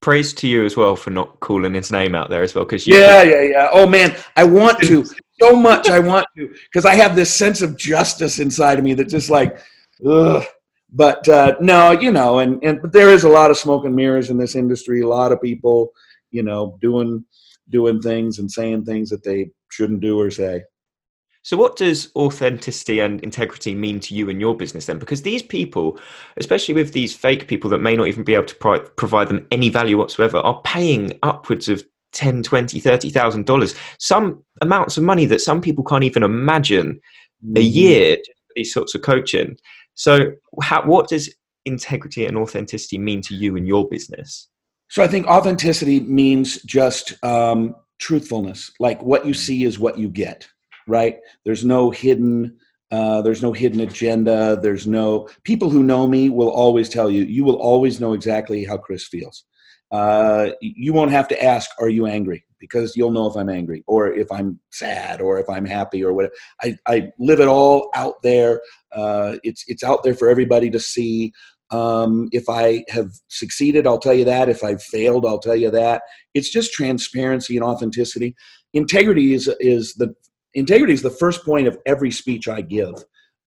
praise 0.00 0.32
to 0.32 0.48
you 0.48 0.64
as 0.64 0.76
well 0.76 0.96
for 0.96 1.10
not 1.10 1.38
calling 1.38 1.74
his 1.74 1.92
name 1.92 2.12
out 2.12 2.28
there 2.28 2.42
as 2.42 2.56
well 2.56 2.64
because 2.64 2.88
yeah 2.88 3.22
yeah 3.22 3.40
yeah 3.40 3.68
oh 3.72 3.86
man 3.86 4.12
i 4.34 4.42
want 4.42 4.76
to 4.80 5.04
so 5.40 5.54
much 5.54 5.88
i 5.88 5.98
want 6.00 6.26
to 6.36 6.52
because 6.64 6.84
i 6.84 6.92
have 6.92 7.14
this 7.14 7.32
sense 7.32 7.62
of 7.62 7.76
justice 7.76 8.40
inside 8.40 8.78
of 8.78 8.84
me 8.84 8.94
that 8.94 9.08
just 9.08 9.30
like 9.30 9.60
ugh. 10.04 10.44
But 10.94 11.26
uh, 11.26 11.56
no, 11.58 11.92
you 11.92 12.12
know, 12.12 12.40
and 12.40 12.62
and 12.62 12.82
but 12.82 12.92
there 12.92 13.08
is 13.08 13.24
a 13.24 13.28
lot 13.28 13.50
of 13.50 13.56
smoke 13.56 13.86
and 13.86 13.96
mirrors 13.96 14.28
in 14.28 14.36
this 14.36 14.54
industry. 14.54 15.00
A 15.00 15.08
lot 15.08 15.32
of 15.32 15.40
people, 15.40 15.90
you 16.32 16.42
know, 16.42 16.76
doing 16.80 17.24
doing 17.68 18.00
things 18.00 18.38
and 18.38 18.50
saying 18.50 18.84
things 18.84 19.08
that 19.10 19.22
they 19.22 19.50
shouldn't 19.70 20.00
do 20.00 20.18
or 20.18 20.30
say. 20.30 20.62
So, 21.44 21.56
what 21.56 21.76
does 21.76 22.10
authenticity 22.14 23.00
and 23.00 23.20
integrity 23.20 23.74
mean 23.74 23.98
to 24.00 24.14
you 24.14 24.28
in 24.28 24.38
your 24.38 24.56
business 24.56 24.86
then? 24.86 24.98
Because 24.98 25.22
these 25.22 25.42
people, 25.42 25.98
especially 26.36 26.74
with 26.74 26.92
these 26.92 27.14
fake 27.14 27.48
people 27.48 27.68
that 27.70 27.78
may 27.78 27.96
not 27.96 28.06
even 28.06 28.22
be 28.22 28.34
able 28.34 28.46
to 28.46 28.54
pro- 28.54 28.88
provide 28.90 29.28
them 29.28 29.46
any 29.50 29.68
value 29.68 29.98
whatsoever, 29.98 30.38
are 30.38 30.60
paying 30.62 31.18
upwards 31.24 31.68
of 31.68 31.84
10, 32.12 32.44
20, 32.44 32.78
30,000 32.78 33.44
dollars, 33.44 33.74
some 33.98 34.42
amounts 34.60 34.96
of 34.96 35.02
money 35.02 35.26
that 35.26 35.40
some 35.40 35.60
people 35.60 35.82
can't 35.82 36.04
even 36.04 36.22
imagine 36.22 37.00
a 37.56 37.60
mm. 37.60 37.74
year 37.74 38.16
for 38.16 38.52
these 38.54 38.72
sorts 38.72 38.94
of 38.94 39.02
coaching. 39.02 39.56
So, 39.94 40.32
how, 40.62 40.84
what 40.84 41.08
does 41.08 41.34
integrity 41.64 42.24
and 42.24 42.36
authenticity 42.36 42.98
mean 42.98 43.20
to 43.22 43.34
you 43.34 43.56
in 43.56 43.66
your 43.66 43.88
business? 43.88 44.48
So, 44.92 45.02
I 45.02 45.08
think 45.08 45.26
authenticity 45.26 46.00
means 46.00 46.60
just 46.64 47.14
um, 47.24 47.74
truthfulness. 47.98 48.70
Like 48.78 49.02
what 49.02 49.24
you 49.24 49.32
see 49.32 49.64
is 49.64 49.78
what 49.78 49.96
you 49.96 50.10
get, 50.10 50.46
right? 50.86 51.16
There's 51.46 51.64
no 51.64 51.90
hidden. 51.90 52.58
Uh, 52.90 53.22
there's 53.22 53.40
no 53.40 53.54
hidden 53.54 53.80
agenda. 53.80 54.58
There's 54.60 54.86
no 54.86 55.30
people 55.44 55.70
who 55.70 55.82
know 55.82 56.06
me 56.06 56.28
will 56.28 56.50
always 56.50 56.90
tell 56.90 57.10
you. 57.10 57.22
You 57.22 57.42
will 57.42 57.56
always 57.56 58.00
know 58.00 58.12
exactly 58.12 58.66
how 58.66 58.76
Chris 58.76 59.08
feels. 59.08 59.46
Uh, 59.90 60.50
you 60.60 60.92
won't 60.92 61.10
have 61.10 61.26
to 61.28 61.42
ask, 61.42 61.70
"Are 61.80 61.88
you 61.88 62.04
angry?" 62.04 62.44
because 62.62 62.96
you'll 62.96 63.10
know 63.10 63.26
if 63.26 63.36
I'm 63.36 63.48
angry 63.48 63.82
or 63.88 64.12
if 64.12 64.30
I'm 64.30 64.60
sad 64.70 65.20
or 65.20 65.40
if 65.40 65.50
I'm 65.50 65.66
happy 65.66 66.04
or 66.04 66.12
whatever. 66.12 66.32
I, 66.62 66.76
I 66.86 67.10
live 67.18 67.40
it 67.40 67.48
all 67.48 67.90
out 67.94 68.22
there. 68.22 68.60
Uh, 68.92 69.36
it's 69.42 69.64
it's 69.66 69.82
out 69.82 70.04
there 70.04 70.14
for 70.14 70.28
everybody 70.28 70.70
to 70.70 70.78
see. 70.78 71.32
Um, 71.72 72.28
if 72.32 72.48
I 72.48 72.84
have 72.90 73.10
succeeded, 73.28 73.86
I'll 73.86 73.98
tell 73.98 74.14
you 74.14 74.26
that. 74.26 74.48
If 74.48 74.62
I've 74.62 74.82
failed, 74.82 75.24
I'll 75.26 75.38
tell 75.38 75.56
you 75.56 75.70
that. 75.70 76.02
It's 76.34 76.50
just 76.50 76.72
transparency 76.72 77.56
and 77.56 77.64
authenticity. 77.64 78.36
Integrity 78.74 79.32
is 79.32 79.50
is 79.58 79.94
the 79.94 80.14
integrity 80.54 80.92
is 80.92 81.02
the 81.02 81.10
first 81.10 81.44
point 81.44 81.66
of 81.66 81.78
every 81.86 82.10
speech 82.10 82.46
I 82.46 82.60
give. 82.60 82.94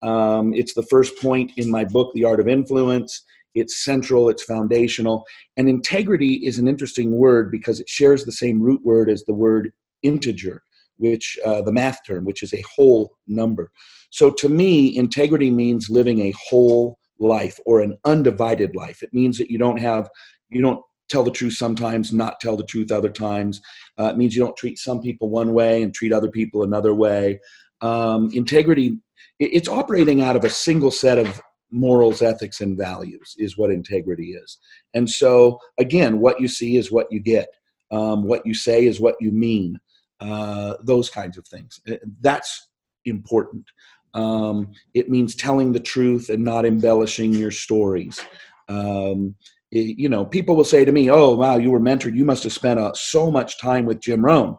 Um, 0.02 0.52
it's 0.54 0.74
the 0.74 0.82
first 0.84 1.16
point 1.20 1.52
in 1.56 1.70
my 1.70 1.84
book, 1.84 2.12
The 2.14 2.24
Art 2.24 2.40
of 2.40 2.48
Influence. 2.48 3.24
It's 3.54 3.82
central, 3.84 4.28
it's 4.28 4.42
foundational. 4.42 5.24
And 5.56 5.68
integrity 5.68 6.34
is 6.46 6.58
an 6.58 6.68
interesting 6.68 7.12
word 7.12 7.50
because 7.50 7.80
it 7.80 7.88
shares 7.88 8.24
the 8.24 8.32
same 8.32 8.60
root 8.60 8.84
word 8.84 9.08
as 9.08 9.24
the 9.24 9.32
word 9.34 9.72
integer, 10.02 10.62
which 10.98 11.38
uh, 11.44 11.62
the 11.62 11.72
math 11.72 12.00
term, 12.06 12.24
which 12.26 12.42
is 12.42 12.52
a 12.52 12.62
whole 12.76 13.16
number. 13.26 13.70
So 14.10 14.30
to 14.30 14.48
me, 14.48 14.94
integrity 14.96 15.50
means 15.50 15.88
living 15.88 16.20
a 16.20 16.34
whole 16.48 16.98
life 17.18 17.58
or 17.66 17.80
an 17.80 17.96
undivided 18.04 18.74
life. 18.74 19.02
It 19.02 19.12
means 19.12 19.38
that 19.38 19.50
you 19.50 19.58
don't 19.58 19.78
have, 19.78 20.08
you 20.48 20.62
don't 20.62 20.82
tell 21.08 21.22
the 21.22 21.30
truth 21.30 21.54
sometimes, 21.54 22.12
not 22.12 22.40
tell 22.40 22.56
the 22.56 22.64
truth 22.64 22.90
other 22.90 23.10
times. 23.10 23.60
Uh, 23.98 24.06
it 24.06 24.16
means 24.16 24.34
you 24.34 24.42
don't 24.44 24.56
treat 24.56 24.78
some 24.78 25.00
people 25.00 25.30
one 25.30 25.52
way 25.52 25.82
and 25.82 25.94
treat 25.94 26.12
other 26.12 26.30
people 26.30 26.62
another 26.62 26.94
way. 26.94 27.40
Um, 27.80 28.30
integrity, 28.32 28.98
it's 29.38 29.68
operating 29.68 30.22
out 30.22 30.36
of 30.36 30.44
a 30.44 30.50
single 30.50 30.90
set 30.90 31.18
of 31.18 31.40
morals, 31.70 32.22
ethics, 32.22 32.60
and 32.60 32.76
values 32.76 33.34
is 33.38 33.58
what 33.58 33.70
integrity 33.70 34.32
is. 34.32 34.58
And 34.94 35.08
so, 35.08 35.58
again, 35.78 36.20
what 36.20 36.40
you 36.40 36.48
see 36.48 36.76
is 36.76 36.90
what 36.90 37.10
you 37.10 37.20
get. 37.20 37.48
Um, 37.90 38.24
what 38.24 38.44
you 38.46 38.54
say 38.54 38.86
is 38.86 39.00
what 39.00 39.16
you 39.20 39.30
mean. 39.30 39.78
Uh, 40.20 40.74
those 40.82 41.10
kinds 41.10 41.36
of 41.36 41.46
things. 41.46 41.80
Uh, 41.88 41.96
that's 42.20 42.68
important. 43.04 43.64
Um, 44.16 44.72
it 44.94 45.10
means 45.10 45.34
telling 45.34 45.72
the 45.72 45.80
truth 45.80 46.30
and 46.30 46.42
not 46.42 46.64
embellishing 46.64 47.34
your 47.34 47.50
stories. 47.50 48.18
Um, 48.68 49.34
it, 49.70 49.98
you 49.98 50.08
know, 50.08 50.24
people 50.24 50.56
will 50.56 50.64
say 50.64 50.84
to 50.84 50.90
me, 50.90 51.10
"Oh, 51.10 51.34
wow, 51.34 51.58
you 51.58 51.70
were 51.70 51.80
mentored. 51.80 52.16
You 52.16 52.24
must 52.24 52.42
have 52.44 52.52
spent 52.52 52.80
uh, 52.80 52.92
so 52.94 53.30
much 53.30 53.60
time 53.60 53.84
with 53.84 54.00
Jim 54.00 54.24
Rohn." 54.24 54.56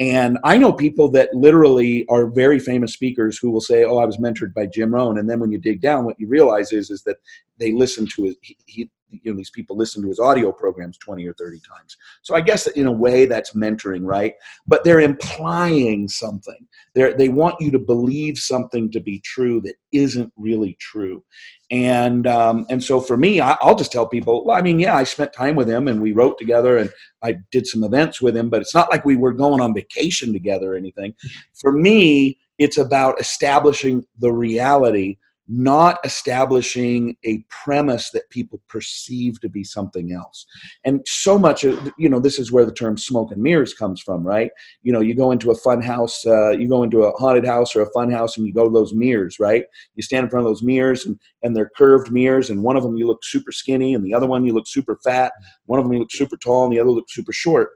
And 0.00 0.38
I 0.42 0.56
know 0.56 0.72
people 0.72 1.08
that 1.10 1.34
literally 1.34 2.04
are 2.08 2.26
very 2.26 2.58
famous 2.58 2.94
speakers 2.94 3.38
who 3.38 3.50
will 3.50 3.60
say, 3.60 3.84
"Oh, 3.84 3.98
I 3.98 4.06
was 4.06 4.16
mentored 4.16 4.54
by 4.54 4.66
Jim 4.66 4.94
Rohn," 4.94 5.18
and 5.18 5.28
then 5.28 5.38
when 5.38 5.52
you 5.52 5.58
dig 5.58 5.82
down, 5.82 6.06
what 6.06 6.18
you 6.18 6.26
realize 6.26 6.72
is 6.72 6.90
is 6.90 7.02
that 7.02 7.18
they 7.58 7.72
listen 7.72 8.06
to 8.06 8.24
his, 8.24 8.36
he, 8.40 8.56
he 8.66 8.90
you 9.22 9.32
know 9.32 9.36
these 9.36 9.50
people 9.50 9.76
listen 9.76 10.02
to 10.02 10.08
his 10.08 10.20
audio 10.20 10.52
programs 10.52 10.98
20 10.98 11.26
or 11.26 11.34
30 11.34 11.60
times. 11.60 11.96
So 12.22 12.34
i 12.34 12.40
guess 12.40 12.66
in 12.66 12.86
a 12.86 12.92
way 12.92 13.26
that's 13.26 13.52
mentoring 13.52 14.02
right? 14.04 14.34
But 14.66 14.84
they're 14.84 15.00
implying 15.00 16.08
something. 16.08 16.66
They 16.94 17.12
they 17.14 17.28
want 17.28 17.60
you 17.60 17.70
to 17.70 17.78
believe 17.78 18.38
something 18.38 18.90
to 18.92 19.00
be 19.00 19.20
true 19.20 19.60
that 19.62 19.74
isn't 19.92 20.32
really 20.36 20.76
true. 20.80 21.24
And 21.70 22.26
um, 22.26 22.66
and 22.70 22.82
so 22.82 23.00
for 23.00 23.16
me 23.16 23.40
I, 23.40 23.56
will 23.62 23.74
just 23.74 23.92
tell 23.92 24.06
people 24.06 24.44
well 24.44 24.56
i 24.56 24.62
mean 24.62 24.78
yeah 24.78 24.96
i 24.96 25.04
spent 25.04 25.32
time 25.32 25.56
with 25.56 25.68
him 25.68 25.88
and 25.88 26.00
we 26.00 26.12
wrote 26.12 26.38
together 26.38 26.76
and 26.78 26.90
i 27.22 27.36
did 27.50 27.66
some 27.66 27.82
events 27.82 28.20
with 28.20 28.36
him 28.36 28.50
but 28.50 28.60
it's 28.60 28.74
not 28.74 28.90
like 28.90 29.04
we 29.04 29.16
were 29.16 29.32
going 29.32 29.60
on 29.60 29.74
vacation 29.74 30.32
together 30.32 30.74
or 30.74 30.76
anything. 30.76 31.14
For 31.54 31.72
me 31.72 32.38
it's 32.58 32.78
about 32.78 33.20
establishing 33.20 34.04
the 34.18 34.32
reality 34.32 35.16
not 35.46 35.98
establishing 36.04 37.16
a 37.24 37.44
premise 37.50 38.10
that 38.10 38.28
people 38.30 38.60
perceive 38.68 39.40
to 39.40 39.48
be 39.48 39.62
something 39.62 40.12
else. 40.12 40.46
And 40.84 41.02
so 41.06 41.38
much, 41.38 41.62
you 41.64 42.08
know, 42.08 42.18
this 42.18 42.38
is 42.38 42.50
where 42.50 42.64
the 42.64 42.72
term 42.72 42.96
smoke 42.96 43.30
and 43.30 43.42
mirrors 43.42 43.74
comes 43.74 44.00
from, 44.00 44.26
right? 44.26 44.50
You 44.82 44.92
know, 44.92 45.00
you 45.00 45.14
go 45.14 45.32
into 45.32 45.50
a 45.50 45.54
fun 45.56 45.82
house, 45.82 46.24
uh, 46.26 46.50
you 46.50 46.66
go 46.66 46.82
into 46.82 47.02
a 47.02 47.10
haunted 47.12 47.44
house 47.44 47.76
or 47.76 47.82
a 47.82 47.90
fun 47.90 48.10
house 48.10 48.38
and 48.38 48.46
you 48.46 48.54
go 48.54 48.64
to 48.64 48.72
those 48.72 48.94
mirrors, 48.94 49.38
right? 49.38 49.64
You 49.96 50.02
stand 50.02 50.24
in 50.24 50.30
front 50.30 50.46
of 50.46 50.50
those 50.50 50.62
mirrors 50.62 51.04
and, 51.04 51.18
and 51.42 51.54
they're 51.54 51.70
curved 51.76 52.10
mirrors, 52.10 52.48
and 52.48 52.62
one 52.62 52.76
of 52.76 52.82
them 52.82 52.96
you 52.96 53.06
look 53.06 53.22
super 53.22 53.52
skinny, 53.52 53.94
and 53.94 54.04
the 54.04 54.14
other 54.14 54.26
one 54.26 54.44
you 54.44 54.54
look 54.54 54.66
super 54.66 54.98
fat, 55.04 55.32
one 55.66 55.78
of 55.78 55.84
them 55.84 55.92
you 55.92 55.98
look 55.98 56.12
super 56.12 56.36
tall, 56.36 56.64
and 56.64 56.72
the 56.72 56.80
other 56.80 56.90
looks 56.90 57.14
super 57.14 57.32
short. 57.32 57.70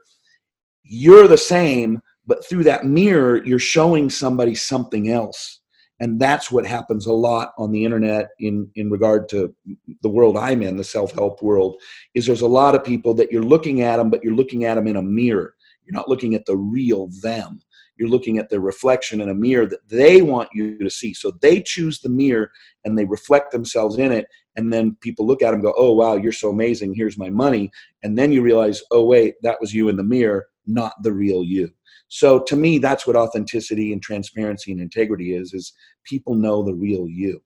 You're 0.83 1.27
the 1.27 1.37
same, 1.37 2.01
but 2.25 2.47
through 2.47 2.63
that 2.63 2.85
mirror, 2.85 3.43
you're 3.45 3.59
showing 3.59 4.09
somebody 4.09 4.55
something 4.55 5.11
else 5.11 5.58
and 5.99 6.19
that's 6.19 6.51
what 6.51 6.65
happens 6.65 7.05
a 7.05 7.13
lot 7.13 7.53
on 7.57 7.71
the 7.71 7.83
internet 7.83 8.29
in 8.39 8.69
in 8.75 8.89
regard 8.89 9.27
to 9.29 9.53
the 10.01 10.09
world 10.09 10.37
i'm 10.37 10.61
in 10.61 10.77
the 10.77 10.83
self-help 10.83 11.41
world 11.41 11.77
is 12.13 12.25
there's 12.25 12.41
a 12.41 12.47
lot 12.47 12.75
of 12.75 12.83
people 12.83 13.13
that 13.13 13.31
you're 13.31 13.43
looking 13.43 13.81
at 13.81 13.97
them 13.97 14.09
but 14.09 14.23
you're 14.23 14.33
looking 14.33 14.65
at 14.65 14.75
them 14.75 14.87
in 14.87 14.95
a 14.95 15.01
mirror. 15.01 15.55
You're 15.85 15.95
not 15.95 16.09
looking 16.09 16.35
at 16.35 16.45
the 16.45 16.55
real 16.55 17.09
them. 17.21 17.59
You're 17.97 18.09
looking 18.09 18.37
at 18.37 18.49
the 18.49 18.59
reflection 18.59 19.21
in 19.21 19.29
a 19.29 19.33
mirror 19.33 19.65
that 19.65 19.87
they 19.89 20.21
want 20.21 20.49
you 20.53 20.77
to 20.77 20.89
see. 20.89 21.13
So 21.13 21.31
they 21.41 21.61
choose 21.61 21.99
the 21.99 22.09
mirror 22.09 22.51
and 22.85 22.97
they 22.97 23.05
reflect 23.05 23.51
themselves 23.51 23.97
in 23.97 24.11
it 24.11 24.27
and 24.55 24.71
then 24.71 24.95
people 25.01 25.25
look 25.25 25.41
at 25.41 25.51
them 25.51 25.61
go 25.61 25.73
oh 25.77 25.93
wow 25.93 26.15
you're 26.15 26.31
so 26.31 26.49
amazing. 26.49 26.93
Here's 26.93 27.17
my 27.17 27.29
money. 27.29 27.71
And 28.03 28.17
then 28.17 28.31
you 28.31 28.41
realize 28.41 28.81
oh 28.91 29.05
wait 29.05 29.35
that 29.43 29.59
was 29.59 29.73
you 29.73 29.89
in 29.89 29.97
the 29.97 30.03
mirror 30.03 30.47
not 30.65 30.93
the 31.01 31.11
real 31.11 31.43
you 31.43 31.71
so 32.09 32.39
to 32.39 32.55
me, 32.55 32.79
that's 32.79 33.07
what 33.07 33.15
authenticity 33.15 33.93
and 33.93 34.01
transparency 34.01 34.71
and 34.71 34.81
integrity 34.81 35.35
is, 35.35 35.53
is 35.53 35.71
people 36.03 36.35
know 36.35 36.63
the 36.63 36.73
real 36.73 37.07
you. 37.07 37.41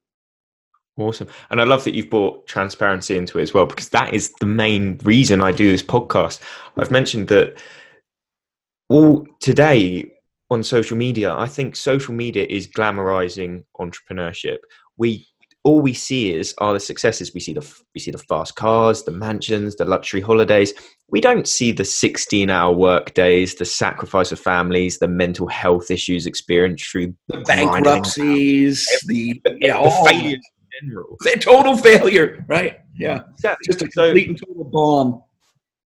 Awesome. 0.97 1.27
And 1.49 1.59
I 1.59 1.63
love 1.63 1.83
that 1.83 1.95
you've 1.95 2.09
brought 2.09 2.47
transparency 2.47 3.17
into 3.17 3.39
it 3.39 3.43
as 3.43 3.53
well, 3.53 3.65
because 3.65 3.89
that 3.89 4.13
is 4.13 4.31
the 4.39 4.45
main 4.45 4.99
reason 5.03 5.41
I 5.41 5.51
do 5.51 5.71
this 5.71 5.83
podcast. 5.83 6.39
I've 6.77 6.91
mentioned 6.91 7.27
that 7.29 7.57
all 8.89 9.25
today 9.39 10.11
on 10.49 10.63
social 10.63 10.95
media, 10.95 11.33
I 11.33 11.47
think 11.47 11.75
social 11.75 12.13
media 12.13 12.45
is 12.47 12.67
glamorizing 12.67 13.63
entrepreneurship. 13.79 14.57
We 14.97 15.27
all 15.63 15.79
we 15.79 15.93
see 15.93 16.33
is 16.33 16.53
are 16.57 16.73
the 16.73 16.79
successes. 16.79 17.33
We 17.33 17.39
see 17.39 17.53
the 17.53 17.65
we 17.95 18.01
see 18.01 18.11
the 18.11 18.17
fast 18.17 18.55
cars, 18.55 19.03
the 19.03 19.11
mansions, 19.11 19.75
the 19.75 19.85
luxury 19.85 20.21
holidays. 20.21 20.73
We 21.09 21.21
don't 21.21 21.47
see 21.47 21.71
the 21.71 21.83
16-hour 21.83 22.73
work 22.73 23.13
days, 23.13 23.55
the 23.55 23.65
sacrifice 23.65 24.31
of 24.31 24.39
families, 24.39 24.99
the 24.99 25.07
mental 25.07 25.47
health 25.47 25.89
issues 25.91 26.25
experienced 26.25 26.89
through 26.89 27.13
the 27.27 27.41
bankruptcies, 27.41 28.85
the, 29.05 29.39
yeah, 29.59 29.81
the 29.81 29.91
failures 30.05 30.33
in 30.33 30.89
general. 30.89 31.17
The 31.21 31.37
total 31.39 31.77
failure, 31.77 32.43
right? 32.47 32.79
Yeah, 32.95 33.21
exactly. 33.31 33.65
just 33.65 33.81
a 33.83 33.87
complete 33.87 34.25
so, 34.25 34.29
and 34.29 34.39
total 34.39 34.63
bomb. 34.65 35.23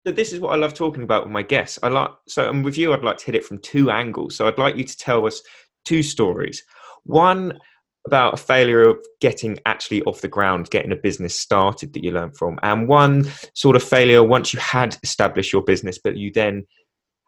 So 0.05 0.11
this 0.11 0.33
is 0.33 0.39
what 0.39 0.51
I 0.51 0.57
love 0.57 0.73
talking 0.73 1.03
about 1.03 1.23
with 1.23 1.31
my 1.31 1.43
guests. 1.43 1.79
I 1.81 1.87
like 1.87 2.11
so, 2.27 2.49
and 2.49 2.63
with 2.63 2.77
you, 2.77 2.93
I'd 2.93 3.03
like 3.03 3.17
to 3.19 3.25
hit 3.25 3.35
it 3.35 3.45
from 3.45 3.59
two 3.59 3.89
angles. 3.89 4.35
So 4.35 4.47
I'd 4.47 4.57
like 4.57 4.75
you 4.75 4.83
to 4.83 4.97
tell 4.97 5.25
us 5.25 5.41
two 5.85 6.03
stories. 6.03 6.63
One 7.05 7.59
about 8.05 8.33
a 8.33 8.37
failure 8.37 8.81
of 8.81 8.97
getting 9.21 9.57
actually 9.65 10.03
off 10.03 10.21
the 10.21 10.27
ground, 10.27 10.69
getting 10.69 10.91
a 10.91 10.95
business 10.97 11.37
started 11.37 11.93
that 11.93 12.03
you 12.03 12.11
learned 12.11 12.37
from, 12.37 12.59
and 12.63 12.87
one 12.87 13.25
sort 13.53 13.75
of 13.75 13.83
failure 13.83 14.23
once 14.23 14.53
you 14.53 14.59
had 14.59 14.97
established 15.03 15.53
your 15.53 15.63
business, 15.63 15.99
but 16.03 16.17
you 16.17 16.31
then 16.31 16.65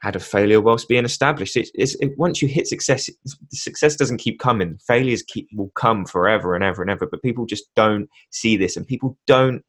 had 0.02 0.16
a 0.16 0.20
failure 0.20 0.62
whilst 0.62 0.88
being 0.88 1.06
established. 1.06 1.58
It's, 1.58 1.72
it's 1.74 1.96
it, 1.96 2.12
once 2.18 2.42
you 2.42 2.48
hit 2.48 2.68
success, 2.68 3.10
success 3.52 3.96
doesn't 3.96 4.18
keep 4.18 4.40
coming. 4.40 4.78
Failures 4.86 5.24
keep 5.24 5.48
will 5.54 5.72
come 5.76 6.06
forever 6.06 6.56
and 6.56 6.64
ever 6.64 6.82
and 6.82 6.92
ever. 6.92 7.08
But 7.08 7.24
people 7.24 7.46
just 7.46 7.66
don't 7.76 8.08
see 8.30 8.58
this, 8.58 8.78
and 8.78 8.86
people 8.86 9.18
don't 9.26 9.64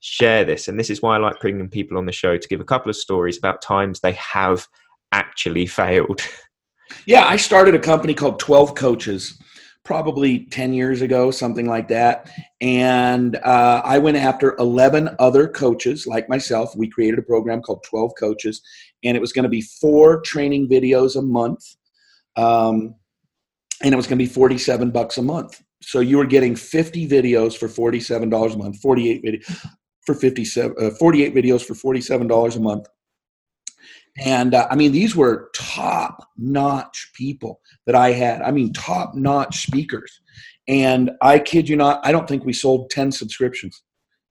share 0.00 0.44
this. 0.44 0.66
And 0.66 0.78
this 0.78 0.90
is 0.90 1.02
why 1.02 1.16
I 1.16 1.18
like 1.18 1.40
bringing 1.40 1.68
people 1.68 1.98
on 1.98 2.06
the 2.06 2.12
show 2.12 2.36
to 2.36 2.48
give 2.48 2.60
a 2.60 2.64
couple 2.64 2.88
of 2.88 2.96
stories 2.96 3.36
about 3.36 3.62
times 3.62 4.00
they 4.00 4.12
have 4.12 4.66
actually 5.12 5.66
failed. 5.80 6.22
Yeah, 7.06 7.26
I 7.26 7.36
started 7.36 7.74
a 7.74 7.78
company 7.78 8.14
called 8.14 8.38
Twelve 8.38 8.74
Coaches 8.74 9.38
probably 9.84 10.46
10 10.46 10.72
years 10.72 11.02
ago, 11.02 11.30
something 11.30 11.66
like 11.66 11.88
that. 11.88 12.30
And 12.60 13.36
uh, 13.36 13.82
I 13.84 13.98
went 13.98 14.16
after 14.16 14.56
11 14.58 15.16
other 15.18 15.48
coaches 15.48 16.06
like 16.06 16.28
myself. 16.28 16.76
We 16.76 16.88
created 16.88 17.18
a 17.18 17.22
program 17.22 17.62
called 17.62 17.84
12 17.84 18.12
Coaches, 18.18 18.62
and 19.02 19.16
it 19.16 19.20
was 19.20 19.32
going 19.32 19.42
to 19.44 19.48
be 19.48 19.62
four 19.62 20.20
training 20.20 20.68
videos 20.68 21.16
a 21.16 21.22
month. 21.22 21.64
Um, 22.36 22.94
and 23.82 23.92
it 23.92 23.96
was 23.96 24.06
going 24.06 24.18
to 24.18 24.24
be 24.24 24.30
47 24.30 24.90
bucks 24.92 25.18
a 25.18 25.22
month. 25.22 25.60
So 25.82 25.98
you 25.98 26.16
were 26.16 26.26
getting 26.26 26.54
50 26.54 27.08
videos 27.08 27.56
for 27.56 27.66
$47 27.66 28.54
a 28.54 28.56
month, 28.56 28.80
48 28.80 29.24
videos 29.24 29.66
for 30.06 30.14
57, 30.14 30.76
uh, 30.80 30.90
48 30.90 31.34
videos 31.34 31.62
for 31.64 31.74
$47 31.74 32.56
a 32.56 32.60
month 32.60 32.86
and 34.18 34.54
uh, 34.54 34.66
I 34.70 34.76
mean, 34.76 34.92
these 34.92 35.16
were 35.16 35.50
top 35.54 36.28
notch 36.36 37.10
people 37.14 37.60
that 37.86 37.94
I 37.94 38.12
had. 38.12 38.42
I 38.42 38.50
mean, 38.50 38.72
top 38.72 39.14
notch 39.14 39.62
speakers. 39.62 40.20
And 40.68 41.12
I 41.22 41.38
kid 41.38 41.68
you 41.68 41.76
not, 41.76 42.00
I 42.04 42.12
don't 42.12 42.28
think 42.28 42.44
we 42.44 42.52
sold 42.52 42.90
10 42.90 43.12
subscriptions. 43.12 43.82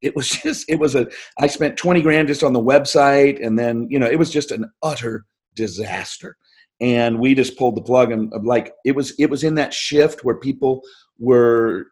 It 0.02 0.16
was 0.16 0.30
just, 0.44 0.70
it 0.70 0.80
was 0.80 0.96
a, 0.96 1.08
I 1.40 1.48
spent 1.48 1.78
20 1.78 2.02
grand 2.02 2.28
just 2.28 2.44
on 2.44 2.54
the 2.54 2.62
website. 2.62 3.44
And 3.46 3.58
then, 3.58 3.88
you 3.90 3.98
know, 3.98 4.08
it 4.08 4.20
was 4.20 4.30
just 4.30 4.52
an 4.52 4.70
utter 4.84 5.26
disaster. 5.56 6.38
And 6.80 7.20
we 7.20 7.36
just 7.36 7.58
pulled 7.58 7.76
the 7.76 7.82
plug 7.82 8.12
and 8.12 8.32
like, 8.44 8.74
it 8.86 8.96
was, 8.96 9.14
it 9.20 9.30
was 9.30 9.44
in 9.44 9.56
that 9.56 9.74
shift 9.74 10.24
where 10.24 10.36
people 10.36 10.82
were 11.20 11.88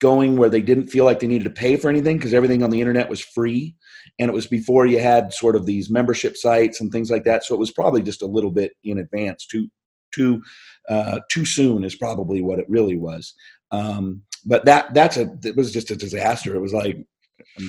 going 0.00 0.36
where 0.36 0.48
they 0.48 0.62
didn't 0.62 0.88
feel 0.88 1.04
like 1.04 1.20
they 1.20 1.28
needed 1.28 1.44
to 1.44 1.50
pay 1.50 1.76
for 1.76 1.88
anything 1.88 2.16
because 2.16 2.34
everything 2.34 2.62
on 2.62 2.70
the 2.70 2.80
internet 2.80 3.08
was 3.08 3.20
free 3.20 3.76
and 4.18 4.28
it 4.28 4.34
was 4.34 4.46
before 4.46 4.86
you 4.86 4.98
had 4.98 5.32
sort 5.32 5.56
of 5.56 5.66
these 5.66 5.90
membership 5.90 6.36
sites 6.36 6.80
and 6.80 6.90
things 6.90 7.10
like 7.10 7.24
that. 7.24 7.44
So 7.44 7.54
it 7.54 7.58
was 7.60 7.70
probably 7.70 8.02
just 8.02 8.22
a 8.22 8.26
little 8.26 8.50
bit 8.50 8.72
in 8.84 8.98
advance 8.98 9.46
too 9.46 9.68
too 10.12 10.42
uh, 10.88 11.20
too 11.30 11.44
soon 11.44 11.84
is 11.84 11.94
probably 11.94 12.42
what 12.42 12.58
it 12.58 12.68
really 12.68 12.96
was. 12.96 13.34
Um, 13.70 14.22
but 14.44 14.64
that 14.64 14.92
that's 14.94 15.16
a 15.16 15.30
it 15.44 15.56
was 15.56 15.72
just 15.72 15.90
a 15.90 15.96
disaster. 15.96 16.54
It 16.54 16.60
was 16.60 16.74
like 16.74 16.98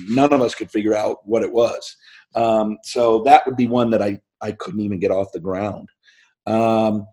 none 0.08 0.32
of 0.32 0.40
us 0.40 0.54
could 0.54 0.70
figure 0.70 0.94
out 0.94 1.18
what 1.26 1.42
it 1.42 1.52
was. 1.52 1.96
Um, 2.34 2.78
so 2.82 3.22
that 3.24 3.46
would 3.46 3.56
be 3.56 3.66
one 3.66 3.90
that 3.90 4.02
i 4.02 4.20
i 4.40 4.52
couldn't 4.52 4.80
even 4.80 4.98
get 4.98 5.10
off 5.10 5.32
the 5.32 5.40
ground. 5.40 5.88
Um, 6.46 7.06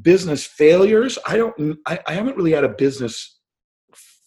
business 0.00 0.46
failures 0.46 1.18
i 1.26 1.36
don't 1.36 1.78
I, 1.86 1.98
I 2.06 2.14
haven't 2.14 2.38
really 2.38 2.52
had 2.52 2.64
a 2.64 2.70
business 2.70 3.38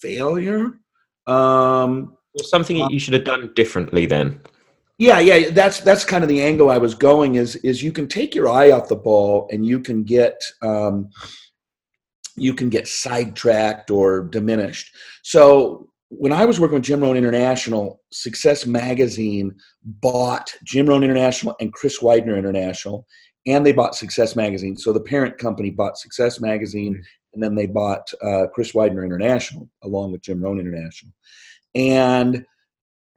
failure. 0.06 0.80
Um, 1.28 2.18
something 2.44 2.78
you 2.90 3.00
should 3.00 3.14
have 3.14 3.24
done 3.24 3.52
differently 3.56 4.06
then. 4.06 4.40
Yeah, 4.98 5.20
yeah, 5.20 5.50
that's 5.50 5.82
that's 5.82 6.06
kind 6.06 6.24
of 6.24 6.30
the 6.30 6.42
angle 6.42 6.70
I 6.70 6.78
was 6.78 6.96
going. 6.96 7.36
Is 7.36 7.58
is 7.58 7.84
you 7.84 7.92
can 7.92 8.08
take 8.08 8.34
your 8.34 8.50
eye 8.50 8.72
off 8.72 8.88
the 8.88 8.96
ball 8.96 9.48
and 9.52 9.66
you 9.66 9.80
can 9.80 10.04
get 10.04 10.42
um, 10.62 11.10
you 12.36 12.54
can 12.54 12.70
get 12.70 12.88
sidetracked 12.88 13.92
or 13.92 14.24
diminished. 14.24 14.96
So 15.24 15.90
when 16.10 16.32
I 16.32 16.46
was 16.46 16.60
working 16.60 16.76
with 16.76 16.84
Jim 16.84 17.02
Rohn 17.02 17.18
International, 17.18 18.02
Success 18.12 18.66
Magazine 18.66 19.54
bought 19.84 20.54
Jim 20.64 20.88
Rohn 20.88 21.04
International 21.04 21.56
and 21.60 21.74
Chris 21.74 22.02
Widener 22.02 22.38
International, 22.38 23.06
and 23.46 23.66
they 23.66 23.74
bought 23.74 23.96
Success 23.96 24.36
Magazine. 24.36 24.78
So 24.78 24.94
the 24.94 25.02
parent 25.02 25.38
company 25.38 25.72
bought 25.72 25.98
Success 25.98 26.40
Magazine 26.40 27.04
and 27.34 27.44
then 27.44 27.54
they 27.54 27.68
bought 27.68 28.12
uh, 28.24 28.48
Chris 28.54 28.74
Widener 28.74 29.06
International 29.06 29.70
along 29.84 30.12
with 30.12 30.22
Jim 30.22 30.42
Rohn 30.42 30.60
International. 30.60 31.14
And 31.76 32.46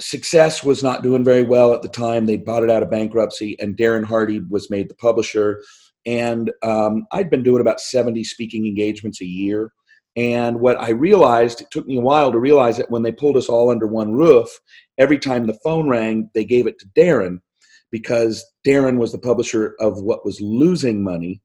Success 0.00 0.62
was 0.62 0.82
not 0.82 1.02
doing 1.02 1.24
very 1.24 1.42
well 1.42 1.74
at 1.74 1.82
the 1.82 1.88
time. 1.88 2.26
They 2.26 2.36
bought 2.36 2.62
it 2.62 2.70
out 2.70 2.84
of 2.84 2.90
bankruptcy, 2.90 3.58
and 3.58 3.76
Darren 3.76 4.04
Hardy 4.04 4.40
was 4.48 4.70
made 4.70 4.88
the 4.88 4.94
publisher. 4.94 5.60
And 6.06 6.52
um, 6.62 7.06
I'd 7.10 7.30
been 7.30 7.42
doing 7.42 7.60
about 7.60 7.80
70 7.80 8.22
speaking 8.22 8.66
engagements 8.66 9.20
a 9.20 9.26
year. 9.26 9.72
And 10.14 10.60
what 10.60 10.80
I 10.80 10.90
realized, 10.90 11.60
it 11.60 11.70
took 11.70 11.86
me 11.86 11.98
a 11.98 12.02
while 12.02 12.30
to 12.30 12.38
realize 12.38 12.76
that 12.76 12.90
when 12.90 13.02
they 13.02 13.12
pulled 13.12 13.36
us 13.36 13.48
all 13.48 13.70
under 13.70 13.86
one 13.86 14.12
roof, 14.12 14.48
every 14.98 15.18
time 15.18 15.46
the 15.46 15.58
phone 15.64 15.88
rang, 15.88 16.30
they 16.32 16.44
gave 16.44 16.66
it 16.66 16.78
to 16.78 16.88
Darren 16.96 17.38
because 17.90 18.44
Darren 18.66 18.98
was 18.98 19.12
the 19.12 19.18
publisher 19.18 19.74
of 19.80 20.02
what 20.02 20.24
was 20.24 20.40
losing 20.40 21.02
money 21.02 21.40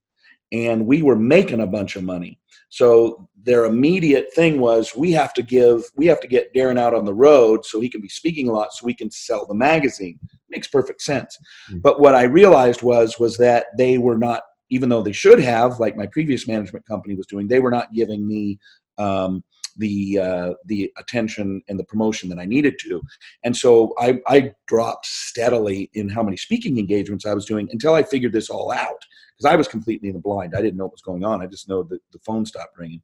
and 0.53 0.85
we 0.85 1.01
were 1.01 1.17
making 1.17 1.59
a 1.59 1.67
bunch 1.67 1.95
of 1.95 2.03
money. 2.03 2.39
So 2.69 3.27
their 3.43 3.65
immediate 3.65 4.33
thing 4.33 4.59
was 4.59 4.95
we 4.95 5.11
have 5.11 5.33
to 5.33 5.43
give 5.43 5.83
we 5.95 6.05
have 6.05 6.21
to 6.21 6.27
get 6.27 6.53
Darren 6.53 6.79
out 6.79 6.93
on 6.93 7.05
the 7.05 7.13
road 7.13 7.65
so 7.65 7.81
he 7.81 7.89
can 7.89 8.01
be 8.01 8.07
speaking 8.07 8.47
a 8.47 8.53
lot 8.53 8.71
so 8.71 8.85
we 8.85 8.93
can 8.93 9.11
sell 9.11 9.45
the 9.45 9.53
magazine. 9.53 10.17
Makes 10.49 10.67
perfect 10.67 11.01
sense. 11.01 11.37
Mm-hmm. 11.69 11.79
But 11.79 11.99
what 11.99 12.15
I 12.15 12.23
realized 12.23 12.81
was 12.81 13.19
was 13.19 13.37
that 13.37 13.65
they 13.77 13.97
were 13.97 14.17
not 14.17 14.43
even 14.69 14.89
though 14.89 15.03
they 15.03 15.11
should 15.11 15.39
have 15.39 15.79
like 15.79 15.97
my 15.97 16.07
previous 16.07 16.47
management 16.47 16.85
company 16.87 17.15
was 17.15 17.27
doing 17.27 17.47
they 17.47 17.59
were 17.59 17.71
not 17.71 17.93
giving 17.93 18.27
me 18.27 18.57
um, 18.97 19.43
the 19.77 20.19
uh, 20.19 20.53
the 20.65 20.91
attention 20.97 21.61
and 21.67 21.79
the 21.79 21.83
promotion 21.83 22.29
that 22.29 22.39
I 22.39 22.45
needed 22.45 22.77
to. 22.79 23.01
And 23.43 23.55
so 23.55 23.93
I, 23.99 24.19
I 24.27 24.53
dropped 24.67 25.05
steadily 25.05 25.89
in 25.93 26.09
how 26.09 26.23
many 26.23 26.37
speaking 26.37 26.77
engagements 26.77 27.25
I 27.25 27.33
was 27.33 27.45
doing 27.45 27.69
until 27.71 27.93
I 27.93 28.03
figured 28.03 28.33
this 28.33 28.49
all 28.49 28.71
out 28.71 29.05
because 29.35 29.51
I 29.51 29.55
was 29.55 29.67
completely 29.67 30.09
in 30.09 30.15
the 30.15 30.21
blind. 30.21 30.53
I 30.55 30.61
didn't 30.61 30.77
know 30.77 30.85
what 30.85 30.93
was 30.93 31.01
going 31.01 31.23
on. 31.23 31.41
I 31.41 31.47
just 31.47 31.67
know 31.67 31.83
that 31.83 31.99
the 32.11 32.19
phone 32.19 32.45
stopped 32.45 32.77
ringing. 32.77 33.01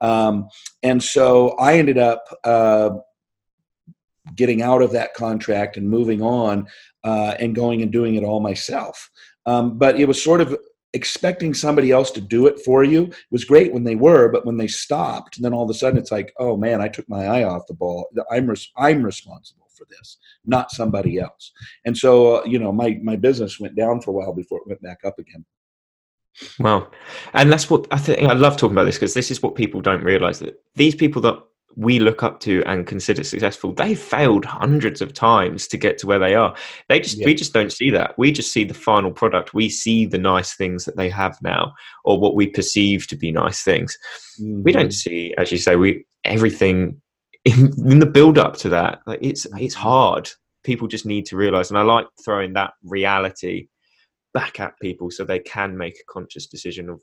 Um, 0.00 0.48
and 0.82 1.02
so 1.02 1.50
I 1.50 1.74
ended 1.74 1.98
up 1.98 2.24
uh, 2.44 2.90
getting 4.36 4.62
out 4.62 4.82
of 4.82 4.92
that 4.92 5.14
contract 5.14 5.76
and 5.76 5.88
moving 5.88 6.22
on 6.22 6.68
uh, 7.04 7.34
and 7.38 7.54
going 7.54 7.82
and 7.82 7.92
doing 7.92 8.14
it 8.14 8.24
all 8.24 8.40
myself. 8.40 9.10
Um, 9.46 9.76
but 9.76 9.98
it 9.98 10.06
was 10.06 10.22
sort 10.22 10.40
of 10.40 10.56
expecting 10.94 11.54
somebody 11.54 11.90
else 11.90 12.10
to 12.10 12.20
do 12.20 12.46
it 12.46 12.60
for 12.60 12.84
you 12.84 13.04
it 13.04 13.14
was 13.30 13.44
great 13.44 13.72
when 13.72 13.84
they 13.84 13.96
were 13.96 14.28
but 14.28 14.44
when 14.44 14.56
they 14.56 14.66
stopped 14.66 15.40
then 15.40 15.54
all 15.54 15.64
of 15.64 15.70
a 15.70 15.74
sudden 15.74 15.98
it's 15.98 16.12
like 16.12 16.32
oh 16.38 16.56
man 16.56 16.80
i 16.80 16.88
took 16.88 17.08
my 17.08 17.26
eye 17.26 17.44
off 17.44 17.66
the 17.66 17.74
ball. 17.74 18.08
I'm 18.30 18.46
res- 18.46 18.70
i'm 18.76 19.02
responsible 19.02 19.62
for 19.74 19.86
this 19.88 20.18
not 20.44 20.70
somebody 20.70 21.18
else. 21.18 21.52
And 21.84 21.96
so 21.96 22.36
uh, 22.36 22.44
you 22.44 22.58
know 22.58 22.72
my 22.72 22.98
my 23.02 23.16
business 23.16 23.60
went 23.60 23.76
down 23.76 24.00
for 24.00 24.10
a 24.10 24.14
while 24.14 24.32
before 24.32 24.58
it 24.58 24.66
went 24.66 24.82
back 24.82 25.00
up 25.04 25.18
again. 25.18 25.44
Wow. 26.58 26.90
And 27.34 27.52
that's 27.52 27.68
what 27.68 27.86
I 27.90 27.98
think 27.98 28.28
I 28.28 28.32
love 28.32 28.56
talking 28.56 28.74
about 28.74 28.84
this 28.84 28.96
because 28.96 29.14
this 29.14 29.30
is 29.30 29.42
what 29.42 29.54
people 29.54 29.80
don't 29.80 30.02
realize 30.02 30.38
that 30.38 30.62
these 30.74 30.94
people 30.94 31.20
that 31.22 31.42
we 31.76 31.98
look 31.98 32.22
up 32.22 32.40
to 32.40 32.62
and 32.66 32.86
consider 32.86 33.24
successful 33.24 33.72
they 33.72 33.94
failed 33.94 34.44
hundreds 34.44 35.00
of 35.00 35.12
times 35.12 35.66
to 35.66 35.76
get 35.76 35.98
to 35.98 36.06
where 36.06 36.18
they 36.18 36.34
are 36.34 36.54
they 36.88 37.00
just 37.00 37.18
yeah. 37.18 37.26
we 37.26 37.34
just 37.34 37.52
don't 37.52 37.72
see 37.72 37.90
that 37.90 38.16
we 38.18 38.30
just 38.30 38.52
see 38.52 38.64
the 38.64 38.74
final 38.74 39.10
product 39.10 39.54
we 39.54 39.68
see 39.68 40.04
the 40.06 40.18
nice 40.18 40.54
things 40.54 40.84
that 40.84 40.96
they 40.96 41.08
have 41.08 41.40
now 41.42 41.72
or 42.04 42.18
what 42.18 42.34
we 42.34 42.46
perceive 42.46 43.06
to 43.06 43.16
be 43.16 43.32
nice 43.32 43.62
things 43.62 43.96
mm-hmm. 44.40 44.62
we 44.62 44.72
don't 44.72 44.86
mm-hmm. 44.86 44.90
see 44.90 45.34
as 45.38 45.50
you 45.50 45.58
say 45.58 45.76
we 45.76 46.04
everything 46.24 47.00
in, 47.44 47.72
in 47.90 47.98
the 47.98 48.06
build 48.06 48.38
up 48.38 48.56
to 48.56 48.68
that 48.68 49.00
like 49.06 49.18
it's 49.22 49.46
it's 49.56 49.74
hard 49.74 50.28
people 50.64 50.86
just 50.86 51.06
need 51.06 51.26
to 51.26 51.36
realize 51.36 51.70
and 51.70 51.78
i 51.78 51.82
like 51.82 52.06
throwing 52.24 52.52
that 52.52 52.72
reality 52.84 53.66
back 54.34 54.60
at 54.60 54.78
people 54.80 55.10
so 55.10 55.24
they 55.24 55.38
can 55.38 55.76
make 55.76 55.94
a 55.94 56.12
conscious 56.12 56.46
decision 56.46 56.88
of 56.88 57.00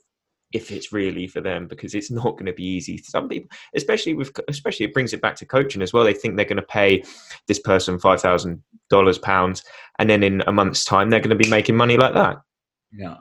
if 0.52 0.70
it's 0.72 0.92
really 0.92 1.26
for 1.26 1.40
them 1.40 1.66
because 1.66 1.94
it's 1.94 2.10
not 2.10 2.32
going 2.32 2.46
to 2.46 2.52
be 2.52 2.64
easy 2.64 2.96
some 2.98 3.28
people 3.28 3.48
especially 3.74 4.14
with 4.14 4.32
especially 4.48 4.84
it 4.84 4.92
brings 4.92 5.12
it 5.12 5.20
back 5.20 5.36
to 5.36 5.46
coaching 5.46 5.82
as 5.82 5.92
well. 5.92 6.04
They 6.04 6.14
think 6.14 6.36
they're 6.36 6.44
going 6.44 6.56
to 6.56 6.62
pay 6.62 7.04
this 7.46 7.58
person 7.58 7.98
five 7.98 8.20
thousand 8.20 8.62
dollars 8.88 9.18
pounds 9.18 9.62
and 9.98 10.10
then 10.10 10.22
in 10.22 10.42
a 10.46 10.52
month's 10.52 10.84
time 10.84 11.10
they're 11.10 11.20
going 11.20 11.36
to 11.36 11.44
be 11.44 11.50
making 11.50 11.76
money 11.76 11.96
like 11.96 12.14
that. 12.14 12.38
Yeah. 12.92 13.16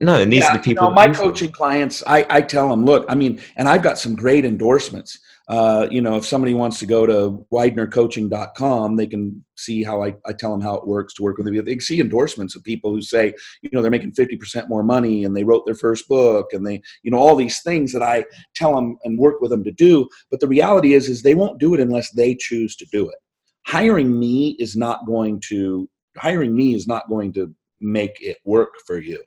No 0.00 0.20
and 0.20 0.32
these 0.32 0.40
yeah, 0.42 0.50
are 0.50 0.56
the 0.56 0.62
people 0.62 0.84
you 0.84 0.90
know, 0.90 0.94
my 0.94 1.08
coaching 1.08 1.52
clients 1.52 2.02
I, 2.06 2.26
I 2.28 2.40
tell 2.40 2.68
them 2.68 2.84
look 2.84 3.06
i 3.08 3.14
mean 3.14 3.40
and 3.56 3.68
i've 3.68 3.82
got 3.82 3.96
some 3.96 4.16
great 4.16 4.44
endorsements 4.44 5.20
uh, 5.48 5.86
you 5.90 6.00
know, 6.00 6.16
if 6.16 6.24
somebody 6.24 6.54
wants 6.54 6.78
to 6.78 6.86
go 6.86 7.04
to 7.04 7.46
widenercoaching.com, 7.52 8.96
they 8.96 9.06
can 9.06 9.44
see 9.56 9.82
how 9.82 10.02
I, 10.02 10.14
I 10.24 10.32
tell 10.32 10.50
them 10.50 10.62
how 10.62 10.74
it 10.76 10.86
works 10.86 11.12
to 11.14 11.22
work 11.22 11.36
with 11.36 11.46
me. 11.46 11.60
They 11.60 11.78
see 11.78 12.00
endorsements 12.00 12.56
of 12.56 12.64
people 12.64 12.90
who 12.90 13.02
say, 13.02 13.34
you 13.60 13.68
know, 13.72 13.82
they're 13.82 13.90
making 13.90 14.12
50% 14.12 14.68
more 14.68 14.82
money 14.82 15.24
and 15.24 15.36
they 15.36 15.44
wrote 15.44 15.66
their 15.66 15.74
first 15.74 16.08
book 16.08 16.52
and 16.52 16.66
they, 16.66 16.80
you 17.02 17.10
know, 17.10 17.18
all 17.18 17.36
these 17.36 17.60
things 17.60 17.92
that 17.92 18.02
I 18.02 18.24
tell 18.54 18.74
them 18.74 18.96
and 19.04 19.18
work 19.18 19.40
with 19.40 19.50
them 19.50 19.64
to 19.64 19.72
do. 19.72 20.08
But 20.30 20.40
the 20.40 20.48
reality 20.48 20.94
is, 20.94 21.08
is 21.10 21.22
they 21.22 21.34
won't 21.34 21.60
do 21.60 21.74
it 21.74 21.80
unless 21.80 22.10
they 22.12 22.34
choose 22.34 22.74
to 22.76 22.86
do 22.86 23.08
it. 23.08 23.16
Hiring 23.66 24.18
me 24.18 24.56
is 24.58 24.76
not 24.76 25.06
going 25.06 25.40
to, 25.48 25.88
hiring 26.16 26.56
me 26.56 26.74
is 26.74 26.86
not 26.86 27.08
going 27.08 27.34
to 27.34 27.54
make 27.80 28.16
it 28.20 28.38
work 28.44 28.70
for 28.86 28.98
you 28.98 29.22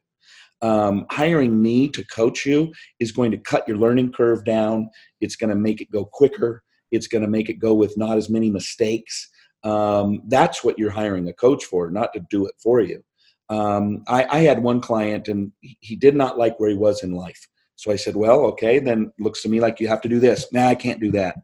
um, 0.62 1.06
hiring 1.12 1.62
me 1.62 1.88
to 1.90 2.04
coach 2.06 2.46
you 2.46 2.74
is 3.00 3.12
going 3.12 3.32
to 3.32 3.38
cut 3.38 3.68
your 3.68 3.78
learning 3.78 4.12
curve 4.12 4.44
down. 4.44 4.90
It's 5.22 5.36
going 5.36 5.50
to 5.50 5.56
make 5.56 5.82
it 5.82 5.92
go 5.92 6.06
quicker. 6.06 6.64
It's 6.92 7.08
going 7.08 7.24
to 7.24 7.30
make 7.30 7.50
it 7.50 7.60
go 7.60 7.74
with 7.74 7.98
not 7.98 8.18
as 8.18 8.30
many 8.30 8.50
mistakes. 8.50 9.30
Um, 9.64 10.22
that's 10.28 10.64
what 10.64 10.80
you're 10.80 10.92
hiring 10.92 11.28
a 11.28 11.34
coach 11.34 11.66
for, 11.66 11.90
not 11.90 12.14
to 12.14 12.22
do 12.30 12.46
it 12.46 12.56
for 12.62 12.80
you. 12.80 13.04
Um, 13.50 14.04
I, 14.08 14.26
I, 14.26 14.40
had 14.40 14.62
one 14.62 14.82
client 14.82 15.30
and 15.30 15.54
he 15.62 15.96
did 15.96 16.16
not 16.16 16.38
like 16.38 16.60
where 16.60 16.70
he 16.70 16.76
was 16.76 17.02
in 17.02 17.14
life. 17.14 17.48
So 17.76 17.92
I 17.92 17.96
said, 17.96 18.16
well, 18.16 18.42
okay, 18.48 18.80
then 18.80 19.12
looks 19.20 19.42
to 19.44 19.50
me 19.50 19.62
like 19.62 19.80
you 19.80 19.88
have 19.88 20.02
to 20.02 20.10
do 20.10 20.20
this. 20.20 20.48
Now 20.52 20.66
nah, 20.66 20.70
I 20.72 20.76
can't 20.76 21.00
do 21.00 21.12
that. 21.12 21.38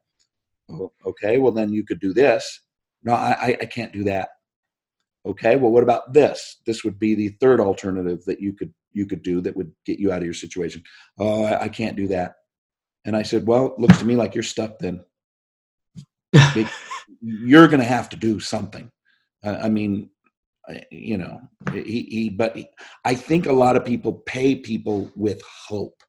Okay, 1.05 1.37
well 1.37 1.53
then 1.53 1.71
you 1.71 1.85
could 1.85 2.01
do 2.01 2.13
this. 2.13 2.61
No, 3.03 3.13
I, 3.13 3.57
I 3.61 3.65
can't 3.65 3.93
do 3.93 4.03
that. 4.05 4.29
Okay, 5.25 5.55
well, 5.55 5.71
what 5.71 5.83
about 5.83 6.11
this? 6.11 6.57
This 6.65 6.83
would 6.83 6.99
be 6.99 7.15
the 7.15 7.29
third 7.39 7.61
alternative 7.61 8.23
that 8.25 8.41
you 8.41 8.51
could 8.53 8.73
you 8.93 9.05
could 9.05 9.23
do 9.23 9.41
that 9.41 9.55
would 9.55 9.71
get 9.85 9.99
you 9.99 10.11
out 10.11 10.19
of 10.19 10.25
your 10.25 10.33
situation. 10.33 10.83
Oh, 11.19 11.43
I, 11.43 11.63
I 11.63 11.69
can't 11.69 11.97
do 11.97 12.07
that. 12.07 12.35
And 13.05 13.15
I 13.15 13.23
said, 13.23 13.45
well, 13.45 13.67
it 13.67 13.79
looks 13.79 13.99
to 13.99 14.05
me 14.05 14.15
like 14.15 14.33
you're 14.33 14.43
stuck 14.43 14.79
then. 14.79 15.03
it, 16.33 16.67
you're 17.21 17.67
going 17.67 17.79
to 17.79 17.85
have 17.85 18.09
to 18.09 18.15
do 18.15 18.39
something. 18.39 18.89
Uh, 19.43 19.57
I 19.61 19.69
mean, 19.69 20.09
you 20.91 21.17
know, 21.17 21.41
he, 21.73 22.03
he 22.09 22.29
but 22.29 22.55
he, 22.55 22.67
I 23.03 23.15
think 23.15 23.45
a 23.45 23.53
lot 23.53 23.75
of 23.75 23.85
people 23.85 24.13
pay 24.25 24.55
people 24.55 25.11
with 25.15 25.41
hope. 25.67 26.01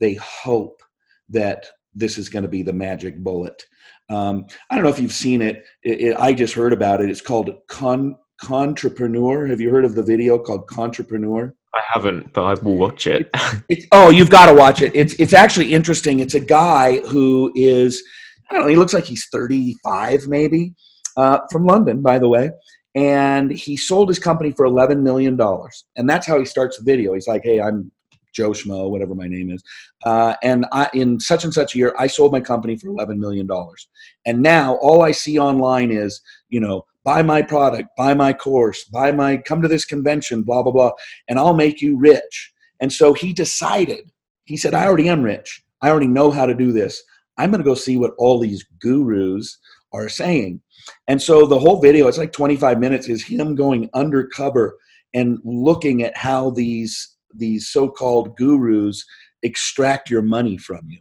They 0.00 0.14
hope 0.14 0.82
that 1.28 1.66
this 1.94 2.18
is 2.18 2.28
going 2.28 2.42
to 2.42 2.48
be 2.48 2.62
the 2.62 2.72
magic 2.72 3.18
bullet. 3.18 3.64
Um, 4.08 4.46
I 4.68 4.74
don't 4.74 4.84
know 4.84 4.90
if 4.90 4.98
you've 4.98 5.12
seen 5.12 5.42
it. 5.42 5.64
It, 5.84 6.00
it. 6.00 6.16
I 6.16 6.32
just 6.32 6.54
heard 6.54 6.72
about 6.72 7.00
it. 7.00 7.10
It's 7.10 7.20
called 7.20 7.50
Con 7.68 8.16
Contrepreneur. 8.42 9.48
Have 9.48 9.60
you 9.60 9.70
heard 9.70 9.84
of 9.84 9.94
the 9.94 10.02
video 10.02 10.38
called 10.38 10.66
Contrepreneur? 10.66 11.52
I 11.74 11.80
haven't, 11.86 12.32
but 12.32 12.44
I 12.44 12.54
will 12.62 12.76
watch 12.76 13.06
it. 13.06 13.30
It's, 13.68 13.86
oh, 13.92 14.10
you've 14.10 14.30
got 14.30 14.46
to 14.46 14.54
watch 14.54 14.82
it. 14.82 14.92
It's 14.94 15.14
it's 15.14 15.32
actually 15.32 15.72
interesting. 15.72 16.20
It's 16.20 16.34
a 16.34 16.40
guy 16.40 17.00
who 17.00 17.52
is 17.54 18.02
I 18.50 18.54
don't 18.54 18.62
know. 18.62 18.68
He 18.68 18.76
looks 18.76 18.94
like 18.94 19.04
he's 19.04 19.28
35, 19.30 20.26
maybe, 20.26 20.74
uh, 21.16 21.38
from 21.52 21.66
London, 21.66 22.02
by 22.02 22.18
the 22.18 22.28
way. 22.28 22.50
And 22.96 23.52
he 23.52 23.76
sold 23.76 24.08
his 24.08 24.18
company 24.18 24.50
for 24.50 24.66
11 24.66 25.02
million 25.02 25.36
dollars, 25.36 25.84
and 25.96 26.10
that's 26.10 26.26
how 26.26 26.40
he 26.40 26.44
starts 26.44 26.78
the 26.78 26.84
video. 26.84 27.14
He's 27.14 27.28
like, 27.28 27.42
"Hey, 27.44 27.60
I'm 27.60 27.92
Joe 28.34 28.50
Schmo, 28.50 28.90
whatever 28.90 29.14
my 29.14 29.28
name 29.28 29.50
is, 29.50 29.62
uh, 30.04 30.34
and 30.42 30.66
I, 30.72 30.90
in 30.92 31.20
such 31.20 31.44
and 31.44 31.54
such 31.54 31.76
a 31.76 31.78
year, 31.78 31.94
I 31.98 32.08
sold 32.08 32.32
my 32.32 32.40
company 32.40 32.76
for 32.76 32.88
11 32.88 33.20
million 33.20 33.46
dollars, 33.46 33.86
and 34.26 34.42
now 34.42 34.74
all 34.76 35.02
I 35.02 35.12
see 35.12 35.38
online 35.38 35.92
is, 35.92 36.20
you 36.48 36.58
know, 36.58 36.84
buy 37.04 37.22
my 37.22 37.42
product, 37.42 37.88
buy 37.96 38.14
my 38.14 38.32
course, 38.32 38.84
buy 38.84 39.12
my, 39.12 39.36
come 39.36 39.62
to 39.62 39.68
this 39.68 39.84
convention, 39.84 40.42
blah, 40.42 40.62
blah, 40.62 40.72
blah, 40.72 40.92
and 41.28 41.38
I'll 41.38 41.54
make 41.54 41.80
you 41.80 41.96
rich. 41.96 42.52
And 42.80 42.92
so 42.92 43.12
he 43.12 43.32
decided, 43.32 44.10
he 44.44 44.56
said, 44.56 44.74
I 44.74 44.86
already 44.86 45.08
am 45.08 45.22
rich. 45.22 45.62
I 45.82 45.90
already 45.90 46.08
know 46.08 46.30
how 46.30 46.46
to 46.46 46.54
do 46.54 46.72
this. 46.72 47.02
I'm 47.38 47.50
going 47.50 47.62
to 47.62 47.68
go 47.68 47.74
see 47.74 47.96
what 47.96 48.14
all 48.18 48.38
these 48.38 48.64
gurus 48.80 49.58
are 49.92 50.08
saying. 50.08 50.60
And 51.08 51.20
so 51.20 51.46
the 51.46 51.58
whole 51.58 51.80
video, 51.80 52.06
it's 52.06 52.18
like 52.18 52.32
25 52.32 52.78
minutes, 52.78 53.08
is 53.08 53.24
him 53.24 53.54
going 53.54 53.88
undercover 53.94 54.76
and 55.14 55.38
looking 55.44 56.02
at 56.02 56.16
how 56.16 56.50
these 56.50 57.16
these 57.34 57.68
so-called 57.68 58.36
gurus 58.36 59.04
extract 59.42 60.10
your 60.10 60.22
money 60.22 60.56
from 60.56 60.80
you. 60.88 61.00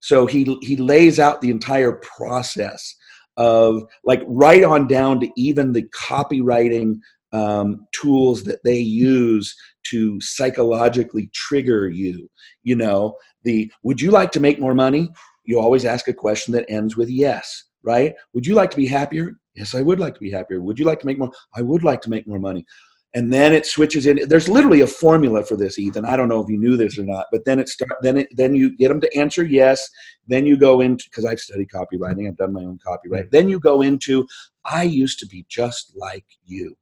So 0.00 0.26
he 0.26 0.58
he 0.62 0.76
lays 0.76 1.18
out 1.18 1.40
the 1.40 1.50
entire 1.50 1.92
process 1.92 2.94
of 3.38 3.84
like 4.04 4.22
right 4.26 4.64
on 4.64 4.86
down 4.86 5.20
to 5.20 5.30
even 5.36 5.72
the 5.72 5.84
copywriting 5.84 6.96
um, 7.32 7.86
tools 7.92 8.42
that 8.44 8.62
they 8.64 8.78
use 8.78 9.54
to 9.84 10.20
psychologically 10.20 11.30
trigger 11.32 11.88
you. 11.88 12.28
You 12.64 12.76
know, 12.76 13.16
the 13.44 13.70
would 13.82 14.00
you 14.00 14.10
like 14.10 14.32
to 14.32 14.40
make 14.40 14.60
more 14.60 14.74
money? 14.74 15.08
You 15.44 15.60
always 15.60 15.84
ask 15.84 16.08
a 16.08 16.12
question 16.12 16.52
that 16.54 16.66
ends 16.68 16.96
with 16.96 17.08
yes, 17.08 17.64
right? 17.82 18.14
Would 18.34 18.46
you 18.46 18.54
like 18.54 18.70
to 18.72 18.76
be 18.76 18.86
happier? 18.86 19.32
Yes, 19.54 19.74
I 19.74 19.82
would 19.82 20.00
like 20.00 20.14
to 20.14 20.20
be 20.20 20.30
happier. 20.30 20.60
Would 20.60 20.78
you 20.78 20.84
like 20.84 21.00
to 21.00 21.06
make 21.06 21.18
more? 21.18 21.32
I 21.54 21.62
would 21.62 21.84
like 21.84 22.02
to 22.02 22.10
make 22.10 22.26
more 22.26 22.40
money 22.40 22.66
and 23.14 23.32
then 23.32 23.52
it 23.54 23.66
switches 23.66 24.06
in. 24.06 24.28
There's 24.28 24.48
literally 24.48 24.82
a 24.82 24.86
formula 24.86 25.42
for 25.42 25.56
this 25.56 25.78
ethan. 25.78 26.04
I 26.04 26.16
don't 26.16 26.28
know 26.28 26.42
if 26.42 26.48
you 26.48 26.58
knew 26.58 26.76
this 26.76 26.98
or 26.98 27.04
not 27.04 27.26
but 27.32 27.44
then 27.44 27.58
it 27.58 27.68
start 27.68 27.90
then 28.02 28.18
it 28.18 28.28
then 28.32 28.54
you 28.54 28.76
get 28.76 28.88
them 28.88 29.00
to 29.00 29.16
answer 29.16 29.44
yes. 29.44 29.88
Then 30.26 30.44
you 30.46 30.56
go 30.56 30.80
into 30.80 31.04
because 31.10 31.24
i've 31.24 31.40
studied 31.40 31.70
copywriting. 31.70 32.28
I've 32.28 32.36
done 32.36 32.52
my 32.52 32.62
own 32.62 32.78
copyright. 32.84 33.30
Then 33.30 33.48
you 33.48 33.60
go 33.60 33.82
into 33.82 34.26
i 34.64 34.82
used 34.82 35.18
to 35.20 35.26
be 35.26 35.46
just 35.48 35.92
like 35.96 36.26
you. 36.44 36.76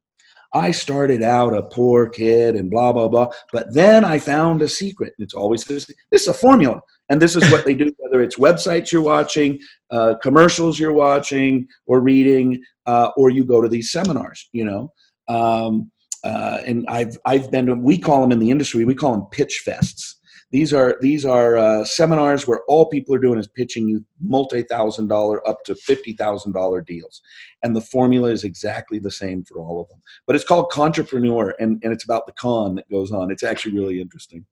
I 0.53 0.71
started 0.71 1.23
out 1.23 1.53
a 1.53 1.63
poor 1.63 2.09
kid 2.09 2.55
and 2.55 2.69
blah 2.69 2.91
blah 2.91 3.07
blah 3.07 3.29
but 3.53 3.73
then 3.73 4.03
i 4.03 4.19
found 4.19 4.61
a 4.61 4.67
secret. 4.67 5.13
It's 5.19 5.33
always 5.33 5.63
this 5.63 5.85
this 6.11 6.23
is 6.23 6.27
a 6.27 6.33
formula. 6.33 6.81
And 7.09 7.21
this 7.21 7.37
is 7.37 7.49
what 7.51 7.63
they 7.63 7.73
do 7.73 7.91
whether 7.99 8.21
it's 8.21 8.37
websites 8.37 8.91
you're 8.91 9.01
watching 9.01 9.59
uh, 9.91 10.15
commercials 10.21 10.77
you're 10.77 10.93
watching 10.93 11.67
or 11.85 12.01
reading 12.01 12.61
uh, 12.85 13.11
or 13.15 13.29
you 13.29 13.45
go 13.45 13.61
to 13.61 13.69
these 13.69 13.91
seminars 13.91 14.49
you 14.51 14.65
know? 14.65 14.91
Um, 15.29 15.91
uh, 16.23 16.59
and 16.65 16.85
I've 16.87 17.17
I've 17.25 17.51
been 17.51 17.67
to, 17.67 17.75
we 17.75 17.97
call 17.97 18.21
them 18.21 18.31
in 18.31 18.39
the 18.39 18.51
industry 18.51 18.85
we 18.85 18.95
call 18.95 19.13
them 19.13 19.25
pitch 19.31 19.63
fests. 19.65 20.15
These 20.51 20.73
are 20.73 20.97
these 21.01 21.25
are 21.25 21.57
uh, 21.57 21.83
seminars 21.83 22.47
where 22.47 22.61
all 22.69 22.85
people 22.85 23.13
are 23.13 23.19
doing 23.19 23.37
is 23.37 23.47
pitching 23.47 23.89
you 23.89 24.05
multi 24.21 24.63
thousand 24.63 25.07
dollar 25.07 25.45
up 25.47 25.63
to 25.65 25.75
fifty 25.75 26.13
thousand 26.13 26.53
dollar 26.53 26.81
deals, 26.81 27.21
and 27.63 27.75
the 27.75 27.81
formula 27.81 28.29
is 28.29 28.45
exactly 28.45 28.97
the 28.97 29.11
same 29.11 29.43
for 29.43 29.59
all 29.59 29.81
of 29.81 29.89
them. 29.89 30.01
But 30.25 30.37
it's 30.37 30.45
called 30.45 30.71
Contrepreneur, 30.71 31.53
and 31.59 31.81
and 31.83 31.91
it's 31.91 32.05
about 32.05 32.27
the 32.27 32.33
con 32.33 32.75
that 32.75 32.89
goes 32.89 33.11
on. 33.11 33.29
It's 33.29 33.43
actually 33.43 33.75
really 33.75 33.99
interesting. 33.99 34.45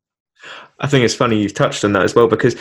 I 0.79 0.87
think 0.87 1.05
it's 1.05 1.15
funny 1.15 1.41
you've 1.41 1.53
touched 1.53 1.85
on 1.85 1.93
that 1.93 2.03
as 2.03 2.13
well 2.13 2.27
because 2.27 2.55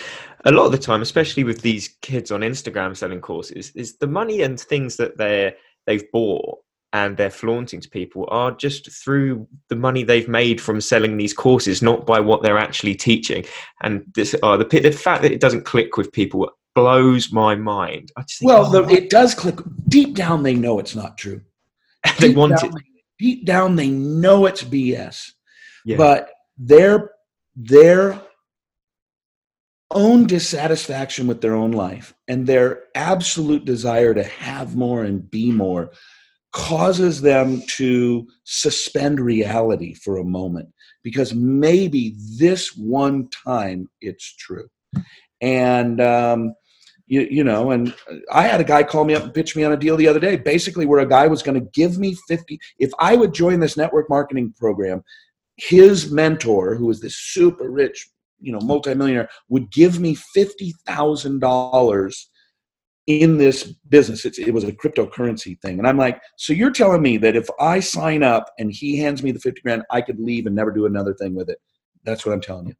a 0.44 0.52
lot 0.52 0.66
of 0.66 0.72
the 0.72 0.78
time, 0.78 1.02
especially 1.02 1.42
with 1.42 1.60
these 1.62 1.88
kids 2.02 2.30
on 2.30 2.40
Instagram 2.40 2.96
selling 2.96 3.20
courses, 3.20 3.72
is 3.74 3.96
the 3.96 4.06
money 4.06 4.42
and 4.42 4.60
things 4.60 4.96
that 4.96 5.18
they're 5.18 5.54
they've 5.86 6.10
bought 6.12 6.60
and 6.94 7.16
they're 7.16 7.28
flaunting 7.28 7.80
to 7.80 7.90
people 7.90 8.26
are 8.30 8.52
just 8.52 8.90
through 8.90 9.46
the 9.68 9.74
money 9.74 10.04
they've 10.04 10.28
made 10.28 10.60
from 10.60 10.80
selling 10.80 11.16
these 11.16 11.34
courses, 11.34 11.82
not 11.82 12.06
by 12.06 12.20
what 12.20 12.42
they're 12.42 12.56
actually 12.56 12.94
teaching. 12.94 13.44
And 13.82 14.04
this, 14.14 14.34
uh, 14.42 14.56
the 14.56 14.64
the 14.64 14.92
fact 14.92 15.22
that 15.22 15.32
it 15.32 15.40
doesn't 15.40 15.64
click 15.64 15.96
with 15.96 16.12
people 16.12 16.48
blows 16.74 17.32
my 17.32 17.56
mind. 17.56 18.12
Think, 18.16 18.48
well, 18.48 18.66
oh, 18.66 18.86
the, 18.86 18.94
it 18.94 19.10
does 19.10 19.34
click 19.34 19.58
deep 19.88 20.14
down. 20.14 20.44
They 20.44 20.54
know 20.54 20.78
it's 20.78 20.94
not 20.94 21.18
true. 21.18 21.42
they 22.20 22.30
want 22.30 22.60
down, 22.60 22.70
it. 22.70 22.82
Deep 23.18 23.44
down, 23.44 23.74
they 23.74 23.88
know 23.88 24.46
it's 24.46 24.62
BS. 24.62 25.32
Yeah. 25.84 25.96
But 25.96 26.30
their 26.56 27.10
their 27.56 28.20
own 29.90 30.26
dissatisfaction 30.26 31.26
with 31.26 31.40
their 31.40 31.54
own 31.54 31.72
life 31.72 32.14
and 32.28 32.46
their 32.46 32.84
absolute 32.94 33.64
desire 33.64 34.14
to 34.14 34.22
have 34.22 34.76
more 34.76 35.04
and 35.04 35.28
be 35.28 35.50
more 35.50 35.90
causes 36.54 37.20
them 37.20 37.60
to 37.66 38.26
suspend 38.44 39.18
reality 39.20 39.92
for 39.92 40.18
a 40.18 40.24
moment 40.24 40.68
because 41.02 41.34
maybe 41.34 42.14
this 42.38 42.76
one 42.76 43.28
time 43.28 43.90
it's 44.00 44.34
true. 44.36 44.68
And 45.40 46.00
um, 46.00 46.54
you, 47.06 47.26
you 47.30 47.44
know 47.44 47.70
and 47.70 47.94
i 48.32 48.42
had 48.46 48.60
a 48.60 48.64
guy 48.64 48.82
call 48.82 49.04
me 49.04 49.14
up 49.14 49.22
and 49.22 49.34
pitch 49.34 49.54
me 49.54 49.62
on 49.62 49.72
a 49.72 49.76
deal 49.76 49.94
the 49.96 50.08
other 50.08 50.18
day 50.18 50.36
basically 50.36 50.86
where 50.86 51.00
a 51.00 51.06
guy 51.06 51.26
was 51.26 51.42
going 51.42 51.60
to 51.60 51.68
give 51.72 51.98
me 51.98 52.16
50 52.28 52.58
if 52.78 52.90
i 52.98 53.14
would 53.14 53.34
join 53.34 53.60
this 53.60 53.76
network 53.76 54.08
marketing 54.08 54.54
program 54.58 55.04
his 55.56 56.10
mentor 56.10 56.74
who 56.74 56.86
was 56.86 57.00
this 57.00 57.14
super 57.16 57.70
rich 57.70 58.08
you 58.40 58.52
know 58.52 58.60
multimillionaire 58.60 59.28
would 59.50 59.70
give 59.70 60.00
me 60.00 60.16
$50000 60.36 62.26
in 63.06 63.36
this 63.36 63.64
business 63.88 64.24
it's, 64.24 64.38
it 64.38 64.52
was 64.52 64.64
a 64.64 64.72
cryptocurrency 64.72 65.60
thing. 65.60 65.78
And 65.78 65.86
i'm 65.86 65.98
like 65.98 66.20
so 66.36 66.52
you're 66.52 66.70
telling 66.70 67.02
me 67.02 67.16
that 67.18 67.36
if 67.36 67.48
i 67.60 67.80
sign 67.80 68.22
up 68.22 68.50
and 68.58 68.72
he 68.72 68.96
hands 68.96 69.22
me 69.22 69.30
the 69.30 69.40
50 69.40 69.60
grand 69.60 69.82
i 69.90 70.00
could 70.00 70.18
leave 70.18 70.46
and 70.46 70.56
never 70.56 70.70
do 70.70 70.86
another 70.86 71.14
thing 71.14 71.34
with 71.34 71.50
it? 71.50 71.58
That's 72.04 72.24
what 72.24 72.32
i'm 72.32 72.40
telling 72.40 72.68
you. 72.68 72.74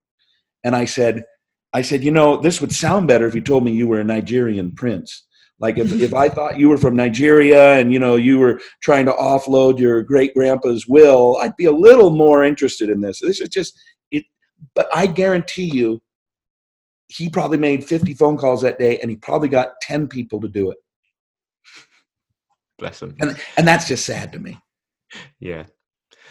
And 0.65 0.75
i 0.75 0.85
said 0.85 1.25
i 1.73 1.83
said 1.83 2.03
you 2.03 2.11
know 2.11 2.39
this 2.39 2.61
would 2.61 2.73
sound 2.73 3.07
better 3.07 3.27
if 3.27 3.35
you 3.35 3.43
told 3.43 3.65
me 3.65 3.73
you 3.73 3.87
were 3.87 4.01
a 4.01 4.05
nigerian 4.05 4.73
prince. 4.73 5.27
Like 5.61 5.79
if, 5.79 5.93
if 5.93 6.15
i 6.15 6.29
thought 6.29 6.59
you 6.59 6.69
were 6.71 6.79
from 6.79 6.97
nigeria 6.97 7.75
and 7.75 7.93
you 7.93 7.99
know 7.99 8.17
you 8.17 8.39
were 8.39 8.61
trying 8.83 9.05
to 9.07 9.13
offload 9.13 9.79
your 9.79 10.03
great 10.03 10.35
grandpa's 10.35 10.87
will 10.87 11.37
i'd 11.43 11.57
be 11.57 11.67
a 11.67 11.73
little 11.73 12.11
more 12.11 12.45
interested 12.45 12.89
in 12.89 13.01
this. 13.03 13.21
This 13.21 13.41
is 13.41 13.51
just 13.51 13.79
it 14.11 14.25
but 14.75 14.89
I 14.95 15.07
guarantee 15.07 15.65
you, 15.65 16.01
he 17.16 17.29
probably 17.29 17.59
made 17.59 17.85
50 17.85 18.14
phone 18.14 18.37
calls 18.37 18.62
that 18.62 18.79
day 18.79 18.98
and 18.98 19.11
he 19.11 19.16
probably 19.16 19.48
got 19.48 19.81
10 19.83 20.09
people 20.09 20.40
to 20.40 20.48
do 20.48 20.70
it. 20.70 20.79
Bless 22.79 23.00
him. 23.00 23.14
And, 23.20 23.38
and 23.57 23.68
that's 23.68 23.87
just 23.87 24.05
sad 24.05 24.33
to 24.33 24.38
me. 24.38 24.59
Yeah. 25.38 25.64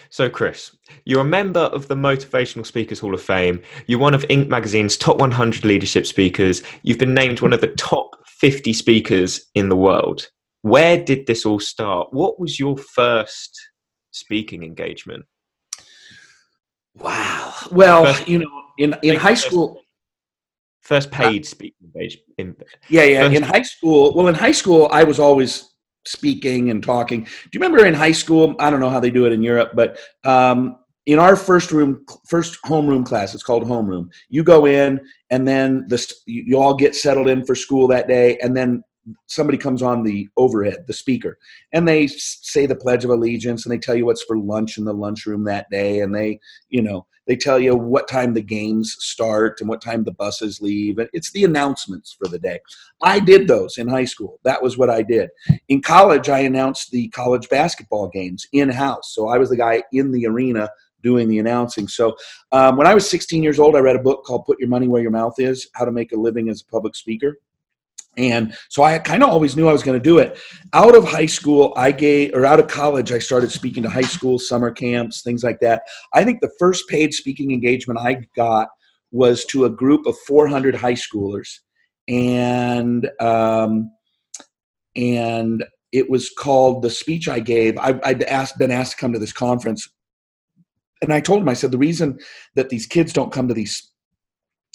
So, 0.10 0.30
Chris, 0.30 0.76
you're 1.06 1.22
a 1.22 1.26
member 1.26 1.62
of 1.62 1.88
the 1.88 1.96
Motivational 1.96 2.66
Speakers 2.66 3.00
Hall 3.00 3.14
of 3.14 3.22
Fame. 3.22 3.62
You're 3.88 4.00
one 4.00 4.14
of 4.14 4.24
Inc. 4.24 4.50
magazine's 4.50 4.98
top 4.98 5.18
100 5.18 5.64
leadership 5.64 6.06
speakers. 6.06 6.62
You've 6.84 7.00
been 7.00 7.14
named 7.14 7.42
one 7.42 7.54
of 7.54 7.62
the 7.62 7.74
top 7.76 8.18
50 8.28 8.74
speakers 8.74 9.46
in 9.56 9.70
the 9.70 9.78
world. 9.78 10.30
Where 10.64 11.02
did 11.02 11.28
this 11.28 11.46
all 11.46 11.60
start? 11.60 12.10
What 12.12 12.40
was 12.40 12.60
your 12.60 12.78
first 12.78 13.58
speaking 14.12 14.64
engagement? 14.64 15.26
Wow. 16.96 17.54
Well, 17.72 18.06
first, 18.06 18.28
you 18.28 18.40
know, 18.40 18.64
in 18.78 18.96
in 19.02 19.16
high 19.16 19.34
school, 19.34 19.83
first 20.84 21.12
paid 21.12 21.46
speaking 21.46 21.90
in, 22.38 22.56
yeah, 22.90 23.04
yeah. 23.04 23.24
First, 23.24 23.36
in 23.36 23.44
high 23.44 23.62
school, 23.62 24.14
well, 24.14 24.28
in 24.28 24.36
high 24.36 24.52
school, 24.52 24.90
I 24.92 25.04
was 25.04 25.20
always 25.20 25.74
speaking 26.06 26.70
and 26.70 26.84
talking. 26.84 27.24
Do 27.24 27.30
you 27.54 27.60
remember 27.60 27.86
in 27.86 27.94
high 27.94 28.12
school? 28.12 28.56
I 28.60 28.70
don't 28.70 28.80
know 28.80 28.90
how 28.90 29.00
they 29.00 29.12
do 29.12 29.26
it 29.26 29.32
in 29.32 29.42
Europe, 29.42 29.72
but 29.74 29.98
um, 30.26 30.78
in 31.06 31.20
our 31.20 31.36
first 31.36 31.72
room, 31.72 32.06
first 32.28 32.62
homeroom 32.64 33.06
class, 33.06 33.34
it's 33.34 33.44
called 33.44 33.64
homeroom. 33.64 34.10
You 34.30 34.44
go 34.44 34.66
in, 34.66 35.00
and 35.30 35.48
then 35.48 35.86
the 35.88 36.14
you 36.26 36.62
all 36.62 36.76
get 36.76 36.96
settled 36.96 37.28
in 37.28 37.46
for 37.46 37.56
school 37.56 37.88
that 37.88 38.08
day, 38.08 38.38
and 38.40 38.56
then 38.56 38.84
somebody 39.28 39.58
comes 39.58 39.82
on 39.82 40.04
the 40.04 40.28
overhead, 40.38 40.86
the 40.88 40.94
speaker, 40.94 41.38
and 41.74 41.88
they 41.88 42.08
say 42.08 42.66
the 42.66 42.76
Pledge 42.76 43.04
of 43.04 43.12
Allegiance 43.12 43.66
and 43.66 43.74
they 43.74 43.78
tell 43.78 43.96
you 43.96 44.06
what's 44.06 44.24
for 44.24 44.38
lunch 44.38 44.78
in 44.78 44.86
the 44.86 44.94
lunchroom 44.94 45.44
that 45.46 45.70
day. 45.70 46.00
And 46.00 46.16
they, 46.16 46.40
you 46.70 46.82
know, 46.82 47.06
they 47.26 47.36
tell 47.36 47.60
you 47.60 47.76
what 47.76 48.08
time 48.08 48.34
the 48.34 48.42
games 48.42 48.96
start 49.00 49.60
and 49.62 49.70
what 49.70 49.82
time 49.82 50.04
the 50.04 50.12
buses 50.12 50.62
leave. 50.62 51.00
It's 51.14 51.32
the 51.32 51.46
announcements 51.46 52.14
for 52.14 52.28
the 52.28 52.40
day. 52.40 52.60
I 53.02 53.20
did 53.20 53.48
those 53.48 53.78
in 53.78 53.88
high 53.88 54.06
school. 54.06 54.40
That 54.44 54.62
was 54.62 54.78
what 54.78 54.90
I 54.90 55.04
did. 55.04 55.30
In 55.70 55.82
college, 55.82 56.30
I 56.30 56.40
announced 56.40 56.92
the 56.92 57.08
college 57.10 57.48
basketball 57.50 58.10
games 58.10 58.48
in 58.52 58.70
house. 58.70 59.14
So 59.14 59.28
I 59.28 59.38
was 59.38 59.50
the 59.50 59.58
guy 59.58 59.84
in 59.94 60.12
the 60.12 60.26
arena 60.28 60.70
doing 61.02 61.28
the 61.28 61.40
announcing. 61.40 61.88
So 61.88 62.16
um, 62.52 62.78
when 62.78 62.88
I 62.88 62.94
was 62.94 63.10
16 63.10 63.44
years 63.44 63.60
old, 63.60 63.76
I 63.76 63.80
read 63.80 63.96
a 63.96 64.02
book 64.02 64.24
called 64.24 64.46
Put 64.46 64.60
Your 64.60 64.70
Money 64.70 64.88
Where 64.88 65.02
Your 65.02 65.12
Mouth 65.12 65.36
Is 65.38 65.70
How 65.74 65.86
to 65.86 65.92
Make 65.92 66.14
a 66.14 66.18
Living 66.18 66.50
as 66.50 66.62
a 66.62 66.66
Public 66.66 66.96
Speaker. 66.96 67.40
And 68.18 68.56
so 68.70 68.84
I 68.84 69.00
kind 69.00 69.24
of 69.24 69.30
always 69.30 69.56
knew 69.56 69.68
I 69.68 69.74
was 69.74 69.84
going 69.84 69.98
to 69.98 70.04
do 70.04 70.20
it. 70.20 70.38
Out 70.74 70.96
of 70.96 71.04
high 71.04 71.26
school, 71.26 71.74
I 71.76 71.92
gave, 71.92 72.34
or 72.34 72.46
out 72.46 72.60
of 72.60 72.68
college, 72.68 73.12
I 73.12 73.20
started 73.20 73.52
speaking 73.52 73.84
to 73.84 73.90
high 73.90 74.02
school 74.02 74.38
summer 74.38 74.72
camps, 74.72 75.24
things 75.24 75.44
like 75.44 75.60
that. 75.62 75.84
I 76.14 76.24
think 76.24 76.42
the 76.42 76.52
first 76.60 76.88
paid 76.88 77.14
speaking 77.14 77.52
engagement 77.52 78.00
I 78.00 78.28
got 78.36 78.70
was 79.12 79.46
to 79.46 79.66
a 79.66 79.70
group 79.70 80.06
of 80.06 80.18
400 80.28 80.76
high 80.76 80.94
schoolers, 80.94 81.60
and 82.08 83.10
um, 83.20 83.92
and 84.96 85.64
it 85.92 86.10
was 86.10 86.30
called 86.30 86.82
the 86.82 86.90
speech 86.90 87.28
I 87.28 87.40
gave. 87.40 87.78
I, 87.78 88.00
I'd 88.04 88.24
asked, 88.24 88.58
been 88.58 88.72
asked 88.72 88.94
to 88.94 88.98
come 88.98 89.14
to 89.14 89.20
this 89.20 89.34
conference, 89.34 89.88
and 91.02 91.14
I 91.14 91.20
told 91.20 91.42
him, 91.42 91.50
I 91.50 91.54
said, 91.54 91.72
the 91.72 91.78
reason 91.78 92.20
that 92.56 92.70
these 92.70 92.86
kids 92.86 93.14
don't 93.14 93.32
come 93.32 93.48
to 93.48 93.54
these 93.54 93.93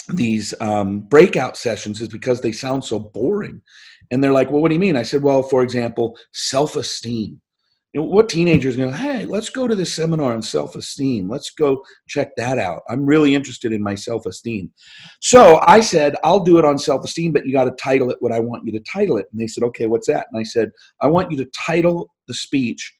these 0.09 0.55
um, 0.61 1.01
breakout 1.01 1.57
sessions 1.57 2.01
is 2.01 2.09
because 2.09 2.40
they 2.40 2.53
sound 2.53 2.85
so 2.85 2.99
boring. 2.99 3.61
And 4.11 4.25
they're 4.25 4.33
like, 4.33 4.51
well, 4.51 4.62
what 4.62 4.68
do 4.68 4.75
you 4.75 4.81
mean? 4.81 4.97
I 4.97 5.03
said, 5.03 5.23
well, 5.23 5.42
for 5.42 5.62
example, 5.62 6.16
self 6.33 6.77
esteem. 6.77 7.40
You 7.94 8.01
know, 8.01 8.07
what 8.07 8.29
teenagers 8.29 8.77
going, 8.77 8.92
hey, 8.92 9.25
let's 9.25 9.49
go 9.49 9.66
to 9.66 9.75
this 9.75 9.94
seminar 9.94 10.35
on 10.35 10.42
self 10.42 10.77
esteem. 10.77 11.29
Let's 11.29 11.51
go 11.51 11.83
check 12.07 12.37
that 12.37 12.59
out. 12.59 12.83
I'm 12.88 13.05
really 13.05 13.35
interested 13.35 13.73
in 13.73 13.83
my 13.83 13.94
self 13.94 14.27
esteem. 14.27 14.71
So 15.21 15.61
I 15.66 15.81
said, 15.81 16.14
I'll 16.23 16.40
do 16.40 16.59
it 16.59 16.64
on 16.64 16.79
self 16.79 17.05
esteem, 17.05 17.33
but 17.33 17.47
you 17.47 17.53
got 17.53 17.64
to 17.64 17.71
title 17.73 18.11
it 18.11 18.18
what 18.21 18.33
I 18.33 18.40
want 18.40 18.64
you 18.66 18.73
to 18.73 18.81
title 18.81 19.18
it. 19.18 19.27
And 19.33 19.40
they 19.40 19.47
said, 19.47 19.64
okay, 19.64 19.87
what's 19.87 20.07
that? 20.07 20.27
And 20.33 20.40
I 20.40 20.44
said, 20.44 20.71
I 21.01 21.07
want 21.07 21.31
you 21.31 21.37
to 21.38 21.51
title 21.66 22.11
the 22.27 22.35
speech, 22.35 22.94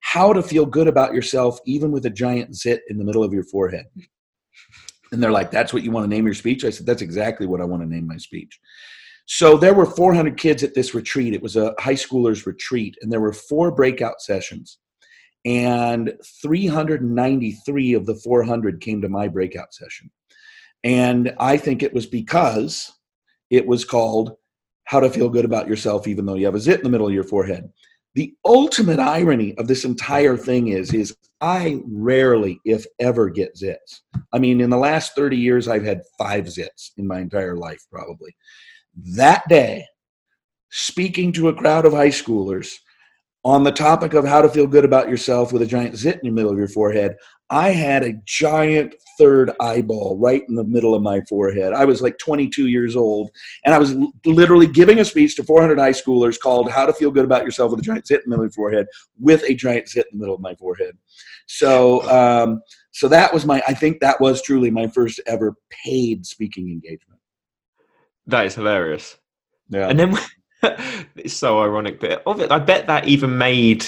How 0.00 0.32
to 0.32 0.42
Feel 0.42 0.66
Good 0.66 0.88
About 0.88 1.14
Yourself, 1.14 1.58
even 1.66 1.92
with 1.92 2.06
a 2.06 2.10
giant 2.10 2.54
zit 2.54 2.82
in 2.88 2.98
the 2.98 3.04
middle 3.04 3.24
of 3.24 3.32
your 3.32 3.44
forehead. 3.44 3.86
And 5.12 5.22
they're 5.22 5.30
like, 5.30 5.50
that's 5.50 5.72
what 5.72 5.82
you 5.82 5.90
want 5.90 6.04
to 6.04 6.14
name 6.14 6.24
your 6.24 6.34
speech? 6.34 6.64
I 6.64 6.70
said, 6.70 6.86
that's 6.86 7.02
exactly 7.02 7.46
what 7.46 7.60
I 7.60 7.64
want 7.64 7.82
to 7.82 7.88
name 7.88 8.06
my 8.06 8.16
speech. 8.16 8.58
So 9.26 9.56
there 9.56 9.74
were 9.74 9.86
400 9.86 10.36
kids 10.36 10.62
at 10.62 10.74
this 10.74 10.94
retreat. 10.94 11.34
It 11.34 11.42
was 11.42 11.56
a 11.56 11.74
high 11.78 11.94
schoolers 11.94 12.44
retreat, 12.46 12.96
and 13.00 13.12
there 13.12 13.20
were 13.20 13.32
four 13.32 13.70
breakout 13.70 14.20
sessions. 14.20 14.78
And 15.44 16.14
393 16.42 17.94
of 17.94 18.06
the 18.06 18.14
400 18.14 18.80
came 18.80 19.00
to 19.02 19.08
my 19.08 19.28
breakout 19.28 19.74
session. 19.74 20.10
And 20.84 21.34
I 21.38 21.56
think 21.56 21.82
it 21.82 21.92
was 21.92 22.06
because 22.06 22.92
it 23.50 23.66
was 23.66 23.84
called 23.84 24.36
How 24.84 25.00
to 25.00 25.10
Feel 25.10 25.28
Good 25.28 25.44
About 25.44 25.68
Yourself, 25.68 26.08
even 26.08 26.26
though 26.26 26.34
you 26.34 26.46
have 26.46 26.54
a 26.54 26.60
zit 26.60 26.78
in 26.78 26.84
the 26.84 26.90
middle 26.90 27.06
of 27.06 27.14
your 27.14 27.24
forehead. 27.24 27.70
The 28.14 28.34
ultimate 28.44 28.98
irony 28.98 29.54
of 29.56 29.68
this 29.68 29.84
entire 29.84 30.36
thing 30.36 30.68
is, 30.68 30.92
is 30.92 31.16
I 31.40 31.80
rarely, 31.86 32.60
if 32.64 32.84
ever, 33.00 33.30
get 33.30 33.56
zits. 33.56 34.00
I 34.32 34.38
mean, 34.38 34.60
in 34.60 34.70
the 34.70 34.76
last 34.76 35.14
30 35.16 35.36
years, 35.36 35.66
I've 35.66 35.84
had 35.84 36.02
five 36.18 36.44
zits 36.44 36.90
in 36.98 37.06
my 37.06 37.20
entire 37.20 37.56
life, 37.56 37.82
probably. 37.90 38.34
That 38.94 39.48
day, 39.48 39.86
speaking 40.70 41.32
to 41.32 41.48
a 41.48 41.54
crowd 41.54 41.86
of 41.86 41.92
high 41.92 42.08
schoolers 42.08 42.74
on 43.44 43.64
the 43.64 43.72
topic 43.72 44.14
of 44.14 44.24
how 44.24 44.42
to 44.42 44.48
feel 44.48 44.66
good 44.66 44.84
about 44.84 45.08
yourself 45.08 45.52
with 45.52 45.62
a 45.62 45.66
giant 45.66 45.96
zit 45.96 46.20
in 46.22 46.28
the 46.28 46.30
middle 46.30 46.52
of 46.52 46.58
your 46.58 46.68
forehead, 46.68 47.16
I 47.52 47.68
had 47.68 48.02
a 48.02 48.14
giant 48.24 48.94
third 49.18 49.52
eyeball 49.60 50.16
right 50.18 50.42
in 50.48 50.54
the 50.54 50.64
middle 50.64 50.94
of 50.94 51.02
my 51.02 51.20
forehead. 51.28 51.74
I 51.74 51.84
was 51.84 52.00
like 52.00 52.16
22 52.16 52.68
years 52.68 52.96
old, 52.96 53.30
and 53.66 53.74
I 53.74 53.78
was 53.78 53.94
literally 54.24 54.66
giving 54.66 55.00
a 55.00 55.04
speech 55.04 55.36
to 55.36 55.44
400 55.44 55.78
high 55.78 55.90
schoolers 55.90 56.40
called 56.40 56.70
How 56.70 56.86
to 56.86 56.94
Feel 56.94 57.10
Good 57.10 57.26
About 57.26 57.44
Yourself 57.44 57.70
with 57.70 57.80
a 57.80 57.82
Giant 57.82 58.06
Zit 58.06 58.22
in 58.24 58.30
the 58.30 58.36
Middle 58.36 58.46
of 58.46 58.48
your 58.48 58.54
Forehead, 58.54 58.86
with 59.20 59.44
a 59.44 59.54
giant 59.54 59.86
zit 59.86 60.06
in 60.10 60.18
the 60.18 60.22
middle 60.22 60.34
of 60.34 60.40
my 60.40 60.54
forehead. 60.54 60.96
So, 61.46 62.08
um, 62.10 62.62
so 62.92 63.06
that 63.08 63.34
was 63.34 63.44
my, 63.44 63.62
I 63.68 63.74
think 63.74 64.00
that 64.00 64.18
was 64.18 64.40
truly 64.40 64.70
my 64.70 64.86
first 64.86 65.20
ever 65.26 65.54
paid 65.84 66.24
speaking 66.24 66.70
engagement. 66.70 67.20
That 68.26 68.46
is 68.46 68.54
hilarious. 68.54 69.18
Yeah. 69.68 69.88
And 69.88 69.98
then 69.98 70.18
it's 71.16 71.34
so 71.34 71.60
ironic, 71.60 72.00
but 72.00 72.22
I 72.26 72.58
bet 72.58 72.86
that 72.86 73.08
even 73.08 73.36
made 73.36 73.84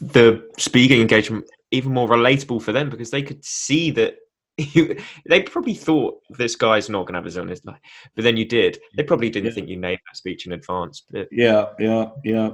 the 0.00 0.48
speaking 0.58 1.00
engagement 1.00 1.46
even 1.74 1.92
more 1.92 2.08
relatable 2.08 2.62
for 2.62 2.72
them 2.72 2.90
because 2.90 3.10
they 3.10 3.22
could 3.22 3.44
see 3.44 3.90
that 3.92 4.16
they 5.26 5.42
probably 5.42 5.74
thought 5.74 6.20
this 6.30 6.54
guy's 6.54 6.88
not 6.88 7.02
going 7.02 7.14
to 7.14 7.18
have 7.18 7.24
his 7.24 7.38
own 7.38 7.48
life, 7.48 7.80
but 8.14 8.22
then 8.22 8.36
you 8.36 8.44
did. 8.44 8.78
They 8.96 9.02
probably 9.02 9.28
didn't 9.28 9.46
yeah. 9.46 9.52
think 9.52 9.68
you 9.68 9.78
made 9.78 9.98
that 10.06 10.16
speech 10.16 10.46
in 10.46 10.52
advance. 10.52 11.02
But 11.10 11.28
yeah, 11.32 11.66
yeah, 11.80 12.10
yeah. 12.24 12.50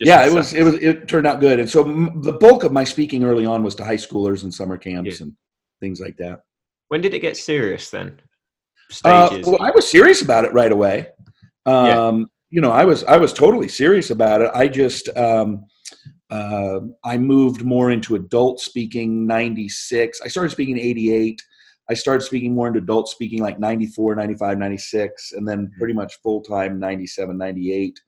yeah, 0.00 0.26
it 0.26 0.32
was, 0.32 0.52
it 0.52 0.64
was. 0.64 0.74
It 0.74 1.06
turned 1.06 1.28
out 1.28 1.38
good, 1.38 1.60
and 1.60 1.70
so 1.70 1.84
m- 1.84 2.22
the 2.22 2.32
bulk 2.32 2.64
of 2.64 2.72
my 2.72 2.82
speaking 2.82 3.22
early 3.22 3.46
on 3.46 3.62
was 3.62 3.76
to 3.76 3.84
high 3.84 3.96
schoolers 3.96 4.42
and 4.42 4.52
summer 4.52 4.76
camps 4.76 5.20
yeah. 5.20 5.26
and 5.26 5.32
things 5.80 6.00
like 6.00 6.16
that. 6.16 6.40
When 6.88 7.00
did 7.00 7.14
it 7.14 7.20
get 7.20 7.36
serious 7.36 7.88
then? 7.90 8.20
Uh, 9.04 9.40
well, 9.44 9.58
I 9.60 9.70
was 9.70 9.88
serious 9.88 10.22
about 10.22 10.44
it 10.44 10.52
right 10.52 10.72
away. 10.72 11.08
Um, 11.66 12.20
yeah. 12.20 12.24
You 12.50 12.60
know, 12.62 12.72
I 12.72 12.84
was 12.84 13.04
I 13.04 13.18
was 13.18 13.32
totally 13.32 13.68
serious 13.68 14.10
about 14.10 14.40
it. 14.40 14.50
I 14.54 14.66
just 14.66 15.08
um, 15.16 15.66
uh, 16.30 16.80
I 17.04 17.16
moved 17.16 17.64
more 17.64 17.90
into 17.90 18.14
adult 18.14 18.60
speaking 18.60 19.26
96. 19.26 20.20
I 20.22 20.28
started 20.28 20.50
speaking 20.50 20.78
88. 20.78 21.40
I 21.90 21.94
started 21.94 22.22
speaking 22.22 22.54
more 22.54 22.68
into 22.68 22.80
adult 22.80 23.08
speaking 23.08 23.40
like 23.40 23.58
94, 23.58 24.14
95, 24.14 24.58
96, 24.58 25.32
and 25.32 25.48
then 25.48 25.70
pretty 25.78 25.94
much 25.94 26.16
full 26.22 26.42
time 26.42 26.78
97, 26.78 27.36
98 27.36 27.98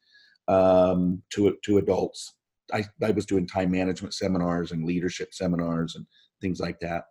um, 0.48 1.22
to, 1.30 1.56
to 1.64 1.78
adults. 1.78 2.34
I, 2.72 2.84
I 3.02 3.10
was 3.10 3.26
doing 3.26 3.46
time 3.46 3.70
management 3.70 4.14
seminars 4.14 4.72
and 4.72 4.84
leadership 4.84 5.32
seminars 5.32 5.96
and 5.96 6.06
things 6.40 6.60
like 6.60 6.78
that. 6.80 7.04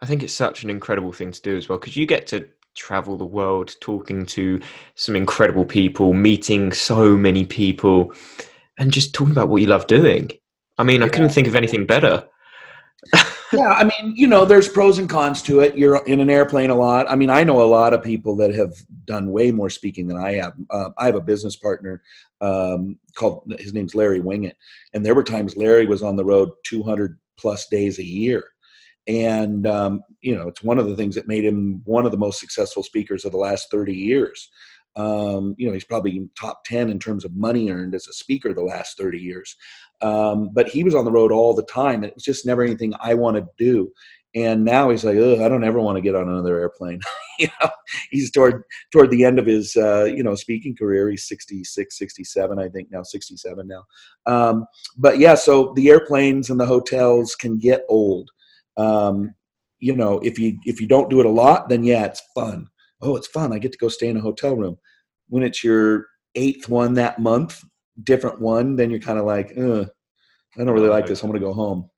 I 0.00 0.06
think 0.06 0.22
it's 0.22 0.32
such 0.32 0.64
an 0.64 0.70
incredible 0.70 1.12
thing 1.12 1.32
to 1.32 1.42
do 1.42 1.56
as 1.56 1.68
well 1.68 1.78
because 1.78 1.96
you 1.96 2.06
get 2.06 2.26
to 2.28 2.48
travel 2.76 3.16
the 3.16 3.26
world 3.26 3.74
talking 3.80 4.24
to 4.24 4.60
some 4.94 5.16
incredible 5.16 5.64
people, 5.64 6.14
meeting 6.14 6.72
so 6.72 7.16
many 7.16 7.44
people 7.44 8.12
and 8.78 8.92
just 8.92 9.14
talking 9.14 9.32
about 9.32 9.48
what 9.48 9.60
you 9.60 9.68
love 9.68 9.86
doing. 9.86 10.30
I 10.78 10.84
mean, 10.84 11.00
yeah. 11.00 11.06
I 11.06 11.10
couldn't 11.10 11.30
think 11.30 11.48
of 11.48 11.56
anything 11.56 11.84
better. 11.84 12.26
yeah, 13.52 13.68
I 13.68 13.84
mean, 13.84 14.14
you 14.16 14.26
know, 14.26 14.44
there's 14.44 14.68
pros 14.68 14.98
and 14.98 15.08
cons 15.08 15.42
to 15.42 15.60
it. 15.60 15.76
You're 15.76 16.04
in 16.06 16.20
an 16.20 16.30
airplane 16.30 16.70
a 16.70 16.74
lot. 16.74 17.10
I 17.10 17.16
mean, 17.16 17.30
I 17.30 17.44
know 17.44 17.62
a 17.62 17.64
lot 17.64 17.92
of 17.92 18.02
people 18.02 18.36
that 18.36 18.54
have 18.54 18.74
done 19.04 19.30
way 19.30 19.50
more 19.50 19.70
speaking 19.70 20.06
than 20.06 20.16
I 20.16 20.34
have. 20.34 20.52
Uh, 20.70 20.90
I 20.98 21.06
have 21.06 21.14
a 21.14 21.20
business 21.20 21.56
partner 21.56 22.02
um, 22.40 22.98
called 23.14 23.52
his 23.58 23.74
name's 23.74 23.94
Larry 23.94 24.20
Winget, 24.20 24.54
and 24.94 25.04
there 25.04 25.14
were 25.14 25.24
times 25.24 25.56
Larry 25.56 25.86
was 25.86 26.02
on 26.02 26.16
the 26.16 26.24
road 26.24 26.50
200 26.64 27.18
plus 27.38 27.66
days 27.68 27.98
a 27.98 28.04
year. 28.04 28.44
And 29.06 29.66
um, 29.66 30.02
you 30.20 30.36
know, 30.36 30.48
it's 30.48 30.62
one 30.62 30.78
of 30.78 30.88
the 30.88 30.96
things 30.96 31.14
that 31.14 31.28
made 31.28 31.44
him 31.44 31.80
one 31.84 32.04
of 32.04 32.12
the 32.12 32.18
most 32.18 32.38
successful 32.38 32.82
speakers 32.82 33.24
of 33.24 33.32
the 33.32 33.38
last 33.38 33.70
30 33.70 33.94
years. 33.94 34.50
Um, 34.98 35.54
you 35.56 35.66
know, 35.68 35.72
he's 35.72 35.84
probably 35.84 36.28
top 36.38 36.64
10 36.64 36.90
in 36.90 36.98
terms 36.98 37.24
of 37.24 37.34
money 37.36 37.70
earned 37.70 37.94
as 37.94 38.08
a 38.08 38.12
speaker 38.12 38.52
the 38.52 38.62
last 38.62 38.98
30 38.98 39.18
years. 39.18 39.54
Um, 40.00 40.50
but 40.52 40.68
he 40.68 40.82
was 40.82 40.94
on 40.94 41.04
the 41.04 41.12
road 41.12 41.30
all 41.30 41.54
the 41.54 41.62
time. 41.62 42.02
It 42.02 42.14
was 42.14 42.24
just 42.24 42.44
never 42.44 42.64
anything 42.64 42.92
I 43.00 43.14
wanted 43.14 43.44
to 43.44 43.64
do. 43.64 43.92
And 44.34 44.64
now 44.64 44.90
he's 44.90 45.04
like, 45.04 45.16
I 45.16 45.48
don't 45.48 45.64
ever 45.64 45.80
want 45.80 45.96
to 45.96 46.02
get 46.02 46.16
on 46.16 46.28
another 46.28 46.58
airplane. 46.58 47.00
you 47.38 47.46
know, 47.60 47.70
he's 48.10 48.30
toward 48.30 48.64
toward 48.92 49.10
the 49.10 49.24
end 49.24 49.38
of 49.38 49.46
his 49.46 49.74
uh, 49.76 50.04
you 50.04 50.22
know 50.22 50.34
speaking 50.34 50.76
career. 50.76 51.08
He's 51.08 51.26
66, 51.26 51.96
67, 51.96 52.58
I 52.58 52.68
think 52.68 52.88
now, 52.90 53.02
67 53.02 53.66
now. 53.66 53.84
Um, 54.26 54.66
but 54.98 55.18
yeah, 55.18 55.34
so 55.34 55.72
the 55.76 55.88
airplanes 55.88 56.50
and 56.50 56.60
the 56.60 56.66
hotels 56.66 57.34
can 57.36 57.56
get 57.56 57.84
old. 57.88 58.30
Um, 58.76 59.34
you 59.78 59.96
know, 59.96 60.18
if 60.18 60.38
you 60.38 60.58
if 60.64 60.78
you 60.78 60.86
don't 60.86 61.08
do 61.08 61.20
it 61.20 61.26
a 61.26 61.30
lot, 61.30 61.70
then 61.70 61.82
yeah, 61.82 62.04
it's 62.04 62.22
fun 62.34 62.68
oh, 63.00 63.16
it's 63.16 63.26
fun. 63.26 63.52
I 63.52 63.58
get 63.58 63.72
to 63.72 63.78
go 63.78 63.88
stay 63.88 64.08
in 64.08 64.16
a 64.16 64.20
hotel 64.20 64.56
room. 64.56 64.78
When 65.28 65.42
it's 65.42 65.62
your 65.62 66.06
eighth 66.34 66.68
one 66.68 66.94
that 66.94 67.18
month, 67.18 67.62
different 68.02 68.40
one, 68.40 68.76
then 68.76 68.90
you're 68.90 69.00
kind 69.00 69.18
of 69.18 69.24
like, 69.24 69.50
I 69.52 69.86
don't 70.56 70.70
really 70.70 70.88
like 70.88 71.06
this. 71.06 71.22
I'm 71.22 71.30
going 71.30 71.40
to 71.40 71.46
go 71.46 71.52
home. 71.52 71.90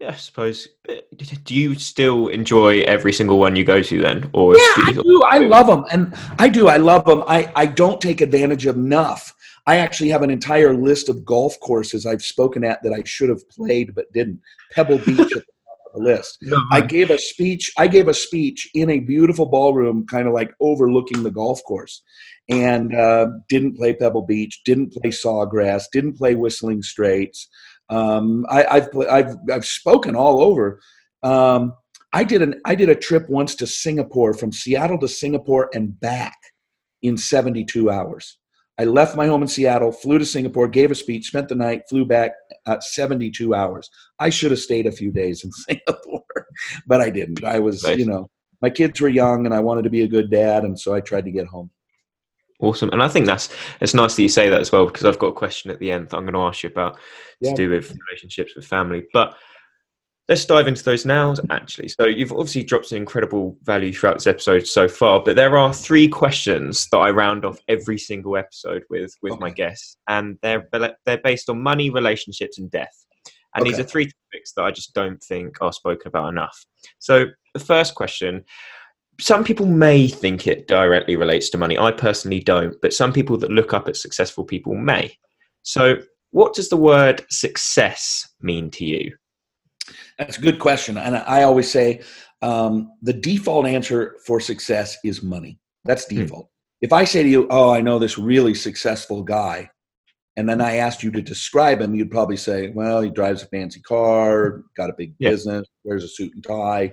Yeah, 0.00 0.12
I 0.12 0.14
suppose. 0.14 0.66
Eh, 0.88 1.00
do 1.44 1.54
you 1.54 1.74
still 1.74 2.28
enjoy 2.28 2.80
every 2.82 3.12
single 3.12 3.38
one 3.38 3.54
you 3.54 3.64
go 3.64 3.82
to 3.82 4.00
then, 4.00 4.30
or 4.32 4.56
yeah, 4.56 4.62
I 4.78 4.92
do. 4.92 5.22
I 5.24 5.38
love 5.38 5.66
them, 5.66 5.84
and 5.92 6.14
I 6.38 6.48
do. 6.48 6.68
I 6.68 6.78
love 6.78 7.04
them. 7.04 7.22
I 7.26 7.52
I 7.54 7.66
don't 7.66 8.00
take 8.00 8.22
advantage 8.22 8.64
of 8.64 8.76
enough. 8.76 9.34
I 9.66 9.76
actually 9.76 10.08
have 10.08 10.22
an 10.22 10.30
entire 10.30 10.74
list 10.74 11.10
of 11.10 11.26
golf 11.26 11.60
courses 11.60 12.06
I've 12.06 12.22
spoken 12.22 12.64
at 12.64 12.82
that 12.82 12.94
I 12.94 13.02
should 13.04 13.28
have 13.28 13.46
played 13.50 13.94
but 13.94 14.10
didn't. 14.14 14.40
Pebble 14.72 14.98
Beach 14.98 15.34
list. 15.94 16.38
No, 16.42 16.62
I 16.70 16.80
gave 16.80 17.10
a 17.10 17.18
speech. 17.18 17.70
I 17.78 17.86
gave 17.86 18.08
a 18.08 18.14
speech 18.14 18.68
in 18.74 18.90
a 18.90 19.00
beautiful 19.00 19.46
ballroom, 19.46 20.06
kind 20.06 20.26
of 20.26 20.34
like 20.34 20.52
overlooking 20.60 21.22
the 21.22 21.30
golf 21.30 21.62
course, 21.64 22.02
and 22.48 22.94
uh, 22.94 23.26
didn't 23.48 23.76
play 23.76 23.94
Pebble 23.94 24.26
Beach, 24.26 24.60
didn't 24.64 24.92
play 24.92 25.10
Sawgrass, 25.10 25.84
didn't 25.92 26.16
play 26.16 26.34
Whistling 26.34 26.82
Straits. 26.82 27.48
Um, 27.88 28.46
I, 28.48 28.62
have 28.62 28.90
I've 29.10 29.36
I've 29.52 29.66
spoken 29.66 30.14
all 30.14 30.40
over. 30.40 30.80
Um, 31.22 31.74
I 32.12 32.24
did 32.24 32.42
an 32.42 32.60
I 32.64 32.74
did 32.74 32.88
a 32.88 32.94
trip 32.94 33.28
once 33.28 33.54
to 33.56 33.66
Singapore 33.66 34.34
from 34.34 34.52
Seattle 34.52 34.98
to 34.98 35.08
Singapore 35.08 35.70
and 35.74 35.98
back 36.00 36.36
in 37.02 37.16
72 37.16 37.90
hours. 37.90 38.38
I 38.80 38.84
left 38.84 39.14
my 39.14 39.26
home 39.26 39.42
in 39.42 39.48
Seattle, 39.48 39.92
flew 39.92 40.18
to 40.18 40.24
Singapore, 40.24 40.66
gave 40.66 40.90
a 40.90 40.94
speech, 40.94 41.26
spent 41.26 41.50
the 41.50 41.54
night, 41.54 41.82
flew 41.86 42.06
back 42.06 42.32
at 42.66 42.82
72 42.82 43.54
hours. 43.54 43.90
I 44.18 44.30
should 44.30 44.52
have 44.52 44.60
stayed 44.60 44.86
a 44.86 44.92
few 44.92 45.12
days 45.12 45.44
in 45.44 45.52
Singapore, 45.68 46.24
but 46.86 47.02
I 47.02 47.10
didn't. 47.10 47.44
I 47.44 47.58
was, 47.58 47.84
nice. 47.84 47.98
you 47.98 48.06
know, 48.06 48.30
my 48.62 48.70
kids 48.70 48.98
were 48.98 49.10
young 49.10 49.44
and 49.44 49.54
I 49.54 49.60
wanted 49.60 49.82
to 49.82 49.90
be 49.90 50.00
a 50.00 50.08
good 50.08 50.30
dad, 50.30 50.64
and 50.64 50.80
so 50.80 50.94
I 50.94 51.00
tried 51.00 51.26
to 51.26 51.30
get 51.30 51.46
home. 51.46 51.70
Awesome, 52.58 52.88
and 52.88 53.02
I 53.02 53.08
think 53.08 53.26
that's 53.26 53.50
it's 53.82 53.92
nice 53.92 54.16
that 54.16 54.22
you 54.22 54.30
say 54.30 54.48
that 54.48 54.62
as 54.62 54.72
well 54.72 54.86
because 54.86 55.04
I've 55.04 55.18
got 55.18 55.28
a 55.28 55.32
question 55.32 55.70
at 55.70 55.78
the 55.78 55.92
end 55.92 56.08
that 56.08 56.16
I'm 56.16 56.24
going 56.24 56.32
to 56.32 56.40
ask 56.40 56.62
you 56.62 56.70
about 56.70 56.98
yeah. 57.42 57.50
to 57.50 57.56
do 57.56 57.68
with 57.68 57.94
relationships 58.08 58.56
with 58.56 58.64
family, 58.64 59.04
but 59.12 59.36
let's 60.28 60.44
dive 60.44 60.68
into 60.68 60.84
those 60.84 61.04
now 61.04 61.34
actually. 61.50 61.88
So 61.88 62.06
you've 62.06 62.32
obviously 62.32 62.62
dropped 62.62 62.86
some 62.86 62.98
incredible 62.98 63.56
value 63.62 63.92
throughout 63.92 64.14
this 64.14 64.26
episode 64.26 64.66
so 64.66 64.88
far 64.88 65.22
but 65.22 65.36
there 65.36 65.58
are 65.58 65.74
three 65.74 66.08
questions 66.08 66.86
that 66.92 66.98
i 66.98 67.10
round 67.10 67.44
off 67.44 67.58
every 67.68 67.98
single 67.98 68.36
episode 68.36 68.82
with 68.88 69.12
with 69.22 69.32
okay. 69.32 69.40
my 69.40 69.50
guests 69.50 69.96
and 70.08 70.38
they're 70.42 70.68
they're 70.72 71.20
based 71.22 71.50
on 71.50 71.60
money 71.60 71.90
relationships 71.90 72.58
and 72.58 72.70
death. 72.70 73.04
And 73.54 73.62
okay. 73.62 73.70
these 73.70 73.80
are 73.80 73.88
three 73.88 74.04
topics 74.04 74.52
that 74.56 74.62
i 74.62 74.70
just 74.70 74.94
don't 74.94 75.22
think 75.22 75.56
are 75.60 75.72
spoken 75.72 76.08
about 76.08 76.28
enough. 76.28 76.64
So 76.98 77.26
the 77.54 77.60
first 77.60 77.94
question 77.94 78.44
some 79.20 79.44
people 79.44 79.66
may 79.66 80.08
think 80.08 80.46
it 80.46 80.66
directly 80.66 81.14
relates 81.14 81.50
to 81.50 81.58
money. 81.58 81.76
I 81.76 81.92
personally 81.92 82.40
don't 82.40 82.74
but 82.80 82.94
some 82.94 83.12
people 83.12 83.36
that 83.38 83.50
look 83.50 83.74
up 83.74 83.88
at 83.88 83.96
successful 83.96 84.44
people 84.44 84.74
may. 84.74 85.16
So 85.62 85.96
what 86.30 86.54
does 86.54 86.68
the 86.68 86.76
word 86.76 87.24
success 87.28 88.28
mean 88.40 88.70
to 88.70 88.84
you 88.84 89.12
that's 90.18 90.38
a 90.38 90.40
good 90.40 90.58
question. 90.58 90.96
And 90.96 91.16
I 91.16 91.42
always 91.42 91.70
say 91.70 92.02
um, 92.42 92.92
the 93.02 93.12
default 93.12 93.66
answer 93.66 94.16
for 94.26 94.40
success 94.40 94.96
is 95.04 95.22
money. 95.22 95.58
That's 95.84 96.06
hmm. 96.06 96.16
default. 96.16 96.44
Hmm. 96.44 96.84
If 96.84 96.92
I 96.92 97.04
say 97.04 97.22
to 97.22 97.28
you, 97.28 97.46
Oh, 97.50 97.70
I 97.70 97.80
know 97.80 97.98
this 97.98 98.18
really 98.18 98.54
successful 98.54 99.22
guy, 99.22 99.70
and 100.36 100.48
then 100.48 100.60
I 100.60 100.76
asked 100.76 101.02
you 101.02 101.10
to 101.10 101.20
describe 101.20 101.80
him, 101.80 101.94
you'd 101.94 102.10
probably 102.10 102.36
say, 102.36 102.70
Well, 102.70 103.02
he 103.02 103.10
drives 103.10 103.42
a 103.42 103.46
fancy 103.46 103.80
car, 103.80 104.62
got 104.76 104.90
a 104.90 104.94
big 104.96 105.14
yeah. 105.18 105.30
business, 105.30 105.66
wears 105.84 106.04
a 106.04 106.08
suit 106.08 106.32
and 106.34 106.44
tie, 106.44 106.92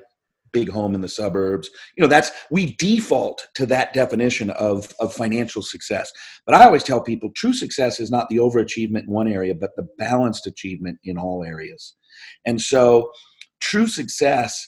big 0.51 0.69
home 0.69 0.95
in 0.95 1.01
the 1.01 1.07
suburbs. 1.07 1.69
You 1.95 2.01
know, 2.01 2.07
that's 2.07 2.31
we 2.51 2.75
default 2.75 3.47
to 3.55 3.65
that 3.67 3.93
definition 3.93 4.49
of, 4.51 4.93
of 4.99 5.13
financial 5.13 5.61
success. 5.61 6.11
But 6.45 6.55
I 6.55 6.65
always 6.65 6.83
tell 6.83 7.01
people 7.01 7.29
true 7.35 7.53
success 7.53 7.99
is 7.99 8.11
not 8.11 8.29
the 8.29 8.37
overachievement 8.37 9.03
in 9.03 9.11
one 9.11 9.27
area, 9.27 9.55
but 9.55 9.71
the 9.75 9.87
balanced 9.97 10.47
achievement 10.47 10.97
in 11.03 11.17
all 11.17 11.43
areas. 11.43 11.95
And 12.45 12.61
so, 12.61 13.11
true 13.59 13.87
success 13.87 14.67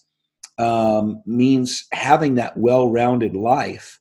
um, 0.57 1.23
means 1.25 1.85
having 1.93 2.35
that 2.35 2.57
well 2.57 2.89
rounded 2.89 3.35
life. 3.35 3.99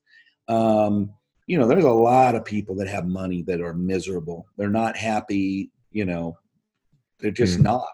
Um, 0.49 1.13
you 1.47 1.59
know, 1.59 1.67
there's 1.67 1.85
a 1.85 1.91
lot 1.91 2.35
of 2.35 2.45
people 2.45 2.75
that 2.77 2.89
have 2.89 3.07
money 3.07 3.43
that 3.43 3.61
are 3.61 3.75
miserable. 3.75 4.47
They're 4.57 4.69
not 4.69 4.97
happy, 4.97 5.71
you 5.93 6.05
know, 6.05 6.37
they're 7.21 7.31
just 7.31 7.59
mm. 7.59 7.63
not. 7.63 7.89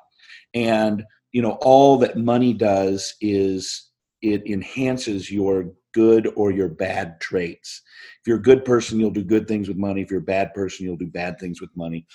And, 0.55 1.05
you 1.33 1.43
know, 1.43 1.59
all 1.61 1.99
that 1.99 2.17
money 2.17 2.53
does 2.53 3.15
is 3.21 3.91
it 4.23 4.47
enhances 4.47 5.31
your 5.31 5.73
good 5.93 6.33
or 6.35 6.51
your 6.51 6.69
bad 6.69 7.21
traits. 7.21 7.83
If 8.21 8.27
you're 8.27 8.39
a 8.39 8.43
good 8.43 8.65
person, 8.65 8.99
you'll 8.99 9.11
do 9.11 9.23
good 9.23 9.47
things 9.47 9.69
with 9.69 9.77
money. 9.77 10.03
If 10.03 10.11
you're 10.11 10.21
a 10.21 10.25
bad 10.25 10.53
person, 10.53 10.85
you'll 10.85 10.97
do 10.97 11.07
bad 11.07 11.39
things 11.39 11.61
with 11.61 11.71
money. 11.77 12.07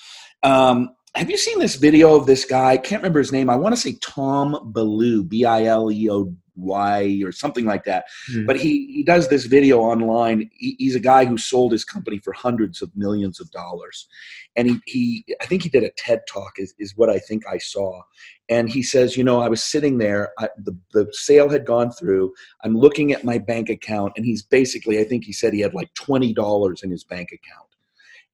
Um, 0.43 0.89
have 1.15 1.29
you 1.29 1.37
seen 1.37 1.59
this 1.59 1.75
video 1.75 2.15
of 2.15 2.25
this 2.25 2.45
guy? 2.45 2.71
I 2.71 2.77
can't 2.77 3.01
remember 3.01 3.19
his 3.19 3.31
name. 3.31 3.49
I 3.49 3.55
want 3.55 3.75
to 3.75 3.81
say 3.81 3.97
Tom 4.01 4.71
Bilyeu, 4.73 5.27
B 5.27 5.45
I 5.45 5.63
L 5.63 5.91
E 5.91 6.09
O 6.09 6.35
Y 6.55 7.21
or 7.23 7.31
something 7.31 7.65
like 7.65 7.83
that. 7.85 8.05
Mm-hmm. 8.31 8.45
But 8.45 8.57
he, 8.57 8.87
he 8.93 9.03
does 9.03 9.27
this 9.27 9.45
video 9.45 9.79
online. 9.79 10.49
He, 10.53 10.75
he's 10.77 10.95
a 10.95 10.99
guy 10.99 11.25
who 11.25 11.37
sold 11.37 11.71
his 11.71 11.85
company 11.85 12.19
for 12.19 12.33
hundreds 12.33 12.81
of 12.81 12.95
millions 12.95 13.39
of 13.39 13.49
dollars. 13.51 14.07
And 14.55 14.67
he, 14.67 14.81
he 14.85 15.35
I 15.41 15.45
think 15.45 15.63
he 15.63 15.69
did 15.69 15.83
a 15.83 15.91
TED 15.97 16.21
talk, 16.27 16.53
is, 16.57 16.73
is 16.79 16.95
what 16.95 17.09
I 17.09 17.19
think 17.19 17.43
I 17.47 17.57
saw. 17.57 18.01
And 18.49 18.69
he 18.69 18.83
says, 18.83 19.17
You 19.17 19.23
know, 19.23 19.41
I 19.41 19.47
was 19.47 19.63
sitting 19.63 19.97
there, 19.97 20.31
I, 20.37 20.49
the, 20.57 20.77
the 20.93 21.07
sale 21.11 21.49
had 21.49 21.65
gone 21.65 21.91
through. 21.91 22.33
I'm 22.63 22.75
looking 22.75 23.11
at 23.13 23.23
my 23.23 23.37
bank 23.37 23.69
account, 23.69 24.13
and 24.15 24.25
he's 24.25 24.43
basically, 24.43 24.99
I 24.99 25.03
think 25.03 25.23
he 25.23 25.33
said 25.33 25.53
he 25.53 25.61
had 25.61 25.73
like 25.73 25.93
$20 25.95 26.83
in 26.83 26.91
his 26.91 27.03
bank 27.03 27.29
account 27.31 27.68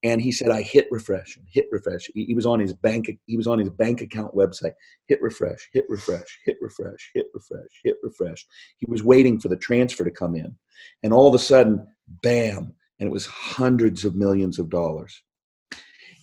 and 0.05 0.21
he 0.21 0.31
said, 0.31 0.51
"I 0.51 0.61
hit 0.61 0.87
refresh, 0.91 1.39
hit 1.47 1.65
refresh." 1.71 2.11
He, 2.13 2.25
he 2.25 2.35
was 2.35 2.45
on 2.45 2.59
his 2.59 2.73
bank. 2.73 3.09
He 3.25 3.37
was 3.37 3.47
on 3.47 3.57
his 3.57 3.71
bank 3.71 4.01
account 4.01 4.35
website. 4.35 4.73
Hit 5.07 5.19
refresh, 5.19 5.67
hit 5.73 5.85
refresh, 5.89 6.41
hit 6.45 6.57
refresh, 6.61 7.11
hit 7.15 7.25
refresh, 7.33 7.81
hit 7.83 7.97
refresh. 8.03 8.45
He 8.77 8.85
was 8.87 9.03
waiting 9.03 9.39
for 9.39 9.47
the 9.47 9.55
transfer 9.57 10.03
to 10.03 10.11
come 10.11 10.35
in, 10.35 10.55
and 11.01 11.11
all 11.11 11.27
of 11.27 11.33
a 11.33 11.39
sudden, 11.39 11.87
bam! 12.21 12.71
And 12.99 13.07
it 13.07 13.11
was 13.11 13.25
hundreds 13.25 14.05
of 14.05 14.15
millions 14.15 14.59
of 14.59 14.69
dollars. 14.69 15.23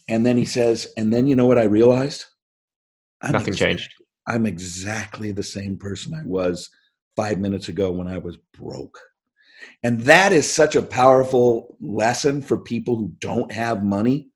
And 0.09 0.25
then 0.25 0.37
he 0.37 0.45
says, 0.45 0.93
"And 0.97 1.13
then 1.13 1.27
you 1.27 1.35
know 1.35 1.47
what 1.47 1.59
I 1.59 1.65
realized? 1.65 2.27
I'm 3.21 3.33
Nothing 3.33 3.49
exactly, 3.49 3.75
changed. 3.75 3.95
I'm 4.29 4.47
exactly 4.47 5.33
the 5.33 5.43
same 5.43 5.77
person 5.77 6.15
I 6.15 6.23
was 6.25 6.71
five 7.17 7.41
minutes 7.41 7.69
ago 7.69 7.91
when 7.91 8.07
I 8.07 8.19
was 8.19 8.37
broke." 8.57 9.01
And 9.83 10.01
that 10.03 10.33
is 10.33 10.51
such 10.51 10.77
a 10.77 10.83
powerful 10.83 11.77
lesson 11.81 12.43
for 12.43 12.59
people 12.59 12.97
who 12.97 13.13
don't 13.19 13.51
have 13.53 13.83
money. 13.83 14.29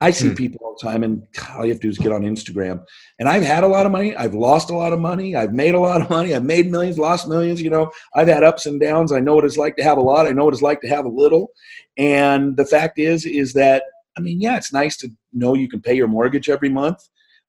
I 0.00 0.10
see 0.10 0.30
hmm. 0.30 0.34
people 0.34 0.60
all 0.64 0.76
the 0.80 0.90
time, 0.90 1.04
and 1.04 1.24
all 1.54 1.64
you 1.64 1.70
have 1.70 1.80
to 1.80 1.86
do 1.86 1.90
is 1.90 1.98
get 1.98 2.10
on 2.10 2.22
Instagram. 2.22 2.82
And 3.20 3.28
I've 3.28 3.44
had 3.44 3.62
a 3.62 3.68
lot 3.68 3.86
of 3.86 3.92
money. 3.92 4.16
I've 4.16 4.34
lost 4.34 4.70
a 4.70 4.76
lot 4.76 4.92
of 4.92 4.98
money. 4.98 5.36
I've 5.36 5.52
made 5.52 5.76
a 5.76 5.80
lot 5.80 6.00
of 6.00 6.10
money. 6.10 6.34
I've 6.34 6.44
made 6.44 6.70
millions, 6.70 6.98
lost 6.98 7.28
millions. 7.28 7.62
You 7.62 7.70
know, 7.70 7.90
I've 8.16 8.26
had 8.26 8.42
ups 8.42 8.66
and 8.66 8.80
downs. 8.80 9.12
I 9.12 9.20
know 9.20 9.36
what 9.36 9.44
it's 9.44 9.56
like 9.56 9.76
to 9.76 9.84
have 9.84 9.98
a 9.98 10.02
lot. 10.02 10.26
I 10.26 10.30
know 10.30 10.44
what 10.44 10.54
it's 10.54 10.62
like 10.62 10.80
to 10.80 10.88
have 10.88 11.04
a 11.04 11.08
little. 11.08 11.52
And 11.96 12.56
the 12.56 12.66
fact 12.66 12.98
is, 12.98 13.24
is 13.24 13.52
that 13.52 13.84
I 14.16 14.20
mean, 14.20 14.40
yeah, 14.40 14.56
it's 14.56 14.72
nice 14.72 14.96
to 14.98 15.08
know 15.32 15.54
you 15.54 15.68
can 15.68 15.80
pay 15.80 15.94
your 15.94 16.08
mortgage 16.08 16.50
every 16.50 16.68
month. 16.68 16.98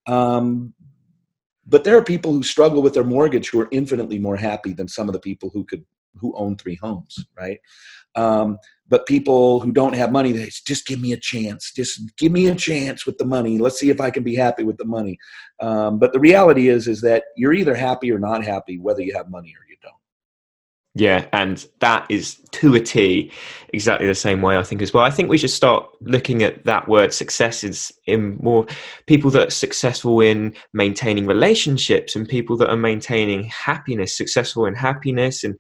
Um, 0.08 0.74
but 1.66 1.84
there 1.84 1.98
are 1.98 2.04
people 2.04 2.34
who 2.34 2.44
struggle 2.44 2.82
with 2.82 2.94
their 2.94 3.04
mortgage 3.04 3.50
who 3.50 3.60
are 3.62 3.70
infinitely 3.72 4.20
more 4.20 4.36
happy 4.36 4.74
than 4.74 4.88
some 4.88 5.08
of 5.08 5.14
the 5.14 5.20
people 5.20 5.50
who 5.54 5.64
could 5.66 5.86
who 6.16 6.34
own 6.36 6.58
three 6.58 6.76
homes, 6.76 7.26
right? 7.38 7.60
Um, 8.16 8.58
but 8.88 9.08
people 9.08 9.60
who 9.60 9.72
don't 9.72 9.96
have 9.96 10.12
money, 10.12 10.32
they 10.32 10.50
just 10.66 10.86
give 10.86 11.02
me 11.02 11.14
a 11.14 11.18
chance. 11.18 11.72
Just 11.72 12.16
give 12.18 12.32
me 12.32 12.48
a 12.48 12.56
chance 12.56 13.06
with 13.06 13.18
the 13.18 13.26
money. 13.26 13.58
Let's 13.58 13.80
see 13.80 13.90
if 13.90 14.00
I 14.00 14.12
can 14.12 14.24
be 14.24 14.36
happy 14.36 14.64
with 14.64 14.78
the 14.78 14.86
money. 14.86 15.18
Um, 15.60 16.00
but 16.00 16.14
the 16.14 16.20
reality 16.20 16.70
is, 16.70 16.88
is 16.88 17.02
that 17.02 17.24
you're 17.36 17.54
either 17.54 17.76
happy 17.76 18.12
or 18.12 18.20
not 18.20 18.44
happy, 18.44 18.78
whether 18.78 19.02
you 19.02 19.16
have 19.16 19.30
money 19.30 19.50
or 19.50 19.66
you 19.68 19.78
don't. 19.82 19.94
Yeah, 20.96 21.26
and 21.34 21.66
that 21.80 22.06
is 22.10 22.36
to 22.52 22.76
a 22.76 22.80
T 22.80 23.32
exactly 23.70 24.06
the 24.06 24.14
same 24.14 24.44
way 24.44 24.58
I 24.58 24.64
think 24.64 24.80
as 24.84 24.94
well. 24.94 25.04
I 25.04 25.10
think 25.10 25.28
we 25.28 25.40
should 25.40 25.50
start 25.50 25.90
looking 26.02 26.44
at 26.44 26.66
that 26.66 26.88
word 26.88 27.16
success 27.16 27.64
is 27.64 27.92
in 28.06 28.38
more 28.44 28.68
people 29.08 29.32
that 29.32 29.48
are 29.48 29.52
successful 29.52 30.22
in 30.22 30.54
maintaining 30.72 31.26
relationships 31.26 32.16
and 32.16 32.30
people 32.30 32.58
that 32.58 32.70
are 32.70 32.78
maintaining 32.78 33.46
happiness, 33.46 34.16
successful 34.16 34.68
in 34.68 34.76
happiness 34.76 35.44
and 35.44 35.56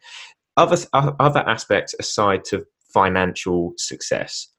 other 0.58 0.78
other 0.94 1.40
aspects 1.48 1.96
aside 2.00 2.46
to 2.46 2.66
financial 2.94 3.74
success. 3.78 4.50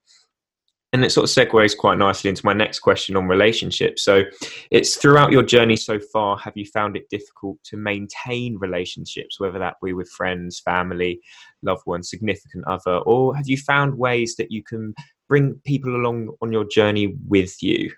And 0.92 1.04
it 1.04 1.10
sort 1.10 1.24
of 1.24 1.30
segues 1.30 1.76
quite 1.76 1.98
nicely 1.98 2.30
into 2.30 2.46
my 2.46 2.52
next 2.52 2.78
question 2.78 3.16
on 3.16 3.26
relationships. 3.26 4.04
So 4.04 4.22
it's 4.70 4.96
throughout 4.96 5.32
your 5.32 5.42
journey 5.42 5.74
so 5.74 5.98
far 6.12 6.38
have 6.38 6.52
you 6.56 6.66
found 6.66 6.96
it 6.96 7.08
difficult 7.10 7.58
to 7.64 7.76
maintain 7.76 8.58
relationships 8.58 9.40
whether 9.40 9.58
that 9.58 9.74
be 9.82 9.92
with 9.92 10.08
friends 10.08 10.60
family 10.60 11.20
loved 11.64 11.82
ones 11.86 12.10
significant 12.10 12.64
other? 12.68 12.98
Or 12.98 13.34
have 13.34 13.48
you 13.48 13.56
found 13.56 13.98
ways 13.98 14.36
that 14.36 14.52
you 14.52 14.62
can 14.62 14.94
bring 15.28 15.60
people 15.64 15.96
along 15.96 16.28
on 16.40 16.52
your 16.52 16.64
journey 16.64 17.16
with 17.26 17.60
you? 17.60 17.90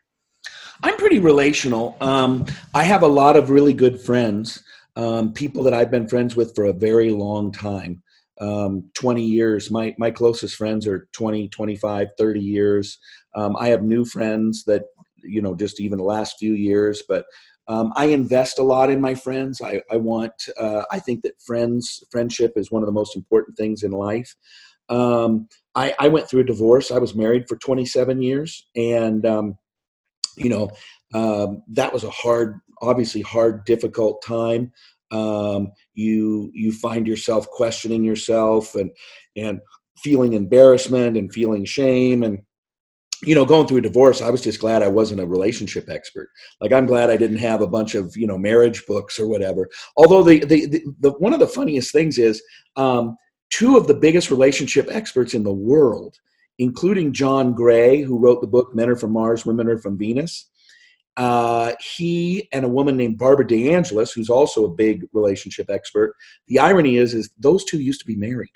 I'm 0.83 0.97
pretty 0.97 1.19
relational. 1.19 1.97
Um, 2.01 2.47
i 2.75 2.83
have 2.83 3.03
a 3.03 3.09
lot 3.09 3.37
of 3.37 3.51
really 3.51 3.75
good 3.75 4.01
friends 4.01 4.63
um, 4.97 5.33
people 5.33 5.63
that 5.65 5.75
I've 5.75 5.91
been 5.91 6.09
friends 6.09 6.35
with 6.35 6.55
for 6.55 6.65
a 6.65 6.73
very 6.73 7.11
long 7.11 7.53
time. 7.53 8.03
Um, 8.39 8.91
20 8.93 9.23
years. 9.25 9.71
My, 9.71 9.95
my 9.97 10.11
closest 10.11 10.57
friends 10.57 10.87
are 10.87 11.09
20, 11.13 11.49
25, 11.49 12.09
30 12.19 12.41
years. 12.41 12.99
Um, 13.35 13.57
I 13.59 13.69
have 13.69 13.83
new 13.83 14.05
friends 14.05 14.65
that, 14.65 14.83
you 15.23 15.41
know, 15.41 15.55
just 15.55 15.81
even 15.81 15.97
the 15.97 16.05
last 16.05 16.37
few 16.39 16.53
years, 16.53 17.03
but 17.09 17.25
um, 17.69 17.93
I 17.97 18.07
invest 18.07 18.59
a 18.59 18.63
lot 18.63 18.91
in 18.91 19.01
my 19.01 19.15
friends. 19.15 19.63
I, 19.63 19.83
I 19.91 19.97
want, 19.97 20.35
uh, 20.59 20.83
I 20.91 20.99
think 20.99 21.23
that 21.23 21.41
friends, 21.41 22.05
friendship 22.11 22.53
is 22.57 22.71
one 22.71 22.83
of 22.83 22.87
the 22.87 22.93
most 22.93 23.17
important 23.17 23.57
things 23.57 23.83
in 23.83 23.91
life. 23.91 24.37
Um, 24.89 25.49
I, 25.75 25.95
I, 25.99 26.09
went 26.09 26.29
through 26.29 26.43
a 26.43 26.45
divorce. 26.45 26.93
I 26.93 26.99
was 26.99 27.15
married 27.15 27.49
for 27.49 27.57
27 27.57 28.23
years 28.23 28.69
and, 28.77 29.27
um, 29.27 29.59
you 30.37 30.49
know, 30.49 30.71
um, 31.13 31.63
that 31.69 31.93
was 31.93 32.05
a 32.05 32.11
hard, 32.11 32.61
obviously 32.83 33.23
hard, 33.23 33.65
difficult 33.65 34.23
time. 34.23 34.73
Um, 35.11 35.73
you 35.95 36.51
you 36.53 36.73
find 36.73 37.07
yourself 37.07 37.49
questioning 37.49 38.05
yourself 38.05 38.75
and 38.75 38.91
and 39.37 39.61
feeling 39.99 40.33
embarrassment 40.33 41.17
and 41.17 41.33
feeling 41.33 41.65
shame 41.65 42.23
and 42.23 42.41
you 43.23 43.35
know 43.35 43.45
going 43.45 43.67
through 43.67 43.79
a 43.79 43.83
divorce 43.83 44.21
i 44.21 44.29
was 44.29 44.43
just 44.43 44.61
glad 44.61 44.83
i 44.83 44.89
wasn't 44.89 45.21
a 45.21 45.27
relationship 45.27 45.89
expert 45.89 46.29
like 46.61 46.73
i'm 46.73 46.87
glad 46.87 47.09
i 47.09 47.17
didn't 47.17 47.39
have 47.39 47.63
a 47.63 47.67
bunch 47.67 47.95
of 47.95 48.15
you 48.17 48.27
know 48.27 48.37
marriage 48.37 48.85
books 48.87 49.19
or 49.19 49.27
whatever 49.27 49.69
although 49.97 50.23
the 50.23 50.41
the, 50.45 50.67
the, 50.67 50.85
the 51.01 51.11
one 51.13 51.33
of 51.33 51.41
the 51.41 51.47
funniest 51.47 51.93
things 51.93 52.19
is 52.19 52.43
um, 52.77 53.17
two 53.51 53.77
of 53.77 53.87
the 53.87 53.95
biggest 53.95 54.31
relationship 54.31 54.87
experts 54.91 55.33
in 55.33 55.43
the 55.43 55.53
world 55.53 56.17
including 56.59 57.13
john 57.13 57.55
gray 57.55 58.03
who 58.03 58.19
wrote 58.19 58.41
the 58.41 58.47
book 58.47 58.75
men 58.75 58.91
are 58.91 58.97
from 58.97 59.13
mars 59.13 59.47
women 59.47 59.67
are 59.67 59.79
from 59.79 59.97
venus 59.97 60.51
uh, 61.17 61.73
he 61.81 62.49
and 62.53 62.65
a 62.65 62.69
woman 62.69 62.97
named 62.97 63.19
Barbara 63.19 63.47
DeAngelis, 63.47 64.15
who's 64.15 64.31
also 64.31 64.65
a 64.65 64.75
big 64.75 65.07
relationship 65.13 65.71
expert. 65.71 66.15
The 66.49 66.59
irony 66.59 66.97
is, 66.97 67.15
is 67.15 67.31
those 67.39 67.65
two 67.65 67.81
used 67.81 68.01
to 68.01 68.07
be 68.07 68.17
married. 68.17 68.51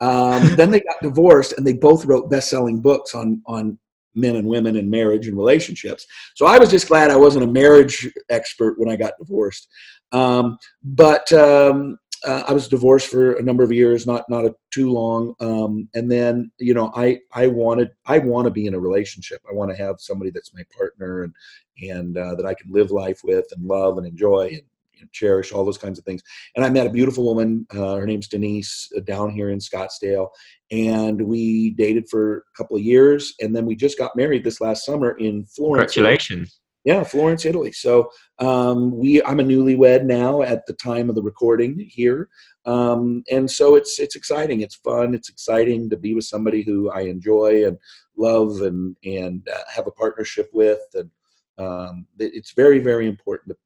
Um, 0.00 0.42
then 0.56 0.70
they 0.70 0.80
got 0.80 1.02
divorced, 1.02 1.54
and 1.54 1.66
they 1.66 1.72
both 1.72 2.04
wrote 2.04 2.30
best-selling 2.30 2.80
books 2.80 3.14
on 3.14 3.42
on 3.46 3.78
men 4.14 4.36
and 4.36 4.46
women 4.46 4.76
and 4.76 4.90
marriage 4.90 5.28
and 5.28 5.36
relationships. 5.36 6.06
So 6.34 6.46
I 6.46 6.58
was 6.58 6.70
just 6.70 6.88
glad 6.88 7.10
I 7.10 7.16
wasn't 7.16 7.44
a 7.44 7.48
marriage 7.48 8.10
expert 8.28 8.78
when 8.78 8.90
I 8.90 8.96
got 8.96 9.14
divorced. 9.18 9.68
Um, 10.12 10.58
but 10.82 11.32
um, 11.32 11.96
uh, 12.24 12.44
I 12.46 12.52
was 12.52 12.68
divorced 12.68 13.08
for 13.08 13.32
a 13.32 13.42
number 13.42 13.62
of 13.62 13.72
years, 13.72 14.06
not 14.06 14.24
not 14.28 14.44
a, 14.44 14.54
too 14.70 14.90
long. 14.90 15.34
Um, 15.40 15.88
and 15.94 16.10
then 16.10 16.50
you 16.58 16.74
know, 16.74 16.92
I 16.94 17.20
I 17.32 17.46
wanted 17.46 17.90
I 18.06 18.18
want 18.18 18.46
to 18.46 18.50
be 18.50 18.66
in 18.66 18.74
a 18.74 18.80
relationship. 18.80 19.40
I 19.48 19.54
want 19.54 19.70
to 19.70 19.76
have 19.76 19.96
somebody 19.98 20.30
that's 20.30 20.54
my 20.54 20.62
partner 20.76 21.22
and 21.24 21.34
and 21.82 22.16
uh, 22.16 22.34
that 22.34 22.46
I 22.46 22.54
can 22.54 22.70
live 22.72 22.90
life 22.90 23.20
with 23.24 23.46
and 23.52 23.64
love 23.64 23.96
and 23.96 24.06
enjoy 24.06 24.48
and 24.48 24.62
you 24.92 25.00
know, 25.02 25.08
cherish 25.12 25.52
all 25.52 25.64
those 25.64 25.78
kinds 25.78 25.98
of 25.98 26.04
things. 26.04 26.22
And 26.56 26.64
I 26.64 26.68
met 26.68 26.86
a 26.86 26.90
beautiful 26.90 27.24
woman. 27.24 27.66
Uh, 27.72 27.96
her 27.96 28.06
name's 28.06 28.28
Denise 28.28 28.90
uh, 28.96 29.00
down 29.00 29.30
here 29.30 29.50
in 29.50 29.58
Scottsdale, 29.58 30.28
and 30.70 31.22
we 31.22 31.70
dated 31.70 32.08
for 32.08 32.38
a 32.38 32.56
couple 32.56 32.76
of 32.76 32.82
years, 32.82 33.34
and 33.40 33.56
then 33.56 33.64
we 33.64 33.76
just 33.76 33.96
got 33.96 34.14
married 34.14 34.44
this 34.44 34.60
last 34.60 34.84
summer 34.84 35.12
in 35.12 35.44
Florence. 35.46 35.94
Congratulations! 35.94 36.59
Yeah, 36.84 37.04
Florence, 37.04 37.44
Italy. 37.44 37.72
So 37.72 38.10
um, 38.38 38.96
we, 38.96 39.22
I'm 39.22 39.40
a 39.40 39.44
newlywed 39.44 40.04
now 40.04 40.40
at 40.40 40.64
the 40.66 40.72
time 40.72 41.10
of 41.10 41.14
the 41.14 41.22
recording 41.22 41.78
here, 41.78 42.30
um, 42.64 43.22
and 43.30 43.50
so 43.50 43.74
it's 43.74 43.98
it's 43.98 44.16
exciting. 44.16 44.62
It's 44.62 44.76
fun. 44.76 45.14
It's 45.14 45.28
exciting 45.28 45.90
to 45.90 45.98
be 45.98 46.14
with 46.14 46.24
somebody 46.24 46.62
who 46.62 46.90
I 46.90 47.02
enjoy 47.02 47.66
and 47.66 47.78
love 48.16 48.62
and 48.62 48.96
and 49.04 49.46
uh, 49.46 49.58
have 49.74 49.86
a 49.86 49.90
partnership 49.92 50.48
with, 50.54 50.80
and 50.94 51.10
um, 51.58 52.06
it's 52.18 52.52
very 52.52 52.78
very 52.78 53.06
important. 53.06 53.58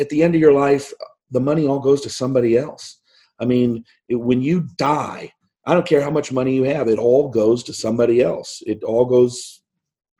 At 0.00 0.08
the 0.08 0.22
end 0.22 0.34
of 0.34 0.40
your 0.40 0.54
life, 0.54 0.90
the 1.30 1.40
money 1.40 1.66
all 1.66 1.80
goes 1.80 2.00
to 2.02 2.10
somebody 2.10 2.56
else. 2.56 3.00
I 3.38 3.44
mean, 3.44 3.84
it, 4.08 4.16
when 4.16 4.40
you 4.40 4.68
die, 4.76 5.32
I 5.66 5.74
don't 5.74 5.86
care 5.86 6.00
how 6.00 6.10
much 6.10 6.32
money 6.32 6.54
you 6.56 6.62
have; 6.62 6.88
it 6.88 6.98
all 6.98 7.28
goes 7.28 7.62
to 7.64 7.74
somebody 7.74 8.22
else. 8.22 8.62
It 8.66 8.84
all 8.84 9.04
goes 9.04 9.57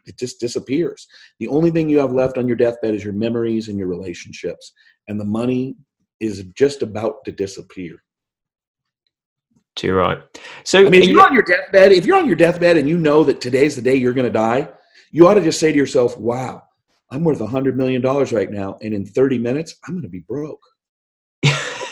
it 0.09 0.19
just 0.19 0.41
disappears. 0.41 1.07
The 1.39 1.49
only 1.49 1.71
thing 1.71 1.89
you 1.89 1.99
have 1.99 2.13
left 2.13 2.39
on 2.39 2.49
your 2.49 2.57
deathbed 2.57 2.95
is 2.95 3.05
your 3.05 3.13
memories 3.13 3.69
and 3.69 3.79
your 3.79 3.89
relationships, 3.89 4.73
and 5.07 5.21
the 5.21 5.25
money 5.25 5.77
is 6.21 6.45
just 6.55 6.83
about 6.83 7.25
to 7.25 7.33
disappear. 7.33 8.03
Too 9.77 9.95
right. 9.95 10.19
So, 10.65 10.85
I 10.85 10.91
mean, 10.91 11.03
if 11.03 11.09
you're 11.09 11.25
on 11.25 11.33
your 11.33 11.45
deathbed, 11.45 11.93
if 11.93 12.05
you're 12.05 12.19
on 12.19 12.27
your 12.27 12.37
deathbed 12.37 12.77
and 12.77 12.89
you 12.89 12.99
know 12.99 13.23
that 13.23 13.41
today's 13.41 13.77
the 13.77 13.83
day 13.83 13.95
you're 13.95 14.13
going 14.13 14.27
to 14.27 14.33
die, 14.33 14.69
you 15.13 15.29
ought 15.29 15.35
to 15.35 15.41
just 15.41 15.61
say 15.61 15.71
to 15.71 15.79
yourself, 15.79 16.19
"Wow, 16.19 16.63
I'm 17.13 17.23
worth 17.23 17.41
a 17.41 17.47
hundred 17.47 17.77
million 17.77 18.03
dollars 18.03 18.33
right 18.33 18.51
now, 18.51 18.77
and 18.83 18.93
in 18.93 19.07
30 19.07 19.39
minutes, 19.39 19.77
I'm 19.87 19.95
going 19.95 20.03
to 20.03 20.09
be 20.09 20.21
broke." 20.21 20.61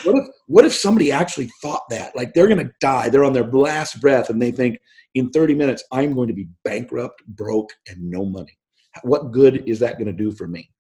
What 0.07 0.17
if 0.17 0.29
what 0.47 0.65
if 0.65 0.75
somebody 0.75 1.13
actually 1.13 1.51
thought 1.61 1.83
that? 1.91 2.15
Like 2.17 2.33
they're 2.33 2.49
to 2.59 2.73
die, 2.81 3.09
they're 3.09 3.25
on 3.25 3.33
their 3.33 3.45
last 3.45 4.01
breath, 4.01 4.31
and 4.31 4.41
they 4.41 4.51
think, 4.51 4.79
in 5.15 5.31
30 5.31 5.55
minutes, 5.55 5.83
I'm 5.93 6.15
going 6.15 6.29
to 6.29 6.35
be 6.35 6.49
bankrupt, 6.65 7.25
broke, 7.27 7.71
and 7.89 8.11
no 8.11 8.25
money. 8.25 8.57
What 9.03 9.33
good 9.33 9.69
is 9.69 9.79
that 9.81 9.99
to 10.07 10.13
do 10.13 10.33
for 10.33 10.47
me? 10.47 10.71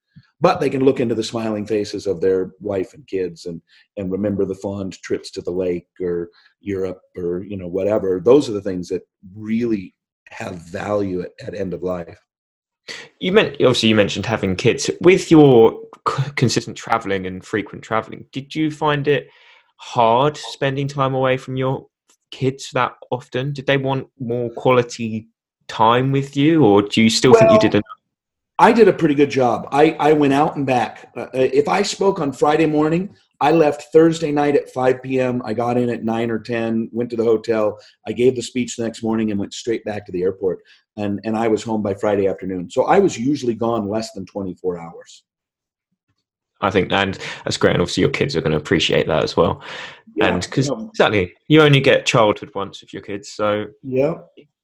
But 0.41 0.61
they 0.61 0.69
can 0.69 0.85
look 0.85 1.01
into 1.01 1.15
the 1.15 1.25
smiling 1.25 1.67
faces 1.67 2.07
of 2.07 2.21
their 2.21 2.53
wife 2.61 2.93
and 2.93 3.07
kids 3.07 3.47
and, 3.47 3.63
and 3.97 4.13
remember 4.13 4.45
the 4.45 4.55
fond 4.55 4.93
trips 5.03 5.31
to 5.33 5.41
the 5.41 5.51
lake 5.51 5.87
or 6.01 6.29
Europe 6.61 7.01
or, 7.17 7.43
you 7.45 7.57
know, 7.57 7.69
whatever. 7.69 8.21
Those 8.23 8.49
are 8.49 8.53
the 8.53 8.61
things 8.61 8.89
that 8.89 9.03
really 9.35 9.95
have 10.29 10.57
value 10.57 11.23
at, 11.23 11.31
at 11.41 11.55
end 11.55 11.73
of 11.73 11.83
life. 11.83 12.19
You 13.19 13.33
meant 13.33 13.55
obviously 13.55 13.89
you 13.89 13.95
mentioned 13.95 14.27
having 14.27 14.57
kids. 14.57 14.91
With 15.01 15.31
your 15.31 15.81
consistent 16.37 16.77
traveling 16.77 17.27
and 17.27 17.45
frequent 17.45 17.83
traveling, 17.83 18.27
did 18.33 18.55
you 18.55 18.71
find 18.71 19.09
it 19.09 19.29
hard 19.77 20.37
spending 20.37 20.89
time 20.89 21.15
away 21.15 21.37
from 21.37 21.57
your 21.57 21.87
kids 22.31 22.71
that 22.73 22.93
often? 23.11 23.53
Did 23.53 23.67
they 23.67 23.77
want 23.77 24.09
more 24.19 24.51
quality 24.51 25.29
time 25.69 26.13
with 26.13 26.37
you, 26.37 26.65
or 26.65 26.83
do 26.83 27.03
you 27.03 27.11
still 27.11 27.33
well, 27.33 27.41
think 27.41 27.53
you 27.53 27.59
did 27.59 27.75
enough? 27.75 27.85
I 28.59 28.73
did 28.73 28.89
a 28.89 28.93
pretty 28.93 29.15
good 29.15 29.31
job. 29.31 29.69
I, 29.71 29.91
I 29.99 30.13
went 30.13 30.33
out 30.33 30.57
and 30.57 30.65
back. 30.65 31.13
Uh, 31.17 31.27
if 31.33 31.69
I 31.69 31.83
spoke 31.83 32.21
on 32.21 32.33
Friday 32.33 32.67
morning, 32.67 33.15
I 33.41 33.51
left 33.51 33.93
Thursday 33.93 34.33
night 34.33 34.57
at 34.57 34.71
5 34.71 35.03
p.m. 35.03 35.43
I 35.45 35.53
got 35.53 35.77
in 35.77 35.91
at 35.91 36.05
9 36.05 36.31
or 36.31 36.39
10, 36.39 36.91
went 36.93 37.11
to 37.11 37.17
the 37.17 37.25
hotel. 37.25 37.79
I 38.07 38.13
gave 38.13 38.37
the 38.37 38.43
speech 38.43 38.77
the 38.77 38.85
next 38.85 39.03
morning 39.03 39.31
and 39.31 39.39
went 39.39 39.55
straight 39.55 39.85
back 39.85 40.07
to 40.07 40.13
the 40.13 40.23
airport. 40.23 40.61
And, 40.97 41.21
and 41.25 41.37
I 41.37 41.49
was 41.49 41.63
home 41.63 41.83
by 41.83 41.95
Friday 41.95 42.29
afternoon. 42.29 42.71
So 42.71 42.85
I 42.85 42.99
was 42.99 43.19
usually 43.19 43.55
gone 43.55 43.89
less 43.89 44.13
than 44.13 44.27
24 44.27 44.81
hours. 44.81 45.25
I 46.61 46.71
think, 46.71 46.91
and 46.91 47.19
that's 47.45 47.59
great. 47.59 47.73
And 47.73 47.83
obviously, 47.83 48.01
your 48.01 48.11
kids 48.11 48.35
are 48.35 48.41
going 48.41 48.53
to 48.53 48.57
appreciate 48.57 49.07
that 49.09 49.23
as 49.23 49.37
well. 49.37 49.63
Yeah, 50.15 50.29
and 50.29 50.43
because 50.43 50.69
yeah. 50.69 50.87
exactly, 50.89 51.35
you 51.49 51.61
only 51.61 51.81
get 51.81 52.07
childhood 52.07 52.51
once 52.55 52.81
with 52.81 52.95
your 52.95 53.03
kids, 53.03 53.31
so 53.31 53.67
yeah, 53.83 54.15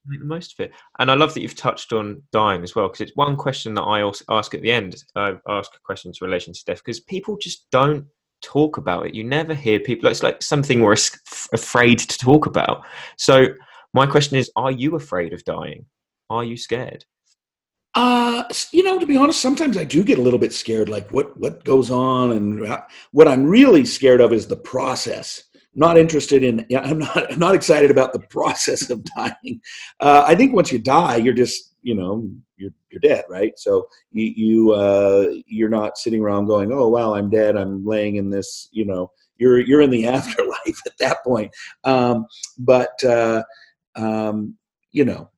make 0.07 0.19
the 0.19 0.25
most 0.25 0.53
of 0.53 0.65
it. 0.65 0.71
And 0.97 1.11
I 1.11 1.13
love 1.13 1.33
that 1.33 1.41
you've 1.41 1.55
touched 1.55 1.93
on 1.93 2.23
dying 2.31 2.63
as 2.63 2.75
well, 2.75 2.87
because 2.87 3.01
it's 3.01 3.15
one 3.15 3.35
question 3.35 3.75
that 3.75 3.83
I 3.83 4.01
also 4.01 4.25
ask 4.29 4.55
at 4.55 4.63
the 4.63 4.71
end. 4.71 5.03
I 5.15 5.35
ask 5.47 5.71
a 5.75 5.79
question 5.85 6.09
in 6.09 6.25
relation 6.27 6.53
to 6.53 6.65
death 6.65 6.81
because 6.83 6.99
people 7.01 7.37
just 7.37 7.69
don't 7.71 8.05
talk 8.43 8.77
about 8.77 9.07
it. 9.07 9.15
You 9.15 9.23
never 9.23 9.55
hear 9.55 9.79
people. 9.79 10.09
It's 10.09 10.21
like 10.21 10.43
something 10.43 10.81
we're 10.81 10.95
afraid 11.53 11.99
to 11.99 12.17
talk 12.17 12.45
about. 12.45 12.85
So 13.17 13.47
my 13.93 14.05
question 14.05 14.37
is: 14.37 14.51
Are 14.55 14.71
you 14.71 14.95
afraid 14.95 15.33
of 15.33 15.43
dying? 15.43 15.85
Are 16.29 16.43
you 16.43 16.57
scared? 16.57 17.05
Uh, 17.95 18.43
you 18.71 18.83
know, 18.83 18.99
to 18.99 19.05
be 19.05 19.17
honest, 19.17 19.39
sometimes 19.39 19.77
I 19.77 19.83
do 19.83 20.03
get 20.03 20.17
a 20.17 20.21
little 20.21 20.39
bit 20.39 20.53
scared. 20.53 20.89
Like 20.89 21.11
what 21.11 21.37
what 21.39 21.63
goes 21.63 21.91
on, 21.91 22.31
and 22.31 22.77
what 23.11 23.27
I'm 23.27 23.45
really 23.45 23.85
scared 23.85 24.21
of 24.21 24.33
is 24.33 24.47
the 24.47 24.57
process. 24.57 25.43
Not 25.75 25.97
interested 25.97 26.43
in. 26.43 26.65
Yeah, 26.69 26.81
I'm 26.81 26.99
not. 26.99 27.31
I'm 27.31 27.39
not 27.39 27.55
excited 27.55 27.91
about 27.91 28.13
the 28.13 28.19
process 28.29 28.89
of 28.89 29.03
dying. 29.03 29.61
Uh, 29.99 30.23
I 30.27 30.35
think 30.35 30.53
once 30.53 30.71
you 30.71 30.79
die, 30.79 31.17
you're 31.17 31.33
just 31.33 31.72
you 31.83 31.95
know 31.95 32.29
you're 32.57 32.71
you're 32.89 33.01
dead, 33.01 33.25
right? 33.29 33.53
So 33.57 33.87
you 34.11 34.33
you 34.35 34.71
uh, 34.71 35.27
you're 35.45 35.69
not 35.69 35.97
sitting 35.97 36.21
around 36.21 36.47
going, 36.47 36.71
oh 36.71 36.87
wow, 36.87 37.13
I'm 37.13 37.29
dead. 37.29 37.55
I'm 37.55 37.85
laying 37.85 38.15
in 38.15 38.29
this. 38.29 38.69
You 38.71 38.85
know, 38.85 39.11
you're 39.37 39.59
you're 39.59 39.81
in 39.81 39.91
the 39.91 40.07
afterlife 40.17 40.81
at 40.85 40.97
that 40.99 41.23
point. 41.23 41.53
Um, 41.83 42.25
but 42.57 43.03
uh, 43.03 43.43
um, 43.95 44.55
you 44.91 45.05
know, 45.05 45.29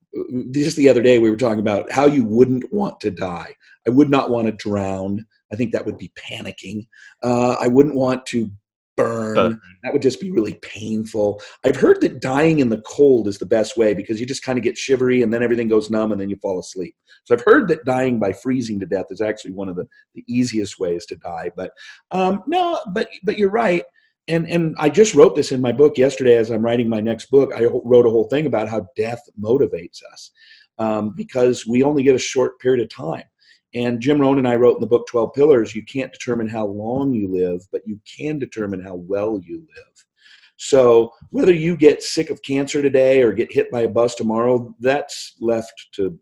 just 0.52 0.78
the 0.78 0.90
other 0.90 1.02
day 1.02 1.20
we 1.20 1.30
were 1.30 1.38
talking 1.38 1.60
about 1.60 1.92
how 1.92 2.06
you 2.06 2.24
wouldn't 2.24 2.72
want 2.72 3.00
to 3.02 3.12
die. 3.12 3.54
I 3.88 3.90
would 3.90 4.10
not 4.10 4.30
want 4.30 4.48
to 4.48 4.54
drown. 4.54 5.26
I 5.52 5.56
think 5.56 5.72
that 5.72 5.86
would 5.86 5.98
be 5.98 6.12
panicking. 6.18 6.88
Uh, 7.22 7.56
I 7.60 7.68
wouldn't 7.68 7.96
want 7.96 8.26
to 8.28 8.50
burn. 8.96 9.60
That 9.84 9.94
would 9.94 10.02
just 10.02 10.22
be 10.22 10.32
really 10.32 10.56
painful. 10.56 11.42
I've 11.64 11.76
heard 11.76 12.02
that 12.02 12.22
dying 12.22 12.60
in 12.60 12.70
the 12.70 12.82
cold 12.82 13.28
is 13.28 13.38
the 13.38 13.46
best 13.46 13.78
way 13.78 13.94
because 13.94 14.20
you 14.20 14.26
just 14.26 14.44
kind 14.44 14.58
of 14.58 14.64
get 14.64 14.78
shivery 14.78 15.22
and 15.22 15.34
then 15.34 15.44
everything 15.44 15.68
goes 15.68 15.90
numb 15.90 16.12
and 16.12 16.20
then 16.20 16.30
you 16.30 16.38
fall 16.38 16.60
asleep. 16.60 16.96
So 17.26 17.36
I've 17.36 17.44
heard 17.44 17.68
that 17.70 17.86
dying 17.86 18.20
by 18.20 18.34
freezing 18.34 18.80
to 18.80 18.86
death 18.86 19.08
is 19.10 19.22
actually 19.22 19.52
one 19.52 19.70
of 19.70 19.76
the, 19.76 19.88
the 20.14 20.24
easiest 20.28 20.80
ways 20.80 21.06
to 21.08 21.16
die. 21.16 21.52
But 21.56 21.72
um, 22.12 22.44
no, 22.48 22.80
but 22.94 23.10
but 23.24 23.38
you're 23.38 23.50
right. 23.50 23.84
And 24.28 24.48
and 24.50 24.76
I 24.80 24.90
just 24.90 25.14
wrote 25.14 25.36
this 25.36 25.52
in 25.52 25.62
my 25.62 25.72
book 25.72 25.98
yesterday 25.98 26.38
as 26.38 26.50
I'm 26.50 26.64
writing 26.64 26.90
my 26.90 27.02
next 27.02 27.28
book. 27.28 27.52
I 27.56 27.66
wrote 27.66 28.06
a 28.06 28.10
whole 28.10 28.28
thing 28.30 28.46
about 28.46 28.70
how 28.70 28.88
death 28.96 29.22
motivates 29.40 30.02
us 30.12 30.32
um, 30.78 31.14
because 31.16 31.66
we 31.66 31.84
only 31.84 32.04
get 32.04 32.16
a 32.16 32.20
short 32.20 32.60
period 32.60 32.84
of 32.84 32.90
time. 32.90 33.24
And 33.76 34.00
Jim 34.00 34.22
Rohn 34.22 34.38
and 34.38 34.48
I 34.48 34.56
wrote 34.56 34.76
in 34.76 34.82
the 34.82 34.88
book 34.88 35.06
12 35.08 35.34
Pillars, 35.34 35.76
you 35.76 35.84
can't 35.84 36.12
determine 36.12 36.48
how 36.48 36.66
long 36.66 37.14
you 37.14 37.28
live, 37.28 37.62
but 37.74 37.82
you 37.86 38.00
can 38.06 38.40
determine 38.40 38.82
how 38.82 38.96
well 38.96 39.40
you 39.46 39.58
live. 39.58 40.06
So 40.56 41.12
whether 41.32 41.54
you 41.54 41.76
get 41.76 42.02
sick 42.02 42.30
of 42.30 42.42
cancer 42.42 42.82
today 42.82 43.22
or 43.22 43.34
get 43.34 43.52
hit 43.52 43.70
by 43.70 43.82
a 43.82 43.90
bus 43.90 44.16
tomorrow, 44.16 44.74
that's 44.80 45.36
left 45.42 45.74
to 45.96 46.18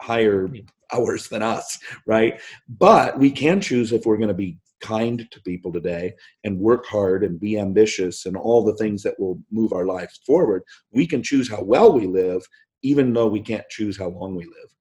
higher 0.00 0.48
hours 0.94 1.28
than 1.28 1.42
us, 1.42 1.78
right? 2.06 2.40
But 2.70 3.18
we 3.18 3.30
can 3.30 3.60
choose 3.60 3.92
if 3.92 4.06
we're 4.06 4.16
going 4.16 4.28
to 4.28 4.34
be 4.34 4.58
kind 4.80 5.28
to 5.30 5.42
people 5.42 5.70
today 5.70 6.14
and 6.44 6.58
work 6.58 6.86
hard 6.86 7.22
and 7.22 7.38
be 7.38 7.58
ambitious 7.58 8.24
and 8.24 8.34
all 8.34 8.64
the 8.64 8.76
things 8.76 9.02
that 9.02 9.18
will 9.20 9.38
move 9.50 9.74
our 9.74 9.84
lives 9.84 10.20
forward. 10.24 10.62
We 10.92 11.06
can 11.06 11.22
choose 11.22 11.50
how 11.50 11.62
well 11.62 11.92
we 11.92 12.06
live, 12.06 12.40
even 12.82 13.12
though 13.12 13.26
we 13.26 13.40
can't 13.42 13.68
choose 13.68 13.98
how 13.98 14.08
long 14.08 14.34
we 14.34 14.44
live. 14.44 14.77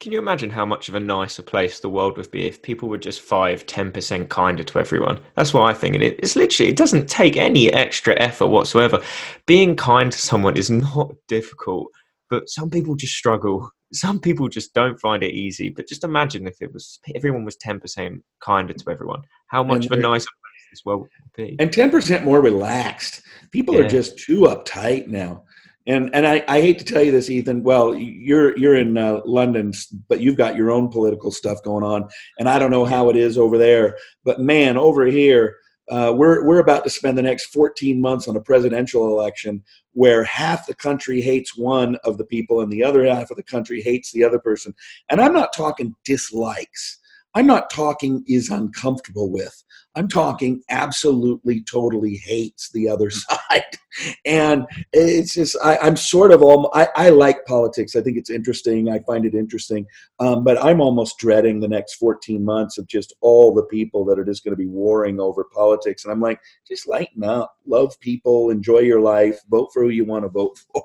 Can 0.00 0.12
you 0.12 0.18
imagine 0.18 0.48
how 0.48 0.64
much 0.64 0.88
of 0.88 0.94
a 0.94 1.00
nicer 1.00 1.42
place 1.42 1.78
the 1.78 1.90
world 1.90 2.16
would 2.16 2.30
be 2.30 2.46
if 2.46 2.62
people 2.62 2.88
were 2.88 2.96
just 2.96 3.20
5 3.20 3.66
10% 3.66 4.28
kinder 4.30 4.64
to 4.64 4.78
everyone? 4.78 5.20
That's 5.36 5.52
what 5.52 5.64
I 5.64 5.74
think. 5.74 5.94
And 5.94 6.02
it's 6.02 6.36
literally, 6.36 6.70
it 6.70 6.76
doesn't 6.76 7.06
take 7.06 7.36
any 7.36 7.70
extra 7.70 8.18
effort 8.18 8.46
whatsoever. 8.46 9.02
Being 9.44 9.76
kind 9.76 10.10
to 10.10 10.18
someone 10.18 10.56
is 10.56 10.70
not 10.96 11.12
difficult, 11.28 11.88
but 12.30 12.48
some 12.48 12.70
people 12.70 12.96
just 12.96 13.12
struggle. 13.12 13.70
Some 13.92 14.20
people 14.20 14.48
just 14.48 14.72
don't 14.72 14.98
find 14.98 15.22
it 15.22 15.34
easy. 15.34 15.68
But 15.68 15.86
just 15.86 16.02
imagine 16.02 16.46
if 16.46 16.56
it 16.62 16.72
was 16.72 16.98
everyone 17.14 17.44
was 17.44 17.58
10% 17.58 18.22
kinder 18.40 18.72
to 18.72 18.90
everyone, 18.90 19.20
how 19.48 19.62
much 19.62 19.84
of 19.84 19.92
a 19.92 19.96
nicer 19.96 20.30
place 20.30 20.66
this 20.72 20.84
world 20.86 21.02
would 21.02 21.32
be. 21.36 21.56
And 21.58 21.70
10% 21.70 22.24
more 22.24 22.40
relaxed. 22.40 23.20
People 23.50 23.74
yeah. 23.74 23.82
are 23.82 23.88
just 23.88 24.18
too 24.18 24.42
uptight 24.42 25.08
now 25.08 25.44
and 25.86 26.14
and 26.14 26.26
I, 26.26 26.44
I 26.46 26.60
hate 26.60 26.78
to 26.78 26.84
tell 26.84 27.02
you 27.02 27.10
this, 27.10 27.30
Ethan. 27.30 27.62
Well, 27.62 27.94
you're 27.94 28.56
you're 28.58 28.76
in 28.76 28.98
uh, 28.98 29.20
London, 29.24 29.72
but 30.08 30.20
you've 30.20 30.36
got 30.36 30.56
your 30.56 30.70
own 30.70 30.88
political 30.88 31.30
stuff 31.30 31.62
going 31.62 31.84
on, 31.84 32.08
and 32.38 32.48
I 32.48 32.58
don't 32.58 32.70
know 32.70 32.84
how 32.84 33.08
it 33.08 33.16
is 33.16 33.38
over 33.38 33.56
there. 33.56 33.96
But 34.24 34.40
man, 34.40 34.76
over 34.76 35.06
here, 35.06 35.56
uh, 35.90 36.12
we're 36.14 36.44
we're 36.44 36.60
about 36.60 36.84
to 36.84 36.90
spend 36.90 37.18
the 37.18 37.22
next 37.22 37.46
14 37.46 38.00
months 38.00 38.28
on 38.28 38.36
a 38.36 38.40
presidential 38.40 39.06
election 39.08 39.62
where 39.92 40.22
half 40.22 40.66
the 40.66 40.74
country 40.74 41.20
hates 41.20 41.56
one 41.56 41.96
of 42.04 42.18
the 42.18 42.24
people 42.24 42.60
and 42.60 42.70
the 42.70 42.84
other 42.84 43.04
half 43.06 43.30
of 43.30 43.36
the 43.36 43.42
country 43.42 43.80
hates 43.80 44.12
the 44.12 44.22
other 44.22 44.38
person. 44.38 44.74
And 45.08 45.20
I'm 45.20 45.32
not 45.32 45.52
talking 45.52 45.94
dislikes. 46.04 46.99
I'm 47.34 47.46
not 47.46 47.70
talking 47.70 48.24
is 48.26 48.48
uncomfortable 48.48 49.30
with. 49.30 49.62
I'm 49.96 50.08
talking 50.08 50.62
absolutely, 50.68 51.62
totally 51.62 52.16
hates 52.16 52.70
the 52.70 52.88
other 52.88 53.10
side. 53.10 53.76
And 54.24 54.66
it's 54.92 55.34
just, 55.34 55.56
I, 55.62 55.76
am 55.86 55.96
sort 55.96 56.32
of, 56.32 56.42
all, 56.42 56.70
I, 56.74 56.88
I, 56.94 57.08
like 57.10 57.44
politics. 57.44 57.96
I 57.96 58.00
think 58.00 58.16
it's 58.16 58.30
interesting. 58.30 58.88
I 58.88 59.00
find 59.00 59.24
it 59.24 59.34
interesting. 59.34 59.86
Um, 60.20 60.44
but 60.44 60.62
I'm 60.62 60.80
almost 60.80 61.18
dreading 61.18 61.60
the 61.60 61.68
next 61.68 61.94
14 61.94 62.44
months 62.44 62.78
of 62.78 62.86
just 62.86 63.12
all 63.20 63.52
the 63.52 63.64
people 63.64 64.04
that 64.06 64.18
are 64.18 64.24
just 64.24 64.44
going 64.44 64.52
to 64.52 64.56
be 64.56 64.68
warring 64.68 65.18
over 65.20 65.44
politics. 65.52 66.04
And 66.04 66.12
I'm 66.12 66.20
like, 66.20 66.40
just 66.68 66.88
lighten 66.88 67.24
up, 67.24 67.56
love 67.66 67.98
people, 68.00 68.50
enjoy 68.50 68.80
your 68.80 69.00
life, 69.00 69.40
vote 69.50 69.70
for 69.72 69.82
who 69.82 69.88
you 69.88 70.04
want 70.04 70.24
to 70.24 70.28
vote 70.28 70.58
for. 70.72 70.84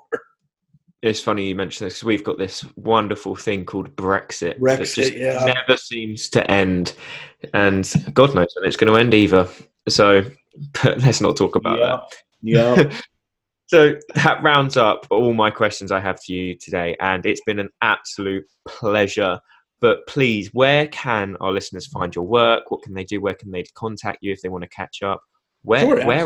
It's 1.05 1.21
funny 1.21 1.47
you 1.47 1.53
mentioned 1.53 1.85
this. 1.89 2.03
We've 2.03 2.23
got 2.23 2.39
this 2.39 2.65
wonderful 2.75 3.35
thing 3.35 3.63
called 3.63 3.95
Brexit. 3.95 4.59
Brexit, 4.59 4.77
that 4.77 4.95
just 4.95 5.13
yeah. 5.13 5.45
never 5.45 5.77
seems 5.77 6.29
to 6.29 6.49
end, 6.49 6.93
and 7.53 7.91
God 8.13 8.33
knows 8.33 8.51
when 8.55 8.67
it's 8.67 8.75
going 8.75 8.91
to 8.91 8.99
end 8.99 9.13
either. 9.13 9.47
So 9.87 10.23
let's 10.83 11.21
not 11.21 11.37
talk 11.37 11.55
about 11.55 11.79
yeah. 11.79 11.85
that. 11.85 12.91
Yeah. 12.91 12.99
so 13.67 13.95
that 14.15 14.41
rounds 14.41 14.77
up 14.77 15.05
all 15.11 15.35
my 15.35 15.51
questions 15.51 15.91
I 15.91 15.99
have 15.99 16.17
for 16.23 16.31
you 16.31 16.55
today, 16.55 16.95
and 16.99 17.23
it's 17.27 17.41
been 17.45 17.59
an 17.59 17.69
absolute 17.83 18.45
pleasure. 18.67 19.39
But 19.81 20.07
please, 20.07 20.49
where 20.53 20.87
can 20.87 21.37
our 21.39 21.51
listeners 21.51 21.85
find 21.85 22.15
your 22.15 22.25
work? 22.25 22.71
What 22.71 22.81
can 22.81 22.95
they 22.95 23.03
do? 23.03 23.21
Where 23.21 23.35
can 23.35 23.51
they 23.51 23.63
contact 23.75 24.19
you 24.21 24.31
if 24.31 24.41
they 24.41 24.49
want 24.49 24.63
to 24.63 24.69
catch 24.69 25.03
up? 25.03 25.21
Where, 25.61 25.81
sure, 25.81 26.05
where, 26.05 26.25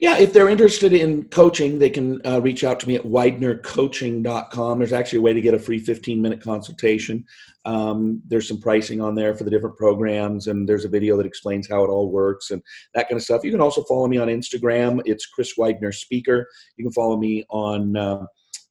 yeah, 0.00 0.18
if 0.18 0.32
they're 0.32 0.48
interested 0.48 0.92
in 0.92 1.24
coaching, 1.24 1.78
they 1.78 1.90
can 1.90 2.24
uh, 2.26 2.40
reach 2.40 2.64
out 2.64 2.80
to 2.80 2.88
me 2.88 2.96
at 2.96 3.04
widenercoaching.com. 3.04 4.78
There's 4.78 4.92
actually 4.92 5.18
a 5.18 5.22
way 5.22 5.32
to 5.32 5.40
get 5.40 5.54
a 5.54 5.58
free 5.58 5.78
15 5.78 6.20
minute 6.20 6.40
consultation. 6.40 7.24
Um, 7.64 8.22
there's 8.26 8.48
some 8.48 8.60
pricing 8.60 9.00
on 9.00 9.14
there 9.14 9.34
for 9.34 9.44
the 9.44 9.50
different 9.50 9.76
programs, 9.76 10.46
and 10.46 10.68
there's 10.68 10.84
a 10.84 10.88
video 10.88 11.16
that 11.16 11.26
explains 11.26 11.68
how 11.68 11.84
it 11.84 11.88
all 11.88 12.10
works 12.10 12.50
and 12.50 12.62
that 12.94 13.08
kind 13.08 13.18
of 13.18 13.22
stuff. 13.22 13.44
You 13.44 13.50
can 13.50 13.60
also 13.60 13.82
follow 13.84 14.08
me 14.08 14.18
on 14.18 14.28
Instagram. 14.28 15.00
It's 15.04 15.26
Chris 15.26 15.54
Widener 15.56 15.92
Speaker. 15.92 16.48
You 16.76 16.84
can 16.84 16.92
follow 16.92 17.16
me 17.16 17.44
on 17.50 17.96
uh, 17.96 18.26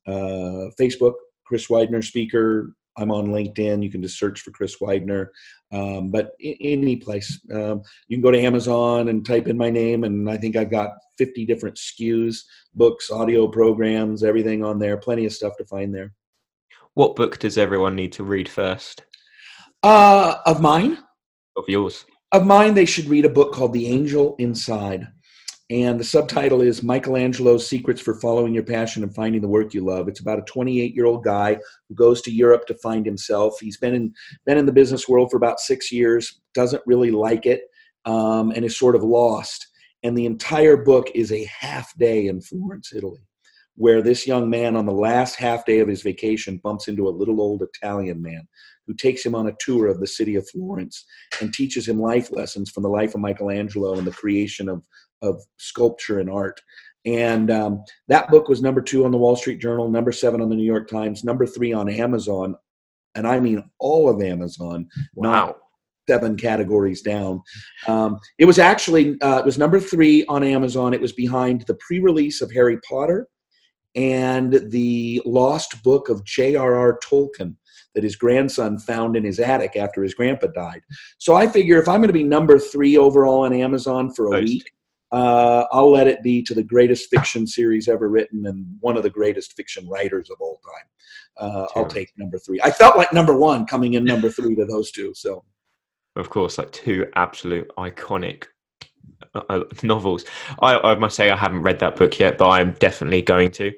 uh, 0.07 0.69
Facebook, 0.79 1.13
Chris 1.45 1.69
Widener 1.69 2.01
Speaker. 2.01 2.73
I'm 2.97 3.11
on 3.11 3.27
LinkedIn. 3.27 3.83
You 3.83 3.91
can 3.91 4.01
just 4.01 4.19
search 4.19 4.41
for 4.41 4.51
Chris 4.51 4.79
Widener. 4.81 5.31
Um, 5.71 6.09
but 6.09 6.31
any 6.41 6.95
place, 6.95 7.39
um, 7.53 7.81
you 8.07 8.17
can 8.17 8.21
go 8.21 8.31
to 8.31 8.39
Amazon 8.39 9.09
and 9.09 9.25
type 9.25 9.47
in 9.47 9.57
my 9.57 9.69
name, 9.69 10.03
and 10.03 10.29
I 10.29 10.37
think 10.37 10.55
I've 10.55 10.71
got 10.71 10.91
50 11.17 11.45
different 11.45 11.75
SKUs, 11.75 12.39
books, 12.73 13.11
audio 13.11 13.47
programs, 13.47 14.23
everything 14.23 14.63
on 14.63 14.79
there. 14.79 14.97
Plenty 14.97 15.25
of 15.25 15.33
stuff 15.33 15.57
to 15.57 15.65
find 15.65 15.93
there. 15.93 16.13
What 16.93 17.15
book 17.15 17.37
does 17.39 17.57
everyone 17.57 17.95
need 17.95 18.13
to 18.13 18.23
read 18.23 18.49
first? 18.49 19.03
Uh, 19.83 20.35
of 20.45 20.61
mine. 20.61 20.97
Of 21.55 21.65
yours. 21.67 22.05
Of 22.31 22.45
mine, 22.45 22.73
they 22.73 22.85
should 22.85 23.05
read 23.05 23.25
a 23.25 23.29
book 23.29 23.53
called 23.53 23.73
The 23.73 23.87
Angel 23.87 24.35
Inside 24.39 25.07
and 25.69 25.99
the 25.99 26.05
subtitle 26.05 26.61
is 26.61 26.81
Michelangelo's 26.81 27.67
Secrets 27.67 27.99
for 27.99 28.15
Following 28.15 28.53
Your 28.53 28.63
Passion 28.63 29.03
and 29.03 29.13
Finding 29.13 29.41
the 29.41 29.49
Work 29.49 29.73
You 29.73 29.83
Love. 29.83 30.07
It's 30.07 30.21
about 30.21 30.39
a 30.39 30.43
28 30.43 30.95
year 30.95 31.05
old 31.05 31.25
guy 31.25 31.57
who 31.89 31.95
goes 31.95 32.21
to 32.21 32.31
Europe 32.31 32.65
to 32.67 32.75
find 32.75 33.05
himself. 33.05 33.59
He's 33.59 33.77
been 33.77 33.93
in 33.93 34.13
been 34.45 34.57
in 34.57 34.65
the 34.65 34.71
business 34.71 35.09
world 35.09 35.29
for 35.29 35.35
about 35.35 35.59
six 35.59 35.91
years, 35.91 36.39
doesn't 36.53 36.83
really 36.85 37.11
like 37.11 37.45
it, 37.45 37.63
um, 38.05 38.51
and 38.51 38.63
is 38.63 38.77
sort 38.77 38.95
of 38.95 39.03
lost. 39.03 39.67
And 40.03 40.17
the 40.17 40.25
entire 40.25 40.77
book 40.77 41.09
is 41.13 41.33
a 41.33 41.43
half 41.45 41.93
day 41.97 42.27
in 42.27 42.39
Florence, 42.39 42.93
Italy, 42.95 43.27
where 43.75 44.01
this 44.01 44.25
young 44.25 44.49
man 44.49 44.77
on 44.77 44.85
the 44.85 44.93
last 44.93 45.35
half 45.35 45.65
day 45.65 45.79
of 45.79 45.89
his 45.89 46.01
vacation 46.01 46.61
bumps 46.63 46.87
into 46.87 47.09
a 47.09 47.09
little 47.09 47.41
old 47.41 47.61
Italian 47.61 48.21
man 48.21 48.47
who 48.85 48.93
takes 48.93 49.25
him 49.25 49.35
on 49.35 49.47
a 49.47 49.55
tour 49.59 49.87
of 49.87 49.99
the 49.99 50.07
city 50.07 50.35
of 50.35 50.49
Florence 50.49 51.05
and 51.41 51.53
teaches 51.53 51.87
him 51.87 51.99
life 51.99 52.31
lessons 52.31 52.69
from 52.69 52.83
the 52.83 52.89
life 52.89 53.13
of 53.13 53.21
Michelangelo 53.21 53.97
and 53.97 54.07
the 54.07 54.11
creation 54.11 54.69
of, 54.69 54.81
of 55.21 55.41
sculpture 55.57 56.19
and 56.19 56.29
art. 56.29 56.59
And 57.05 57.49
um, 57.51 57.83
that 58.07 58.29
book 58.29 58.49
was 58.49 58.61
number 58.61 58.81
two 58.81 59.05
on 59.05 59.11
the 59.11 59.17
Wall 59.17 59.35
Street 59.35 59.59
Journal, 59.59 59.89
number 59.89 60.11
seven 60.11 60.41
on 60.41 60.49
the 60.49 60.55
New 60.55 60.65
York 60.65 60.89
Times, 60.89 61.23
number 61.23 61.45
three 61.45 61.71
on 61.71 61.89
Amazon. 61.89 62.55
And 63.15 63.27
I 63.27 63.39
mean 63.39 63.63
all 63.79 64.09
of 64.09 64.21
Amazon, 64.21 64.87
wow. 65.15 65.31
not 65.31 65.57
seven 66.09 66.35
categories 66.35 67.01
down. 67.01 67.41
Um, 67.87 68.19
it 68.37 68.45
was 68.45 68.59
actually 68.59 69.19
uh, 69.21 69.39
it 69.39 69.45
was 69.45 69.57
number 69.57 69.79
three 69.79 70.25
on 70.25 70.43
Amazon. 70.43 70.93
It 70.93 71.01
was 71.01 71.13
behind 71.13 71.61
the 71.61 71.75
pre-release 71.75 72.41
of 72.41 72.51
Harry 72.51 72.79
Potter 72.87 73.27
and 73.95 74.61
the 74.69 75.21
lost 75.25 75.81
book 75.83 76.09
of 76.09 76.23
J.R.R. 76.23 76.99
Tolkien 76.99 77.55
that 77.95 78.03
his 78.03 78.15
grandson 78.15 78.77
found 78.77 79.15
in 79.15 79.23
his 79.23 79.39
attic 79.39 79.75
after 79.75 80.03
his 80.03 80.13
grandpa 80.13 80.47
died. 80.47 80.81
So 81.17 81.35
I 81.35 81.47
figure 81.47 81.79
if 81.79 81.87
I'm 81.87 81.99
going 81.99 82.09
to 82.09 82.13
be 82.13 82.23
number 82.23 82.59
three 82.59 82.95
overall 82.95 83.45
on 83.45 83.53
Amazon 83.53 84.13
for 84.13 84.27
a 84.27 84.41
nice. 84.41 84.49
week, 84.49 84.71
uh, 85.11 85.65
I'll 85.71 85.91
let 85.91 86.07
it 86.07 86.21
be 86.21 86.41
to 86.43 86.53
the 86.53 86.63
greatest 86.63 87.09
fiction 87.09 87.47
series 87.47 87.87
ever 87.87 88.09
written 88.09 88.45
and 88.47 88.65
one 88.81 88.97
of 88.97 89.03
the 89.03 89.09
greatest 89.09 89.55
fiction 89.55 89.87
writers 89.87 90.29
of 90.29 90.37
all 90.39 90.59
time. 90.65 90.85
Uh, 91.37 91.67
I'll 91.75 91.85
take 91.85 92.11
number 92.17 92.37
three. 92.37 92.59
I 92.63 92.71
felt 92.71 92.97
like 92.97 93.13
number 93.13 93.37
one 93.37 93.65
coming 93.65 93.93
in 93.93 94.03
number 94.03 94.29
three 94.29 94.55
to 94.55 94.65
those 94.65 94.91
two. 94.91 95.13
So, 95.13 95.43
of 96.15 96.29
course, 96.29 96.57
like 96.57 96.71
two 96.71 97.07
absolute 97.15 97.71
iconic 97.77 98.45
uh, 99.35 99.41
uh, 99.49 99.63
novels. 99.83 100.25
I, 100.61 100.77
I, 100.77 100.95
must 100.95 101.15
say 101.15 101.29
I 101.29 101.37
haven't 101.37 101.61
read 101.61 101.79
that 101.79 101.95
book 101.95 102.17
yet, 102.19 102.37
but 102.37 102.49
I'm 102.49 102.71
definitely 102.73 103.21
going 103.21 103.51
to. 103.51 103.71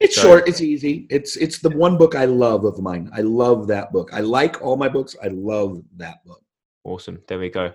It's 0.00 0.16
so, 0.16 0.22
short. 0.22 0.48
It's 0.48 0.60
easy. 0.60 1.06
It's 1.10 1.36
it's 1.36 1.58
the 1.60 1.70
one 1.70 1.96
book 1.96 2.14
I 2.16 2.24
love 2.24 2.64
of 2.64 2.80
mine. 2.80 3.10
I 3.14 3.20
love 3.20 3.68
that 3.68 3.92
book. 3.92 4.10
I 4.12 4.20
like 4.20 4.60
all 4.62 4.76
my 4.76 4.88
books. 4.88 5.14
I 5.22 5.28
love 5.28 5.82
that 5.96 6.24
book. 6.24 6.42
Awesome. 6.84 7.22
There 7.28 7.38
we 7.38 7.50
go. 7.50 7.72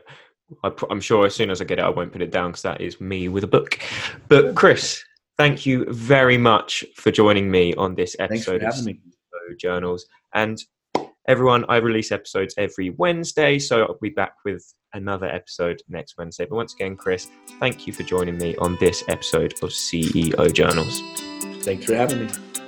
I, 0.63 0.71
am 0.89 1.01
sure 1.01 1.25
as 1.25 1.35
soon 1.35 1.49
as 1.49 1.61
I 1.61 1.65
get 1.65 1.79
it, 1.79 1.85
I 1.85 1.89
won't 1.89 2.11
put 2.11 2.21
it 2.21 2.31
down 2.31 2.51
because 2.51 2.61
that 2.63 2.81
is 2.81 3.01
me 3.01 3.27
with 3.27 3.43
a 3.43 3.47
book. 3.47 3.79
But 4.27 4.55
Chris, 4.55 5.03
thank 5.37 5.65
you 5.65 5.85
very 5.89 6.37
much 6.37 6.83
for 6.95 7.11
joining 7.11 7.51
me 7.51 7.73
on 7.75 7.95
this 7.95 8.15
episode 8.19 8.63
of 8.63 8.73
CEO 8.73 8.97
Journals. 9.59 10.05
And 10.33 10.57
everyone, 11.27 11.65
I 11.69 11.77
release 11.77 12.11
episodes 12.11 12.53
every 12.57 12.91
Wednesday, 12.91 13.59
so 13.59 13.83
I'll 13.83 13.97
be 14.01 14.09
back 14.09 14.33
with 14.45 14.63
another 14.93 15.27
episode 15.27 15.81
next 15.89 16.15
Wednesday. 16.17 16.45
But 16.45 16.55
once 16.55 16.73
again, 16.73 16.95
Chris, 16.95 17.27
thank 17.59 17.85
you 17.85 17.93
for 17.93 18.03
joining 18.03 18.37
me 18.37 18.55
on 18.57 18.77
this 18.79 19.03
episode 19.07 19.53
of 19.61 19.69
CEO 19.69 20.51
Journals. 20.53 21.01
Thanks 21.63 21.85
for 21.85 21.95
having 21.95 22.25
me. 22.25 22.66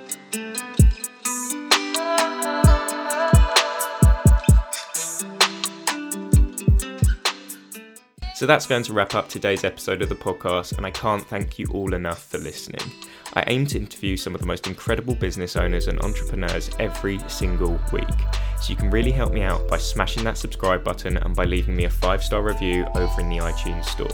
So 8.39 8.45
that's 8.45 8.65
going 8.65 8.83
to 8.83 8.93
wrap 8.93 9.15
up 9.15 9.27
today's 9.27 9.65
episode 9.65 10.01
of 10.01 10.07
the 10.07 10.15
podcast, 10.15 10.77
and 10.77 10.85
I 10.85 10.91
can't 10.91 11.27
thank 11.27 11.59
you 11.59 11.65
all 11.73 11.93
enough 11.93 12.25
for 12.27 12.37
listening. 12.37 12.79
I 13.33 13.43
aim 13.47 13.67
to 13.67 13.77
interview 13.77 14.15
some 14.15 14.33
of 14.33 14.39
the 14.39 14.47
most 14.47 14.65
incredible 14.65 15.13
business 15.13 15.57
owners 15.57 15.89
and 15.89 15.99
entrepreneurs 15.99 16.69
every 16.79 17.19
single 17.27 17.77
week. 17.91 18.07
So 18.61 18.69
you 18.69 18.77
can 18.77 18.91
really 18.91 19.11
help 19.11 19.33
me 19.33 19.41
out 19.41 19.67
by 19.67 19.77
smashing 19.77 20.23
that 20.23 20.37
subscribe 20.37 20.85
button 20.85 21.17
and 21.17 21.35
by 21.35 21.43
leaving 21.43 21.75
me 21.75 21.83
a 21.83 21.89
five 21.89 22.23
star 22.23 22.41
review 22.41 22.87
over 22.95 23.19
in 23.19 23.27
the 23.27 23.39
iTunes 23.39 23.83
store. 23.83 24.07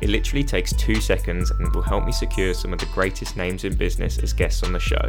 It 0.00 0.10
literally 0.10 0.42
takes 0.42 0.72
two 0.72 0.96
seconds 0.96 1.52
and 1.52 1.72
will 1.72 1.82
help 1.82 2.04
me 2.04 2.10
secure 2.10 2.54
some 2.54 2.72
of 2.72 2.80
the 2.80 2.86
greatest 2.86 3.36
names 3.36 3.62
in 3.62 3.76
business 3.76 4.18
as 4.18 4.32
guests 4.32 4.64
on 4.64 4.72
the 4.72 4.80
show. 4.80 5.08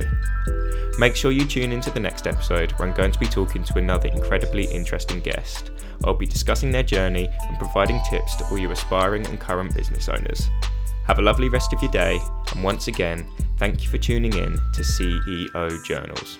Make 0.99 1.15
sure 1.15 1.31
you 1.31 1.47
tune 1.47 1.71
into 1.71 1.89
the 1.89 1.99
next 1.99 2.27
episode 2.27 2.73
where 2.73 2.87
I'm 2.87 2.93
going 2.93 3.13
to 3.13 3.19
be 3.19 3.25
talking 3.25 3.63
to 3.63 3.79
another 3.79 4.09
incredibly 4.09 4.65
interesting 4.65 5.21
guest. 5.21 5.71
I'll 6.03 6.13
be 6.13 6.25
discussing 6.25 6.71
their 6.71 6.83
journey 6.83 7.29
and 7.47 7.57
providing 7.57 8.01
tips 8.09 8.35
to 8.35 8.45
all 8.45 8.57
you 8.57 8.71
aspiring 8.71 9.25
and 9.27 9.39
current 9.39 9.73
business 9.73 10.09
owners. 10.09 10.49
Have 11.05 11.19
a 11.19 11.21
lovely 11.21 11.49
rest 11.49 11.73
of 11.73 11.81
your 11.81 11.91
day, 11.91 12.19
and 12.53 12.63
once 12.63 12.87
again, 12.87 13.27
thank 13.57 13.83
you 13.83 13.89
for 13.89 13.97
tuning 13.97 14.33
in 14.33 14.53
to 14.73 14.81
CEO 14.81 15.83
Journals. 15.83 16.37